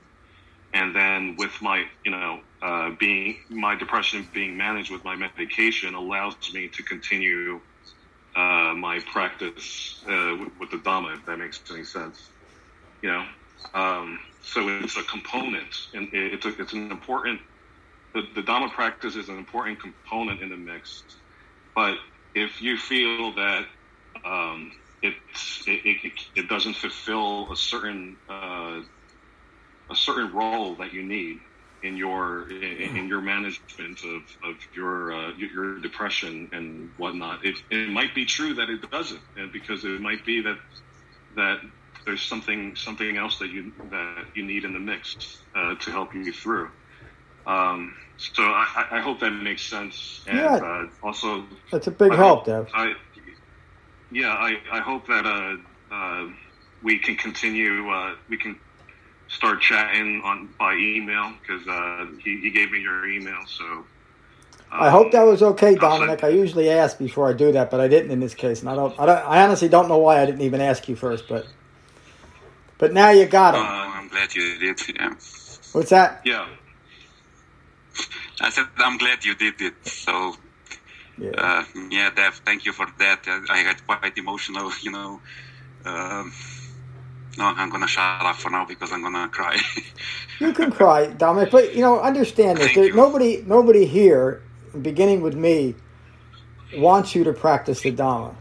And 0.73 0.95
then 0.95 1.37
with 1.37 1.61
my, 1.61 1.85
you 2.05 2.11
know, 2.11 2.41
uh, 2.63 2.91
being, 2.99 3.37
my 3.51 3.75
depression 3.75 4.27
being 4.33 4.57
managed 4.57 4.91
with 4.91 5.05
my 5.05 5.17
medication 5.17 5.95
allows 5.95 6.37
me 6.53 6.69
to 6.69 6.83
continue 6.83 7.61
uh, 8.35 8.75
my 8.75 9.01
practice 9.13 10.03
uh, 10.09 10.37
with, 10.39 10.49
with, 10.59 10.71
the 10.71 10.79
Dhamma, 10.79 11.17
if 11.17 11.27
that 11.27 11.39
makes 11.39 11.61
any 11.71 11.85
sense. 11.85 12.31
You 13.03 13.11
know, 13.11 13.25
um, 13.75 14.19
so 14.45 14.69
it's 14.69 14.97
a 14.97 15.03
component, 15.03 15.89
and 15.95 16.09
it's, 16.13 16.47
a, 16.47 16.61
it's 16.61 16.73
an 16.73 16.91
important, 16.91 17.41
the, 18.15 18.23
the 18.35 18.43
Dhamma 18.43 18.71
practice 18.71 19.17
is 19.17 19.29
an 19.29 19.39
important 19.39 19.81
component 19.81 20.43
in 20.43 20.51
the 20.51 20.57
mix. 20.57 21.03
But 21.75 21.97
if 22.35 22.61
you 22.61 22.77
feel 22.77 23.33
that 23.35 23.65
um, 24.25 24.73
it, 25.03 25.15
it, 25.67 26.13
it, 26.37 26.49
doesn't 26.49 26.75
fulfill 26.75 27.53
a 27.53 27.57
certain 27.57 28.17
uh, 28.29 28.81
a 29.91 29.95
certain 29.95 30.33
role 30.33 30.77
that 30.77 30.93
you 30.93 31.03
need 31.03 31.41
in 31.83 31.97
your 31.97 32.49
in, 32.51 32.97
in 32.97 33.09
your 33.09 33.21
management 33.21 34.03
of, 34.05 34.23
of 34.51 34.57
your 34.75 35.13
uh, 35.13 35.33
your 35.37 35.81
depression 35.81 36.49
and 36.53 36.91
whatnot, 36.97 37.45
it, 37.45 37.57
it 37.71 37.91
might 37.91 38.15
be 38.15 38.25
true 38.25 38.55
that 38.55 38.71
it 38.71 38.91
doesn't, 38.91 39.21
and 39.37 39.53
because 39.53 39.85
it 39.85 40.01
might 40.01 40.25
be 40.25 40.43
that 40.43 40.59
that 41.37 41.59
there's 42.05 42.23
something 42.23 42.77
something 42.77 43.17
else 43.17 43.39
that 43.39 43.51
you 43.51 43.73
that 43.91 44.25
you 44.35 44.45
need 44.45 44.65
in 44.65 44.73
the 44.73 44.79
mix 44.79 45.39
uh, 45.55 45.75
to 45.77 45.91
help 45.91 46.15
you 46.15 46.33
through. 46.33 46.71
Um, 47.47 47.95
so 48.17 48.43
I, 48.43 48.87
I, 48.91 49.01
hope 49.01 49.21
that 49.21 49.31
makes 49.31 49.63
sense. 49.63 50.25
And 50.27 50.39
yeah. 50.39 50.55
uh, 50.55 50.87
also, 51.03 51.45
that's 51.71 51.87
a 51.87 51.91
big 51.91 52.13
I 52.13 52.17
help, 52.17 52.47
Dev. 52.47 52.71
I, 52.73 52.95
yeah, 54.11 54.31
I, 54.31 54.57
I 54.73 54.81
hope 54.81 55.07
that 55.09 55.27
uh, 55.27 55.57
uh, 55.95 56.29
we 56.83 56.99
can 56.99 57.17
continue. 57.17 57.91
Uh, 57.91 58.15
we 58.31 58.39
can 58.39 58.59
start 59.29 59.61
chatting 59.61 60.23
on 60.25 60.49
by 60.59 60.75
email 60.75 61.35
because 61.41 61.67
uh, 61.69 62.07
he, 62.23 62.41
he 62.41 62.51
gave 62.51 62.71
me 62.71 62.81
your 62.81 63.07
email. 63.07 63.41
So 63.47 63.65
um, 63.65 63.85
I 64.71 64.91
hope 64.91 65.13
that 65.13 65.23
was 65.23 65.43
okay, 65.43 65.75
Dominic. 65.75 66.25
I 66.25 66.29
usually 66.29 66.71
ask 66.71 66.99
before 66.99 67.29
I 67.29 67.33
do 67.35 67.53
that, 67.53 67.71
but 67.71 67.81
I 67.81 67.89
didn't 67.89 68.11
in 68.11 68.21
this 68.21 68.35
case, 68.35 68.61
and 68.61 68.71
I 68.71 68.75
don't. 68.75 68.99
I, 68.99 69.07
don't, 69.07 69.19
I 69.19 69.45
honestly 69.45 69.69
don't 69.69 69.89
know 69.89 69.99
why 69.99 70.23
I 70.23 70.27
didn't 70.27 70.43
even 70.43 70.61
ask 70.61 70.89
you 70.89 70.97
first, 70.97 71.29
but 71.29 71.47
but 72.79 72.93
now 72.93 73.11
you 73.11 73.27
got 73.27 73.55
it. 73.55 73.61
Uh, 73.61 73.63
I'm 73.63 74.09
glad 74.09 74.35
you 74.35 74.59
did. 74.59 74.81
Yeah. 74.95 75.15
What's 75.73 75.91
that? 75.91 76.23
Yeah. 76.25 76.47
I 78.41 78.51
said, 78.51 78.67
I'm 78.79 78.99
glad 78.99 79.25
you 79.25 79.35
did 79.35 79.61
it. 79.61 79.75
So, 79.87 80.37
yeah, 81.19 81.31
uh, 81.31 81.65
yeah 81.91 82.11
Dev, 82.11 82.41
thank 82.45 82.65
you 82.65 82.73
for 82.73 82.87
that. 82.99 83.21
I 83.27 83.63
got 83.63 83.87
quite 83.87 84.19
emotional, 84.19 84.73
you 84.83 84.91
know. 84.91 85.21
Um, 85.85 86.33
no, 87.37 87.45
I'm 87.47 87.71
gonna 87.71 87.87
shut 87.87 88.23
up 88.23 88.37
for 88.37 88.51
now 88.51 88.65
because 88.65 88.93
I'm 88.93 89.03
gonna 89.03 89.29
cry. 89.29 89.59
you 90.41 90.53
can 90.53 90.71
cry, 90.71 91.07
Dominic, 91.07 91.51
but 91.51 91.75
you 91.75 91.81
know, 91.81 92.01
understand 92.01 92.59
this. 92.59 92.75
There, 92.75 92.95
nobody, 92.95 93.43
nobody 93.47 93.87
here, 93.87 94.43
beginning 94.81 95.21
with 95.21 95.35
me, 95.35 95.75
wants 96.77 97.15
you 97.15 97.25
to 97.25 97.33
practice 97.33 97.83
the 97.83 97.93
Dhamma. 97.93 98.35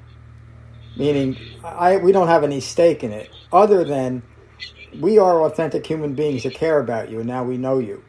Meaning, 0.96 1.38
I 1.64 1.98
we 1.98 2.12
don't 2.12 2.28
have 2.28 2.44
any 2.44 2.60
stake 2.60 3.04
in 3.04 3.12
it, 3.12 3.32
other 3.54 3.84
than 3.84 4.24
we 5.00 5.18
are 5.18 5.44
authentic 5.44 5.86
human 5.86 6.14
beings 6.14 6.44
that 6.44 6.54
care 6.56 6.80
about 6.80 7.10
you, 7.10 7.20
and 7.20 7.28
now 7.28 7.44
we 7.44 7.58
know 7.58 7.80
you. 7.80 8.04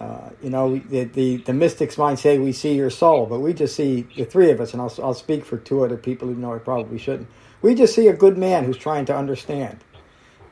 Uh, 0.00 0.28
you 0.42 0.50
know, 0.50 0.78
the, 0.90 1.04
the, 1.04 1.38
the 1.38 1.54
mystics 1.54 1.96
might 1.96 2.18
say 2.18 2.38
we 2.38 2.52
see 2.52 2.74
your 2.74 2.90
soul, 2.90 3.24
but 3.24 3.40
we 3.40 3.54
just 3.54 3.74
see 3.74 4.06
the 4.16 4.24
three 4.24 4.50
of 4.50 4.60
us, 4.60 4.72
and 4.72 4.82
I'll, 4.82 4.92
I'll 5.02 5.14
speak 5.14 5.44
for 5.44 5.56
two 5.56 5.82
other 5.82 5.96
people, 5.96 6.30
even 6.30 6.42
though 6.42 6.54
I 6.54 6.58
probably 6.58 6.98
shouldn't. 6.98 7.28
We 7.62 7.74
just 7.74 7.94
see 7.94 8.08
a 8.08 8.12
good 8.12 8.36
man 8.36 8.64
who's 8.64 8.76
trying 8.76 9.06
to 9.06 9.16
understand, 9.16 9.78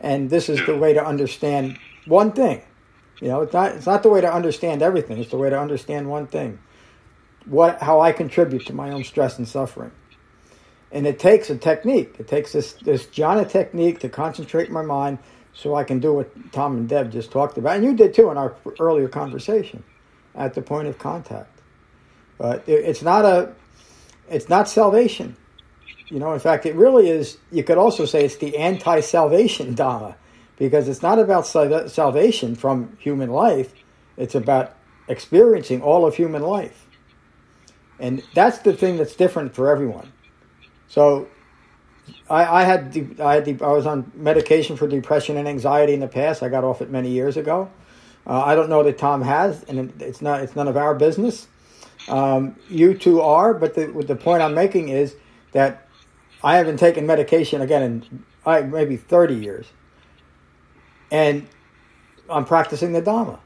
and 0.00 0.30
this 0.30 0.48
is 0.48 0.64
the 0.64 0.76
way 0.76 0.94
to 0.94 1.04
understand 1.04 1.78
one 2.06 2.32
thing. 2.32 2.62
You 3.20 3.28
know, 3.28 3.42
it's 3.42 3.52
not 3.52 3.72
it's 3.72 3.86
not 3.86 4.02
the 4.02 4.08
way 4.08 4.20
to 4.20 4.32
understand 4.32 4.82
everything. 4.82 5.18
It's 5.18 5.30
the 5.30 5.36
way 5.36 5.50
to 5.50 5.58
understand 5.58 6.08
one 6.08 6.26
thing. 6.26 6.58
What 7.44 7.80
how 7.80 8.00
I 8.00 8.12
contribute 8.12 8.66
to 8.66 8.72
my 8.72 8.90
own 8.90 9.04
stress 9.04 9.38
and 9.38 9.46
suffering. 9.46 9.92
And 10.94 11.06
it 11.06 11.18
takes 11.18 11.50
a 11.50 11.56
technique. 11.58 12.14
It 12.18 12.28
takes 12.28 12.52
this 12.52 12.72
this 12.74 13.04
jhana 13.06 13.46
technique 13.50 13.98
to 13.98 14.08
concentrate 14.08 14.70
my 14.70 14.82
mind 14.82 15.18
so 15.54 15.74
I 15.74 15.84
can 15.84 16.00
do 16.00 16.12
what 16.12 16.52
Tom 16.52 16.76
and 16.76 16.88
Dev 16.88 17.10
just 17.10 17.30
talked 17.30 17.56
about, 17.56 17.76
and 17.76 17.84
you 17.84 17.94
did 17.94 18.12
too 18.12 18.30
in 18.30 18.36
our 18.36 18.54
earlier 18.80 19.08
conversation, 19.08 19.84
at 20.34 20.54
the 20.54 20.62
point 20.62 20.88
of 20.88 20.98
contact. 20.98 21.60
But 22.38 22.64
it's 22.66 23.02
not 23.02 23.24
a, 23.24 23.54
it's 24.28 24.48
not 24.48 24.68
salvation. 24.68 25.36
You 26.08 26.18
know, 26.18 26.32
in 26.32 26.40
fact, 26.40 26.66
it 26.66 26.74
really 26.74 27.08
is. 27.08 27.38
You 27.52 27.62
could 27.62 27.78
also 27.78 28.04
say 28.04 28.24
it's 28.24 28.36
the 28.36 28.56
anti-salvation 28.58 29.74
Dhamma, 29.76 30.16
because 30.58 30.88
it's 30.88 31.02
not 31.02 31.18
about 31.18 31.46
salvation 31.46 32.56
from 32.56 32.96
human 32.98 33.30
life. 33.30 33.72
It's 34.16 34.34
about 34.34 34.74
experiencing 35.06 35.82
all 35.82 36.04
of 36.04 36.16
human 36.16 36.42
life, 36.42 36.86
and 38.00 38.22
that's 38.34 38.58
the 38.58 38.72
thing 38.72 38.96
that's 38.96 39.14
different 39.14 39.54
for 39.54 39.70
everyone. 39.70 40.12
So 40.94 41.26
I, 42.30 42.60
I 42.60 42.62
had 42.62 42.92
de- 42.92 43.20
I 43.20 43.34
had 43.34 43.44
de- 43.44 43.64
I 43.64 43.72
was 43.72 43.84
on 43.84 44.12
medication 44.14 44.76
for 44.76 44.86
depression 44.86 45.36
and 45.36 45.48
anxiety 45.48 45.92
in 45.92 45.98
the 45.98 46.06
past. 46.06 46.40
I 46.40 46.48
got 46.48 46.62
off 46.62 46.80
it 46.80 46.88
many 46.88 47.10
years 47.10 47.36
ago. 47.36 47.68
Uh, 48.24 48.40
I 48.44 48.54
don't 48.54 48.68
know 48.68 48.84
that 48.84 48.96
Tom 48.96 49.22
has, 49.22 49.64
and 49.64 50.00
it's 50.00 50.22
not 50.22 50.42
it's 50.42 50.54
none 50.54 50.68
of 50.68 50.76
our 50.76 50.94
business. 50.94 51.48
Um, 52.06 52.54
you 52.70 52.94
two 52.96 53.20
are, 53.20 53.52
but 53.54 53.74
the 53.74 53.88
the 54.06 54.14
point 54.14 54.40
I'm 54.40 54.54
making 54.54 54.88
is 54.88 55.16
that 55.50 55.88
I 56.44 56.58
haven't 56.58 56.76
taken 56.76 57.06
medication 57.06 57.60
again 57.60 57.82
in 57.82 58.24
I, 58.46 58.60
maybe 58.60 58.96
30 58.96 59.34
years, 59.34 59.66
and 61.10 61.48
I'm 62.30 62.44
practicing 62.44 62.92
the 62.92 63.02
Dharma. 63.02 63.40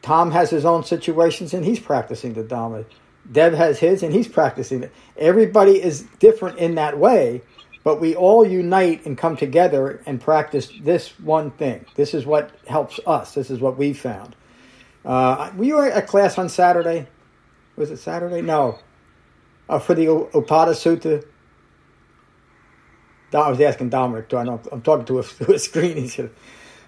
Tom 0.00 0.30
has 0.30 0.48
his 0.48 0.64
own 0.64 0.82
situations, 0.82 1.52
and 1.52 1.62
he's 1.62 1.78
practicing 1.78 2.32
the 2.32 2.42
Dharma. 2.42 2.86
Dev 3.30 3.54
has 3.54 3.78
his, 3.78 4.02
and 4.02 4.12
he's 4.12 4.28
practicing 4.28 4.82
it. 4.82 4.92
Everybody 5.16 5.82
is 5.82 6.02
different 6.18 6.58
in 6.58 6.74
that 6.74 6.98
way, 6.98 7.42
but 7.84 8.00
we 8.00 8.14
all 8.14 8.44
unite 8.46 9.06
and 9.06 9.16
come 9.16 9.36
together 9.36 10.02
and 10.06 10.20
practice 10.20 10.70
this 10.82 11.18
one 11.20 11.50
thing. 11.52 11.84
This 11.94 12.14
is 12.14 12.26
what 12.26 12.50
helps 12.66 12.98
us. 13.06 13.34
This 13.34 13.50
is 13.50 13.60
what 13.60 13.76
we 13.76 13.92
found. 13.92 14.34
Uh, 15.04 15.50
we 15.56 15.72
were 15.72 15.86
at 15.86 16.06
class 16.06 16.38
on 16.38 16.48
Saturday. 16.48 17.06
Was 17.76 17.90
it 17.90 17.98
Saturday? 17.98 18.42
No. 18.42 18.78
Uh, 19.68 19.78
for 19.78 19.94
the 19.94 20.06
Upada 20.06 20.74
Sutta. 20.74 21.24
I 23.34 23.48
was 23.48 23.60
asking 23.60 23.88
Dominic. 23.88 24.28
Do 24.28 24.36
I 24.36 24.44
know? 24.44 24.60
I'm 24.70 24.82
talking 24.82 25.06
to 25.06 25.20
a, 25.20 25.22
to 25.44 25.54
a 25.54 25.58
screen. 25.58 25.96
He 25.96 26.08
said, 26.08 26.30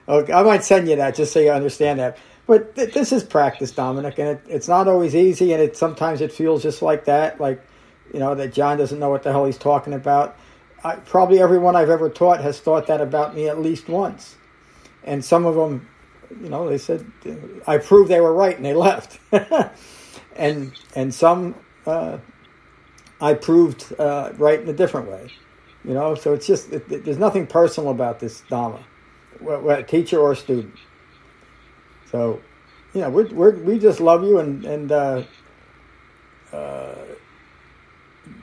okay, 0.09 0.33
I 0.33 0.43
might 0.43 0.65
send 0.65 0.89
you 0.89 0.97
that 0.97 1.15
just 1.15 1.33
so 1.33 1.41
you 1.41 1.51
understand 1.51 1.99
that. 2.01 2.19
But 2.47 2.75
th- 2.77 2.93
this 2.93 3.13
is 3.13 3.25
practice, 3.25 3.71
Dominic, 3.71 4.19
and 4.19 4.29
it, 4.29 4.43
it's 4.49 4.69
not 4.69 4.87
always 4.87 5.15
easy, 5.15 5.53
and 5.53 5.63
it 5.63 5.77
sometimes 5.77 6.21
it 6.21 6.33
feels 6.33 6.63
just 6.63 6.83
like 6.83 7.07
that, 7.07 7.41
like 7.41 7.63
you 8.13 8.19
know 8.19 8.35
that 8.35 8.53
John 8.53 8.77
doesn't 8.77 8.99
know 8.99 9.09
what 9.09 9.23
the 9.23 9.33
hell 9.33 9.47
he's 9.47 9.59
talking 9.59 9.95
about. 9.95 10.37
I, 10.83 10.97
probably 10.97 11.41
everyone 11.41 11.75
I've 11.75 11.89
ever 11.91 12.11
taught 12.11 12.41
has 12.43 12.61
thought 12.61 12.87
that 12.89 13.01
about 13.01 13.35
me 13.35 13.49
at 13.49 13.61
least 13.61 13.89
once, 13.89 14.37
and 15.05 15.25
some 15.25 15.47
of 15.47 15.55
them, 15.55 15.89
you 16.43 16.51
know, 16.51 16.69
they 16.69 16.79
said 16.79 17.11
I 17.67 17.79
proved 17.79 18.11
they 18.11 18.21
were 18.21 18.35
right, 18.35 18.57
and 18.57 18.65
they 18.65 18.75
left, 18.75 19.19
and 20.37 20.73
and 20.95 21.15
some 21.15 21.55
uh, 21.87 22.19
I 23.23 23.33
proved 23.33 23.95
uh, 23.99 24.33
right 24.37 24.61
in 24.61 24.69
a 24.69 24.75
different 24.75 25.09
way, 25.09 25.33
you 25.83 25.95
know. 25.95 26.15
So 26.15 26.35
it's 26.35 26.47
just 26.47 26.71
it, 26.75 26.93
it, 26.93 27.05
there's 27.07 27.19
nothing 27.19 27.47
personal 27.47 27.91
about 27.91 28.21
this 28.21 28.43
Dharma, 28.51 28.85
whether 29.41 29.83
teacher 29.83 30.21
or 30.21 30.35
student. 30.35 30.75
So, 32.15 32.41
you 32.93 33.01
know, 33.01 33.11
we 33.11 33.25
we 33.25 33.51
we 33.51 33.79
just 33.81 33.99
love 33.99 34.23
you, 34.23 34.39
and 34.39 34.65
and 34.65 34.93
uh, 34.93 35.25
uh, 36.53 36.95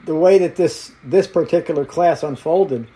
the 0.04 0.14
way 0.14 0.36
that 0.36 0.56
this 0.56 0.92
this 1.02 1.26
particular 1.26 1.86
class 1.86 2.22
unfolded 2.22 2.86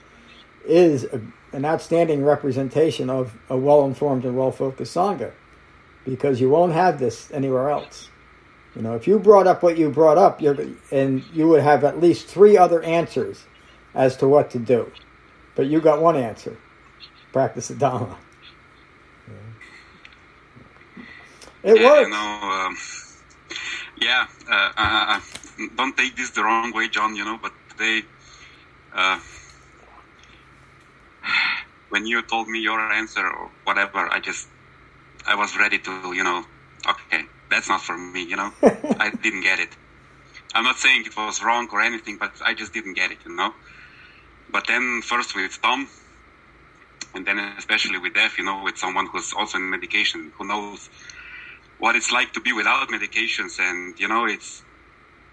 is 0.67 1.05
a, 1.05 1.23
an 1.55 1.65
outstanding 1.65 2.23
representation 2.23 3.09
of 3.09 3.39
a 3.49 3.57
well 3.57 3.87
informed 3.87 4.27
and 4.27 4.37
well 4.37 4.51
focused 4.51 4.95
sangha, 4.95 5.33
because 6.05 6.43
you 6.43 6.51
won't 6.51 6.75
have 6.75 6.99
this 6.99 7.31
anywhere 7.33 7.71
else. 7.71 8.11
You 8.75 8.83
know, 8.83 8.95
if 8.95 9.09
you 9.09 9.19
brought 9.19 9.47
up 9.47 9.63
what 9.63 9.79
you 9.79 9.89
brought 9.89 10.19
up, 10.19 10.43
and 10.93 11.25
you 11.33 11.49
would 11.49 11.63
have 11.63 11.85
at 11.85 12.03
least 12.03 12.27
three 12.27 12.59
other 12.59 12.83
answers 12.83 13.47
as 13.95 14.15
to 14.19 14.29
what 14.29 14.51
to 14.51 14.59
do, 14.59 14.93
but 15.55 15.69
you 15.69 15.81
got 15.81 16.03
one 16.03 16.17
answer: 16.17 16.59
practice 17.33 17.69
the 17.69 17.77
Dharma. 17.77 18.19
It 21.67 21.81
yeah, 21.81 21.85
works. 21.85 22.07
You 22.07 22.15
know, 22.15 22.49
um, 22.57 22.77
yeah, 24.01 24.27
uh, 24.49 24.71
uh, 24.77 25.21
don't 25.77 25.97
take 25.97 26.17
this 26.17 26.31
the 26.31 26.45
wrong 26.45 26.73
way, 26.73 26.89
John. 26.89 27.17
You 27.17 27.25
know, 27.25 27.39
but 27.43 27.53
today, 27.71 28.07
uh, 28.95 29.19
when 31.89 32.07
you 32.07 32.23
told 32.23 32.47
me 32.47 32.61
your 32.61 32.79
answer 32.93 33.27
or 33.27 33.51
whatever, 33.65 33.99
I 33.99 34.21
just, 34.21 34.47
I 35.27 35.35
was 35.35 35.59
ready 35.59 35.79
to, 35.81 36.13
you 36.15 36.23
know, 36.23 36.45
okay, 36.89 37.25
that's 37.51 37.69
not 37.69 37.81
for 37.81 37.99
me. 37.99 38.23
You 38.23 38.37
know, 38.37 38.53
I 38.63 39.11
didn't 39.11 39.43
get 39.43 39.59
it. 39.59 39.71
I'm 40.55 40.63
not 40.63 40.77
saying 40.77 41.03
it 41.05 41.17
was 41.17 41.43
wrong 41.43 41.69
or 41.73 41.81
anything, 41.81 42.17
but 42.17 42.31
I 42.45 42.55
just 42.55 42.73
didn't 42.73 42.95
get 42.95 43.11
it. 43.11 43.19
You 43.27 43.35
know. 43.35 43.53
But 44.53 44.69
then 44.69 45.03
first 45.03 45.35
with 45.35 45.61
Tom, 45.61 45.89
and 47.13 47.27
then 47.27 47.41
especially 47.59 47.99
with 47.99 48.15
Dev, 48.15 48.39
you 48.39 48.45
know, 48.45 48.63
with 48.63 48.79
someone 48.79 49.09
who's 49.09 49.33
also 49.33 49.59
in 49.59 49.69
medication, 49.69 50.31
who 50.39 50.47
knows 50.47 50.91
what 51.79 51.97
it's 51.97 52.11
like 52.13 52.33
to 52.33 52.41
be 52.41 52.53
without 52.53 52.89
medications 52.89 53.59
and 53.61 53.99
you 53.99 54.09
know 54.09 54.25
it's 54.27 54.63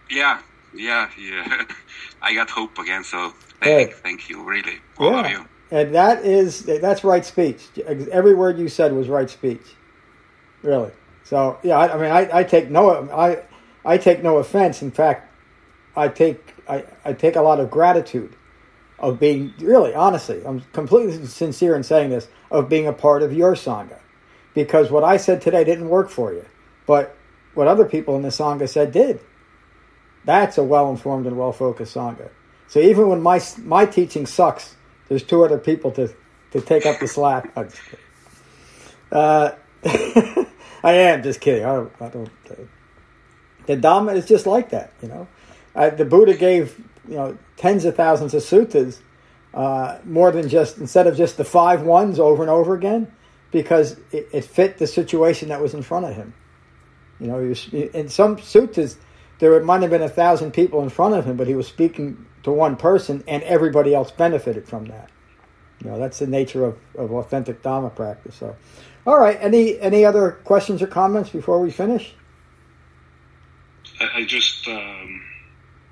yeah 0.10 0.42
yeah 0.74 1.10
yeah 1.18 1.64
i 2.22 2.34
got 2.34 2.50
hope 2.50 2.78
again 2.78 3.04
so 3.04 3.34
thank, 3.62 3.90
Good. 3.90 3.98
thank 4.00 4.30
you 4.30 4.44
really 4.44 4.80
all 4.98 5.16
of 5.26 5.30
you 5.32 5.46
And 5.72 5.96
that 5.96 6.24
is 6.24 6.66
that's 6.66 7.04
right 7.04 7.26
speech. 7.26 7.62
Every 8.12 8.36
word 8.36 8.60
you 8.60 8.70
said 8.70 8.94
was 8.94 9.10
right 9.10 9.28
speech. 9.30 9.66
Really. 10.62 10.92
So 11.24 11.58
yeah, 11.64 11.78
I, 11.80 11.96
I 11.96 11.98
mean, 11.98 12.12
I, 12.12 12.40
I 12.40 12.44
take 12.44 12.70
no 12.70 13.10
I 13.12 13.42
I 13.84 13.98
take 13.98 14.22
no 14.22 14.38
offense. 14.38 14.84
In 14.84 14.92
fact, 14.92 15.32
I 15.96 16.10
take 16.10 16.54
I, 16.70 16.84
I 17.04 17.14
take 17.14 17.36
a 17.36 17.42
lot 17.42 17.60
of 17.60 17.72
gratitude 17.72 18.36
of 19.00 19.20
being 19.20 19.52
really 19.60 19.96
honestly. 19.96 20.44
I'm 20.46 20.62
completely 20.74 21.26
sincere 21.26 21.76
in 21.76 21.82
saying 21.84 22.12
this 22.12 22.28
of 22.52 22.70
being 22.70 22.86
a 22.86 22.94
part 22.94 23.24
of 23.24 23.34
your 23.34 23.56
sangha, 23.56 23.98
because 24.54 24.92
what 24.92 25.04
I 25.04 25.18
said 25.18 25.42
today 25.42 25.64
didn't 25.64 25.90
work 25.90 26.10
for 26.10 26.34
you, 26.34 26.46
but 26.86 27.16
what 27.54 27.68
other 27.68 27.86
people 27.86 28.16
in 28.16 28.22
the 28.22 28.30
sangha 28.30 28.68
said 28.68 28.92
did. 28.92 29.20
That's 30.26 30.58
a 30.58 30.64
well 30.64 30.90
informed 30.90 31.28
and 31.28 31.38
well 31.38 31.52
focused 31.52 31.96
sangha. 31.96 32.30
So 32.68 32.80
even 32.80 33.08
when 33.08 33.22
my 33.22 33.42
my 33.60 33.86
teaching 33.86 34.26
sucks, 34.26 34.76
there's 35.10 35.24
two 35.24 35.44
other 35.44 35.58
people 35.58 35.92
to, 35.92 36.14
to 36.52 36.62
take 36.62 36.86
up 36.86 37.00
the 37.00 37.08
slack. 37.08 37.52
Uh, 39.12 39.52
I 39.86 40.94
am 40.94 41.24
just 41.24 41.42
kidding. 41.42 41.66
I 41.66 41.76
don't. 41.76 41.92
I 42.02 42.10
don't 42.10 42.30
uh, 42.50 42.56
the 43.66 43.78
Dhamma 43.78 44.16
is 44.16 44.26
just 44.26 44.46
like 44.46 44.70
that, 44.72 44.92
you 45.02 45.08
know. 45.08 45.28
Uh, 45.76 45.90
the 45.90 46.06
Buddha 46.06 46.34
gave 46.34 46.78
you 47.08 47.16
know 47.16 47.38
tens 47.58 47.86
of 47.86 47.96
thousands 47.96 48.34
of 48.34 48.44
suttas, 48.44 49.00
uh, 49.54 50.00
more 50.04 50.32
than 50.32 50.50
just 50.50 50.78
instead 50.78 51.08
of 51.08 51.16
just 51.16 51.38
the 51.38 51.46
five 51.46 51.84
ones 51.84 52.20
over 52.20 52.44
and 52.44 52.50
over 52.50 52.74
again, 52.74 53.12
because 53.54 53.98
it, 54.12 54.28
it 54.34 54.44
fit 54.44 54.78
the 54.78 54.88
situation 54.88 55.50
that 55.50 55.62
was 55.62 55.74
in 55.74 55.82
front 55.82 56.06
of 56.06 56.16
him. 56.16 56.34
You 57.20 57.28
know, 57.28 57.38
was, 57.38 57.72
in 57.72 58.10
some 58.10 58.36
suttas, 58.38 58.98
there 59.40 59.64
might 59.64 59.82
have 59.82 59.92
been 59.92 60.02
a 60.02 60.10
thousand 60.10 60.52
people 60.52 60.84
in 60.84 60.90
front 60.90 61.16
of 61.16 61.24
him, 61.24 61.38
but 61.38 61.48
he 61.48 61.56
was 61.56 61.68
speaking 61.68 62.26
to 62.44 62.52
one 62.52 62.76
person, 62.76 63.24
and 63.28 63.42
everybody 63.44 63.96
else 63.96 64.12
benefited 64.12 64.68
from 64.68 64.86
that. 64.86 65.10
You 65.82 65.92
know, 65.92 66.00
that's 66.00 66.20
the 66.20 66.28
nature 66.28 66.66
of, 66.66 66.78
of 66.98 67.12
authentic 67.12 67.62
Dhamma 67.62 67.96
practice. 67.96 68.36
So, 68.36 68.56
all 69.06 69.20
right. 69.20 69.38
Any 69.40 69.80
any 69.80 70.04
other 70.04 70.32
questions 70.32 70.82
or 70.82 70.88
comments 70.88 71.30
before 71.30 71.62
we 71.62 71.72
finish? 71.72 72.14
I, 74.00 74.20
I 74.20 74.26
just 74.26 74.68
um, 74.68 75.22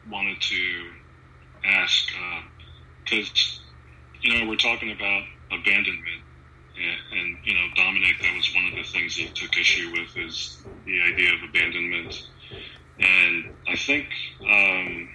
wanted 0.10 0.42
to 0.42 0.86
ask 1.66 2.08
because 3.04 3.62
you 4.22 4.34
know 4.34 4.50
we're 4.50 4.56
talking 4.56 4.92
about 4.92 5.24
abandonment, 5.52 6.24
and, 6.78 7.20
and 7.20 7.38
you 7.46 7.54
know 7.56 7.68
Dominic, 7.76 8.16
that 8.22 8.36
was 8.36 8.52
one 8.56 8.68
of 8.68 8.76
the 8.76 8.84
things 8.84 9.16
he 9.16 9.32
took 9.36 9.58
issue 9.58 9.92
with 9.94 10.10
is 10.18 10.66
the 10.86 11.02
idea 11.04 11.34
of 11.34 11.40
abandonment, 11.50 12.14
and 13.00 13.46
I 13.68 13.76
think 13.78 14.08
um, 14.50 15.10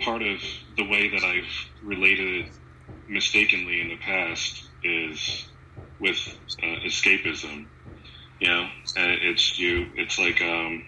part 0.00 0.22
of 0.22 0.40
the 0.76 0.84
way 0.88 1.10
that 1.10 1.24
I've 1.24 1.52
related 1.82 2.46
mistakenly 3.08 3.80
in 3.80 3.88
the 3.88 3.98
past 3.98 4.70
is 4.82 5.22
with 6.00 6.18
uh, 6.62 6.76
escapism. 6.86 7.70
You 8.40 8.48
know, 8.48 8.64
uh, 8.64 9.16
it's 9.22 9.58
you. 9.58 9.86
It's 9.96 10.18
like 10.18 10.42
um, 10.42 10.84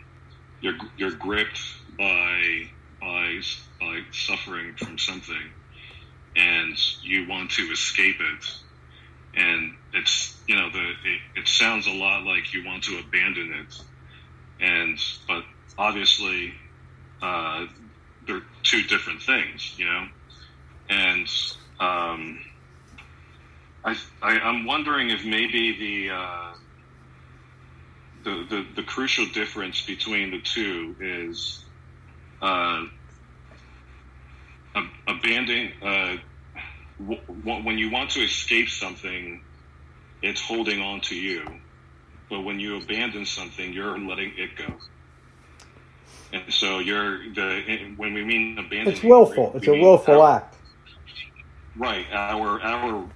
you're 0.60 0.76
you're 0.96 1.16
gripped 1.16 1.60
by 1.98 2.42
by 3.00 3.40
by 3.80 4.00
suffering 4.12 4.74
from 4.78 4.98
something, 4.98 5.52
and 6.36 6.76
you 7.02 7.28
want 7.28 7.52
to 7.52 7.62
escape 7.72 8.16
it. 8.20 8.44
And 9.36 9.72
it's 9.92 10.42
you 10.48 10.56
know 10.56 10.70
the 10.70 10.90
it, 10.90 11.20
it 11.36 11.48
sounds 11.48 11.86
a 11.86 11.92
lot 11.92 12.24
like 12.24 12.54
you 12.54 12.64
want 12.66 12.84
to 12.84 12.98
abandon 12.98 13.52
it, 13.54 13.74
and 14.60 14.98
but 15.28 15.44
obviously 15.78 16.54
uh, 17.22 17.66
they're 18.26 18.42
two 18.64 18.82
different 18.84 19.22
things, 19.22 19.74
you 19.78 19.86
know, 19.86 20.06
and 20.90 21.28
um, 21.80 22.38
I, 23.84 23.96
I 24.22 24.38
I'm 24.40 24.66
wondering 24.66 25.10
if 25.10 25.24
maybe 25.24 25.76
the 26.08 26.14
uh, 26.14 26.52
the, 28.24 28.46
the, 28.50 28.66
the 28.76 28.82
crucial 28.82 29.26
difference 29.26 29.84
between 29.86 30.30
the 30.30 30.40
two 30.42 30.96
is 31.00 31.64
uh, 32.42 32.84
ab- 34.76 34.84
abandoning. 35.08 35.72
Uh, 35.82 36.16
w- 37.00 37.20
w- 37.44 37.64
when 37.64 37.78
you 37.78 37.90
want 37.90 38.10
to 38.10 38.20
escape 38.20 38.68
something, 38.68 39.40
it's 40.22 40.40
holding 40.40 40.80
on 40.80 41.00
to 41.02 41.14
you. 41.14 41.42
But 42.28 42.40
when 42.40 42.58
you 42.58 42.76
abandon 42.78 43.24
something, 43.26 43.72
you're 43.72 43.98
letting 43.98 44.32
it 44.36 44.50
go. 44.56 44.74
And 46.32 46.52
so 46.52 46.80
you're 46.80 47.18
the 47.32 47.94
when 47.96 48.12
we 48.14 48.24
mean 48.24 48.58
abandonment, 48.58 48.96
It's 48.96 49.04
willful. 49.04 49.52
we 49.52 49.58
It's 49.58 49.68
a 49.68 49.72
willful 49.72 50.20
our- 50.22 50.36
act. 50.38 50.56
Right. 51.76 52.06
Our 52.12 52.60
our 52.62 53.08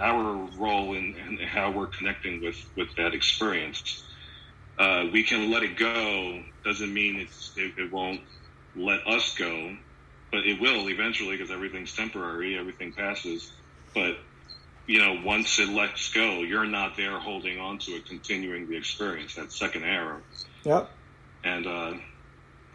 our 0.00 0.48
role 0.56 0.94
in, 0.94 1.14
in 1.16 1.38
how 1.46 1.70
we're 1.70 1.86
connecting 1.88 2.40
with 2.42 2.56
with 2.76 2.88
that 2.96 3.12
experience. 3.14 4.02
Uh, 4.78 5.06
we 5.12 5.22
can 5.22 5.50
let 5.50 5.62
it 5.62 5.76
go. 5.76 6.42
Doesn't 6.64 6.92
mean 6.92 7.16
it's 7.20 7.52
it, 7.56 7.72
it 7.78 7.92
won't 7.92 8.20
let 8.76 9.06
us 9.06 9.34
go, 9.36 9.76
but 10.34 10.44
it 10.46 10.60
will 10.60 10.88
eventually 10.90 11.36
because 11.36 11.52
everything's 11.52 11.94
temporary. 11.94 12.58
Everything 12.58 12.92
passes. 12.92 13.52
But 13.94 14.16
you 14.88 14.98
know, 14.98 15.20
once 15.24 15.60
it 15.60 15.68
lets 15.68 16.12
go, 16.12 16.40
you're 16.40 16.66
not 16.66 16.96
there 16.96 17.18
holding 17.20 17.60
on 17.60 17.78
to 17.78 17.92
it, 17.92 18.06
continuing 18.06 18.68
the 18.68 18.76
experience. 18.76 19.36
That 19.36 19.52
second 19.52 19.84
arrow. 19.84 20.20
Yep. 20.64 20.90
And 21.44 21.66
uh, 21.68 21.92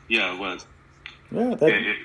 yeah, 0.07 0.39
what? 0.39 0.65
Yeah. 1.31 1.55
That, 1.55 1.69
it- 1.69 1.87
it- 1.87 1.97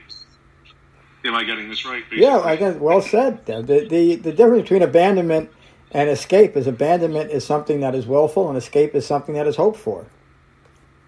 am 1.25 1.35
I 1.37 1.45
getting 1.45 1.69
this 1.69 1.85
right? 1.87 2.03
Yeah. 2.13 2.39
I 2.41 2.57
guess 2.57 2.75
well 2.77 3.01
said. 3.01 3.47
The, 3.47 3.63
the 3.63 4.17
the 4.17 4.33
difference 4.33 4.63
between 4.63 4.83
abandonment 4.83 5.51
and 5.93 6.11
escape 6.11 6.57
is 6.57 6.67
abandonment 6.67 7.31
is 7.31 7.45
something 7.47 7.79
that 7.81 7.95
is 7.95 8.07
willful, 8.07 8.49
and 8.49 8.59
escape 8.59 8.93
is 8.97 9.07
something 9.07 9.37
that 9.37 9.47
is 9.47 9.55
hoped 9.55 9.79
for. 9.79 10.07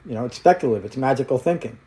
You 0.07 0.15
know, 0.15 0.25
it's 0.25 0.37
speculative. 0.37 0.85
It's 0.85 0.97
magical 0.97 1.37
thinking. 1.37 1.79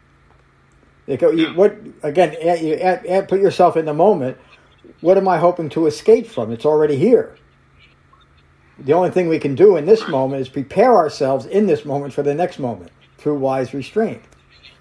You, 1.10 1.54
what 1.56 1.76
again? 2.04 2.36
You 2.64 2.76
add, 2.76 3.06
add, 3.08 3.28
put 3.28 3.42
yourself 3.42 3.76
in 3.76 3.86
the 3.86 3.94
moment. 3.94 4.38
What 5.02 5.18
am 5.18 5.28
I 5.28 5.40
hoping 5.40 5.70
to 5.70 5.88
escape 5.88 6.28
from? 6.28 6.52
It's 6.52 6.66
already 6.66 6.98
here. 6.98 7.36
The 8.78 8.94
only 8.94 9.10
thing 9.10 9.28
we 9.28 9.40
can 9.40 9.56
do 9.56 9.76
in 9.76 9.86
this 9.86 10.08
moment 10.08 10.42
is 10.42 10.50
prepare 10.50 10.96
ourselves 10.96 11.46
in 11.46 11.66
this 11.66 11.84
moment 11.84 12.14
for 12.14 12.22
the 12.22 12.36
next 12.36 12.60
moment 12.60 12.92
through 13.18 13.40
wise 13.40 13.74
restraint. 13.74 14.22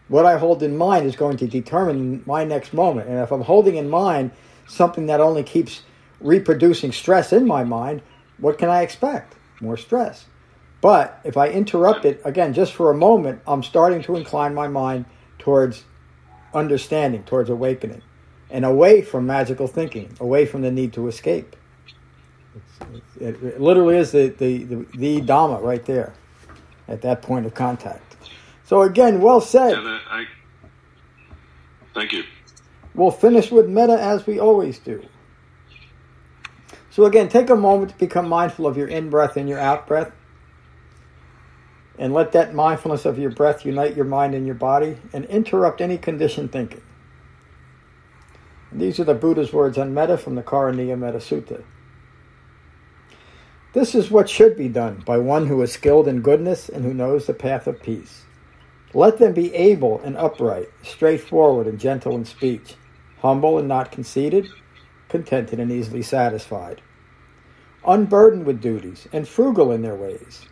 What 0.09 0.27
I 0.27 0.39
hold 0.39 0.63
in 0.63 0.77
mind 0.77 1.07
is 1.07 1.17
going 1.17 1.39
to 1.39 1.49
determine 1.49 2.23
my 2.27 2.45
next 2.45 2.73
moment. 2.73 3.09
And 3.09 3.19
if 3.19 3.33
I'm 3.33 3.43
holding 3.43 3.77
in 3.77 3.89
mind 3.89 4.31
something 4.67 5.07
that 5.07 5.21
only 5.21 5.43
keeps 5.43 5.83
reproducing 6.21 6.93
stress 6.93 7.33
in 7.33 7.47
my 7.47 7.65
mind, 7.65 8.03
what 8.39 8.59
can 8.59 8.69
I 8.69 8.83
expect? 8.83 9.35
More 9.61 9.77
stress. 9.77 10.27
But 10.81 11.21
if 11.25 11.37
I 11.37 11.49
interrupt 11.49 12.05
it, 12.05 12.21
again, 12.25 12.55
just 12.55 12.73
for 12.73 12.91
a 12.91 12.97
moment, 12.97 13.41
I'm 13.47 13.63
starting 13.63 14.03
to 14.03 14.17
incline 14.17 14.55
my 14.55 14.69
mind 14.69 15.07
towards 15.39 15.85
understanding, 16.55 17.23
towards 17.25 17.51
awakening, 17.51 18.03
and 18.51 18.65
away 18.65 19.03
from 19.03 19.27
magical 19.27 19.67
thinking, 19.67 20.15
away 20.21 20.47
from 20.47 20.63
the 20.63 20.71
need 20.71 20.93
to 20.95 21.09
escape. 21.09 21.57
It's, 22.95 23.17
it, 23.17 23.43
it 23.43 23.61
literally 23.61 23.97
is 23.97 24.13
the, 24.13 24.29
the, 24.29 24.65
the, 24.65 24.87
the 24.97 25.21
Dhamma 25.21 25.63
right 25.63 25.85
there 25.85 26.15
at 26.87 27.03
that 27.03 27.23
point 27.23 27.47
of 27.47 27.55
contact. 27.55 28.17
So, 28.65 28.83
again, 28.83 29.21
well 29.21 29.41
said. 29.41 29.73
Yeah, 29.73 29.99
I, 30.11 30.27
thank 31.95 32.13
you. 32.13 32.25
We'll 32.95 33.11
finish 33.11 33.51
with 33.51 33.69
metta 33.69 34.01
as 34.01 34.27
we 34.27 34.39
always 34.39 34.79
do. 34.79 35.03
So, 36.91 37.05
again, 37.05 37.29
take 37.29 37.49
a 37.51 37.57
moment 37.57 37.93
to 37.93 37.99
become 37.99 38.29
mindful 38.29 38.67
of 38.67 38.77
your 38.77 38.89
in 38.89 39.09
breath 39.09 39.37
and 39.37 39.49
your 39.49 39.59
out 39.59 39.87
breath. 39.87 40.13
And 41.99 42.15
let 42.15 42.33
that 42.33 42.55
mindfulness 42.55 43.05
of 43.05 43.19
your 43.19 43.31
breath 43.31 43.65
unite 43.67 43.97
your 43.97 44.05
mind 44.05 44.35
and 44.35 44.47
your 44.47 44.55
body 44.55 44.99
and 45.13 45.25
interrupt 45.25 45.81
any 45.81 45.99
conditioned 45.99 46.53
thinking. 46.53 46.83
These 48.71 49.01
are 49.01 49.05
the 49.05 49.15
Buddha's 49.15 49.53
words 49.53 49.79
on 49.79 49.95
metta 49.95 50.17
from 50.19 50.35
the 50.35 50.43
Karaniya 50.43 50.99
Metta 50.99 51.19
Sutta. 51.19 51.65
This 53.73 53.95
is 53.95 54.11
what 54.11 54.31
should 54.31 54.57
be 54.57 54.69
done 54.69 55.03
by 55.05 55.19
one 55.19 55.47
who 55.47 55.61
is 55.63 55.73
skilled 55.73 56.09
in 56.09 56.23
goodness 56.23 56.69
and 56.69 56.85
who 56.85 56.95
knows 56.95 57.27
the 57.27 57.35
path 57.35 57.67
of 57.67 57.83
peace. 57.83 58.23
Let 58.95 59.19
them 59.19 59.35
be 59.35 59.55
able 59.55 60.01
and 60.01 60.17
upright, 60.17 60.69
straightforward 60.83 61.67
and 61.67 61.79
gentle 61.79 62.17
in 62.17 62.25
speech, 62.25 62.75
humble 63.21 63.59
and 63.59 63.69
not 63.69 63.93
conceited, 63.93 64.49
contented 65.09 65.61
and 65.61 65.71
easily 65.71 66.03
satisfied, 66.03 66.81
unburdened 67.87 68.47
with 68.47 68.61
duties, 68.61 69.07
and 69.13 69.29
frugal 69.29 69.71
in 69.73 69.83
their 69.83 69.95
ways, 69.95 70.47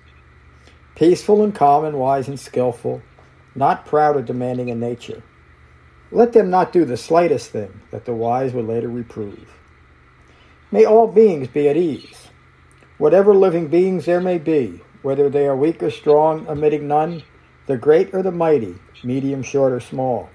peaceful 0.97 1.45
and 1.45 1.55
calm 1.55 1.85
and 1.85 1.99
wise 1.99 2.27
and 2.27 2.41
skillful, 2.41 3.03
not 3.55 3.87
proud 3.87 4.17
or 4.17 4.23
demanding 4.23 4.71
in 4.71 4.81
nature. 4.81 5.23
Let 6.11 6.33
them 6.33 6.51
not 6.51 6.73
do 6.73 6.85
the 6.85 6.97
slightest 6.97 7.51
thing 7.51 7.83
that 7.91 8.07
the 8.07 8.15
wise 8.15 8.53
would 8.53 8.67
later 8.67 8.89
reprove. 8.89 9.53
May 10.73 10.85
all 10.85 11.07
beings 11.07 11.49
be 11.49 11.69
at 11.69 11.77
ease. 11.77 12.29
Whatever 12.99 13.35
living 13.35 13.69
beings 13.69 14.07
there 14.07 14.21
may 14.21 14.39
be, 14.39 14.81
whether 15.03 15.29
they 15.29 15.47
are 15.47 15.57
weak 15.57 15.83
or 15.83 15.91
strong, 15.91 16.49
omitting 16.49 16.89
none, 16.89 17.23
the 17.67 17.77
great 17.77 18.15
or 18.15 18.23
the 18.23 18.33
mighty, 18.33 18.75
medium, 19.05 19.43
short, 19.43 19.73
or 19.73 19.81
small, 19.81 20.31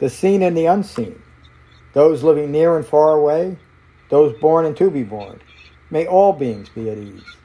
the 0.00 0.10
seen 0.10 0.42
and 0.42 0.56
the 0.56 0.66
unseen, 0.66 1.22
those 1.92 2.24
living 2.24 2.50
near 2.50 2.76
and 2.76 2.86
far 2.86 3.12
away, 3.12 3.56
those 4.10 4.36
born 4.40 4.66
and 4.66 4.76
to 4.76 4.90
be 4.90 5.04
born, 5.04 5.40
may 5.90 6.06
all 6.06 6.32
beings 6.32 6.68
be 6.68 6.90
at 6.90 6.98
ease. 6.98 7.36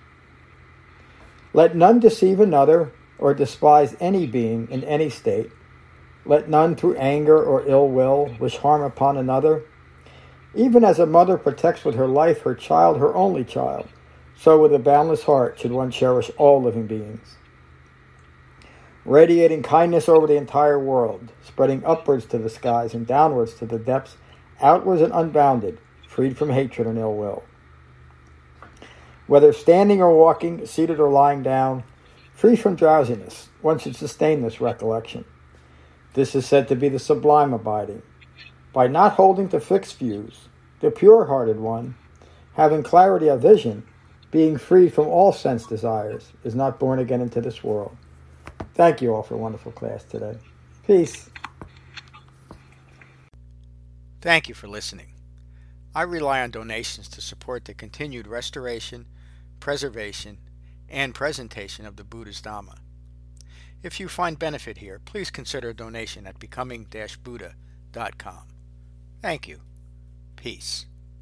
Let 1.53 1.75
none 1.75 1.99
deceive 1.99 2.39
another 2.39 2.91
or 3.17 3.33
despise 3.33 3.95
any 3.99 4.27
being 4.27 4.67
in 4.69 4.83
any 4.83 5.09
state. 5.09 5.51
Let 6.25 6.49
none 6.49 6.75
through 6.75 6.95
anger 6.95 7.41
or 7.41 7.65
ill 7.67 7.87
will 7.87 8.35
wish 8.39 8.57
harm 8.57 8.81
upon 8.81 9.17
another. 9.17 9.63
Even 10.55 10.83
as 10.83 10.99
a 10.99 11.05
mother 11.05 11.37
protects 11.37 11.85
with 11.85 11.95
her 11.95 12.07
life 12.07 12.41
her 12.41 12.55
child, 12.55 12.97
her 12.97 13.15
only 13.15 13.43
child, 13.43 13.87
so 14.35 14.59
with 14.59 14.73
a 14.73 14.79
boundless 14.79 15.23
heart 15.23 15.59
should 15.59 15.71
one 15.71 15.91
cherish 15.91 16.29
all 16.37 16.61
living 16.61 16.87
beings 16.87 17.37
radiating 19.05 19.63
kindness 19.63 20.07
over 20.07 20.27
the 20.27 20.37
entire 20.37 20.79
world, 20.79 21.31
spreading 21.43 21.83
upwards 21.85 22.25
to 22.25 22.37
the 22.37 22.49
skies 22.49 22.93
and 22.93 23.05
downwards 23.05 23.53
to 23.55 23.65
the 23.65 23.79
depths, 23.79 24.17
outwards 24.61 25.01
and 25.01 25.13
unbounded, 25.13 25.77
freed 26.07 26.37
from 26.37 26.49
hatred 26.49 26.87
and 26.87 26.97
ill 26.97 27.15
will. 27.15 27.43
Whether 29.27 29.53
standing 29.53 30.01
or 30.01 30.17
walking, 30.17 30.65
seated 30.65 30.99
or 30.99 31.09
lying 31.09 31.43
down, 31.43 31.83
free 32.33 32.55
from 32.55 32.75
drowsiness, 32.75 33.49
one 33.61 33.79
should 33.79 33.95
sustain 33.95 34.41
this 34.41 34.59
recollection. 34.59 35.25
This 36.13 36.35
is 36.35 36.45
said 36.45 36.67
to 36.67 36.75
be 36.75 36.89
the 36.89 36.99
sublime 36.99 37.53
abiding. 37.53 38.01
By 38.73 38.87
not 38.87 39.13
holding 39.13 39.49
to 39.49 39.59
fixed 39.59 39.97
views, 39.97 40.47
the 40.79 40.91
pure 40.91 41.25
hearted 41.25 41.59
one, 41.59 41.95
having 42.53 42.83
clarity 42.83 43.27
of 43.27 43.41
vision, 43.41 43.83
being 44.31 44.57
free 44.57 44.89
from 44.89 45.07
all 45.07 45.31
sense 45.31 45.65
desires, 45.65 46.33
is 46.43 46.55
not 46.55 46.79
born 46.79 46.99
again 46.99 47.21
into 47.21 47.39
this 47.39 47.63
world. 47.63 47.95
Thank 48.75 49.01
you 49.01 49.13
all 49.13 49.23
for 49.23 49.35
a 49.35 49.37
wonderful 49.37 49.71
class 49.71 50.03
today. 50.03 50.37
Peace. 50.85 51.29
Thank 54.21 54.49
you 54.49 54.55
for 54.55 54.67
listening. 54.67 55.13
I 55.95 56.01
rely 56.01 56.41
on 56.41 56.49
donations 56.49 57.07
to 57.09 57.21
support 57.21 57.65
the 57.65 57.73
continued 57.73 58.25
restoration, 58.25 59.05
preservation, 59.63 60.37
and 60.89 61.15
presentation 61.15 61.85
of 61.85 61.95
the 61.95 62.03
Buddha's 62.03 62.41
Dhamma. 62.41 62.79
If 63.81 63.97
you 63.97 64.09
find 64.09 64.37
benefit 64.37 64.79
here, 64.79 64.99
please 65.05 65.31
consider 65.31 65.69
a 65.69 65.73
donation 65.73 66.27
at 66.27 66.37
becoming-buddha.com. 66.37 68.47
Thank 69.21 69.47
you. 69.47 69.61
Peace. 70.35 70.85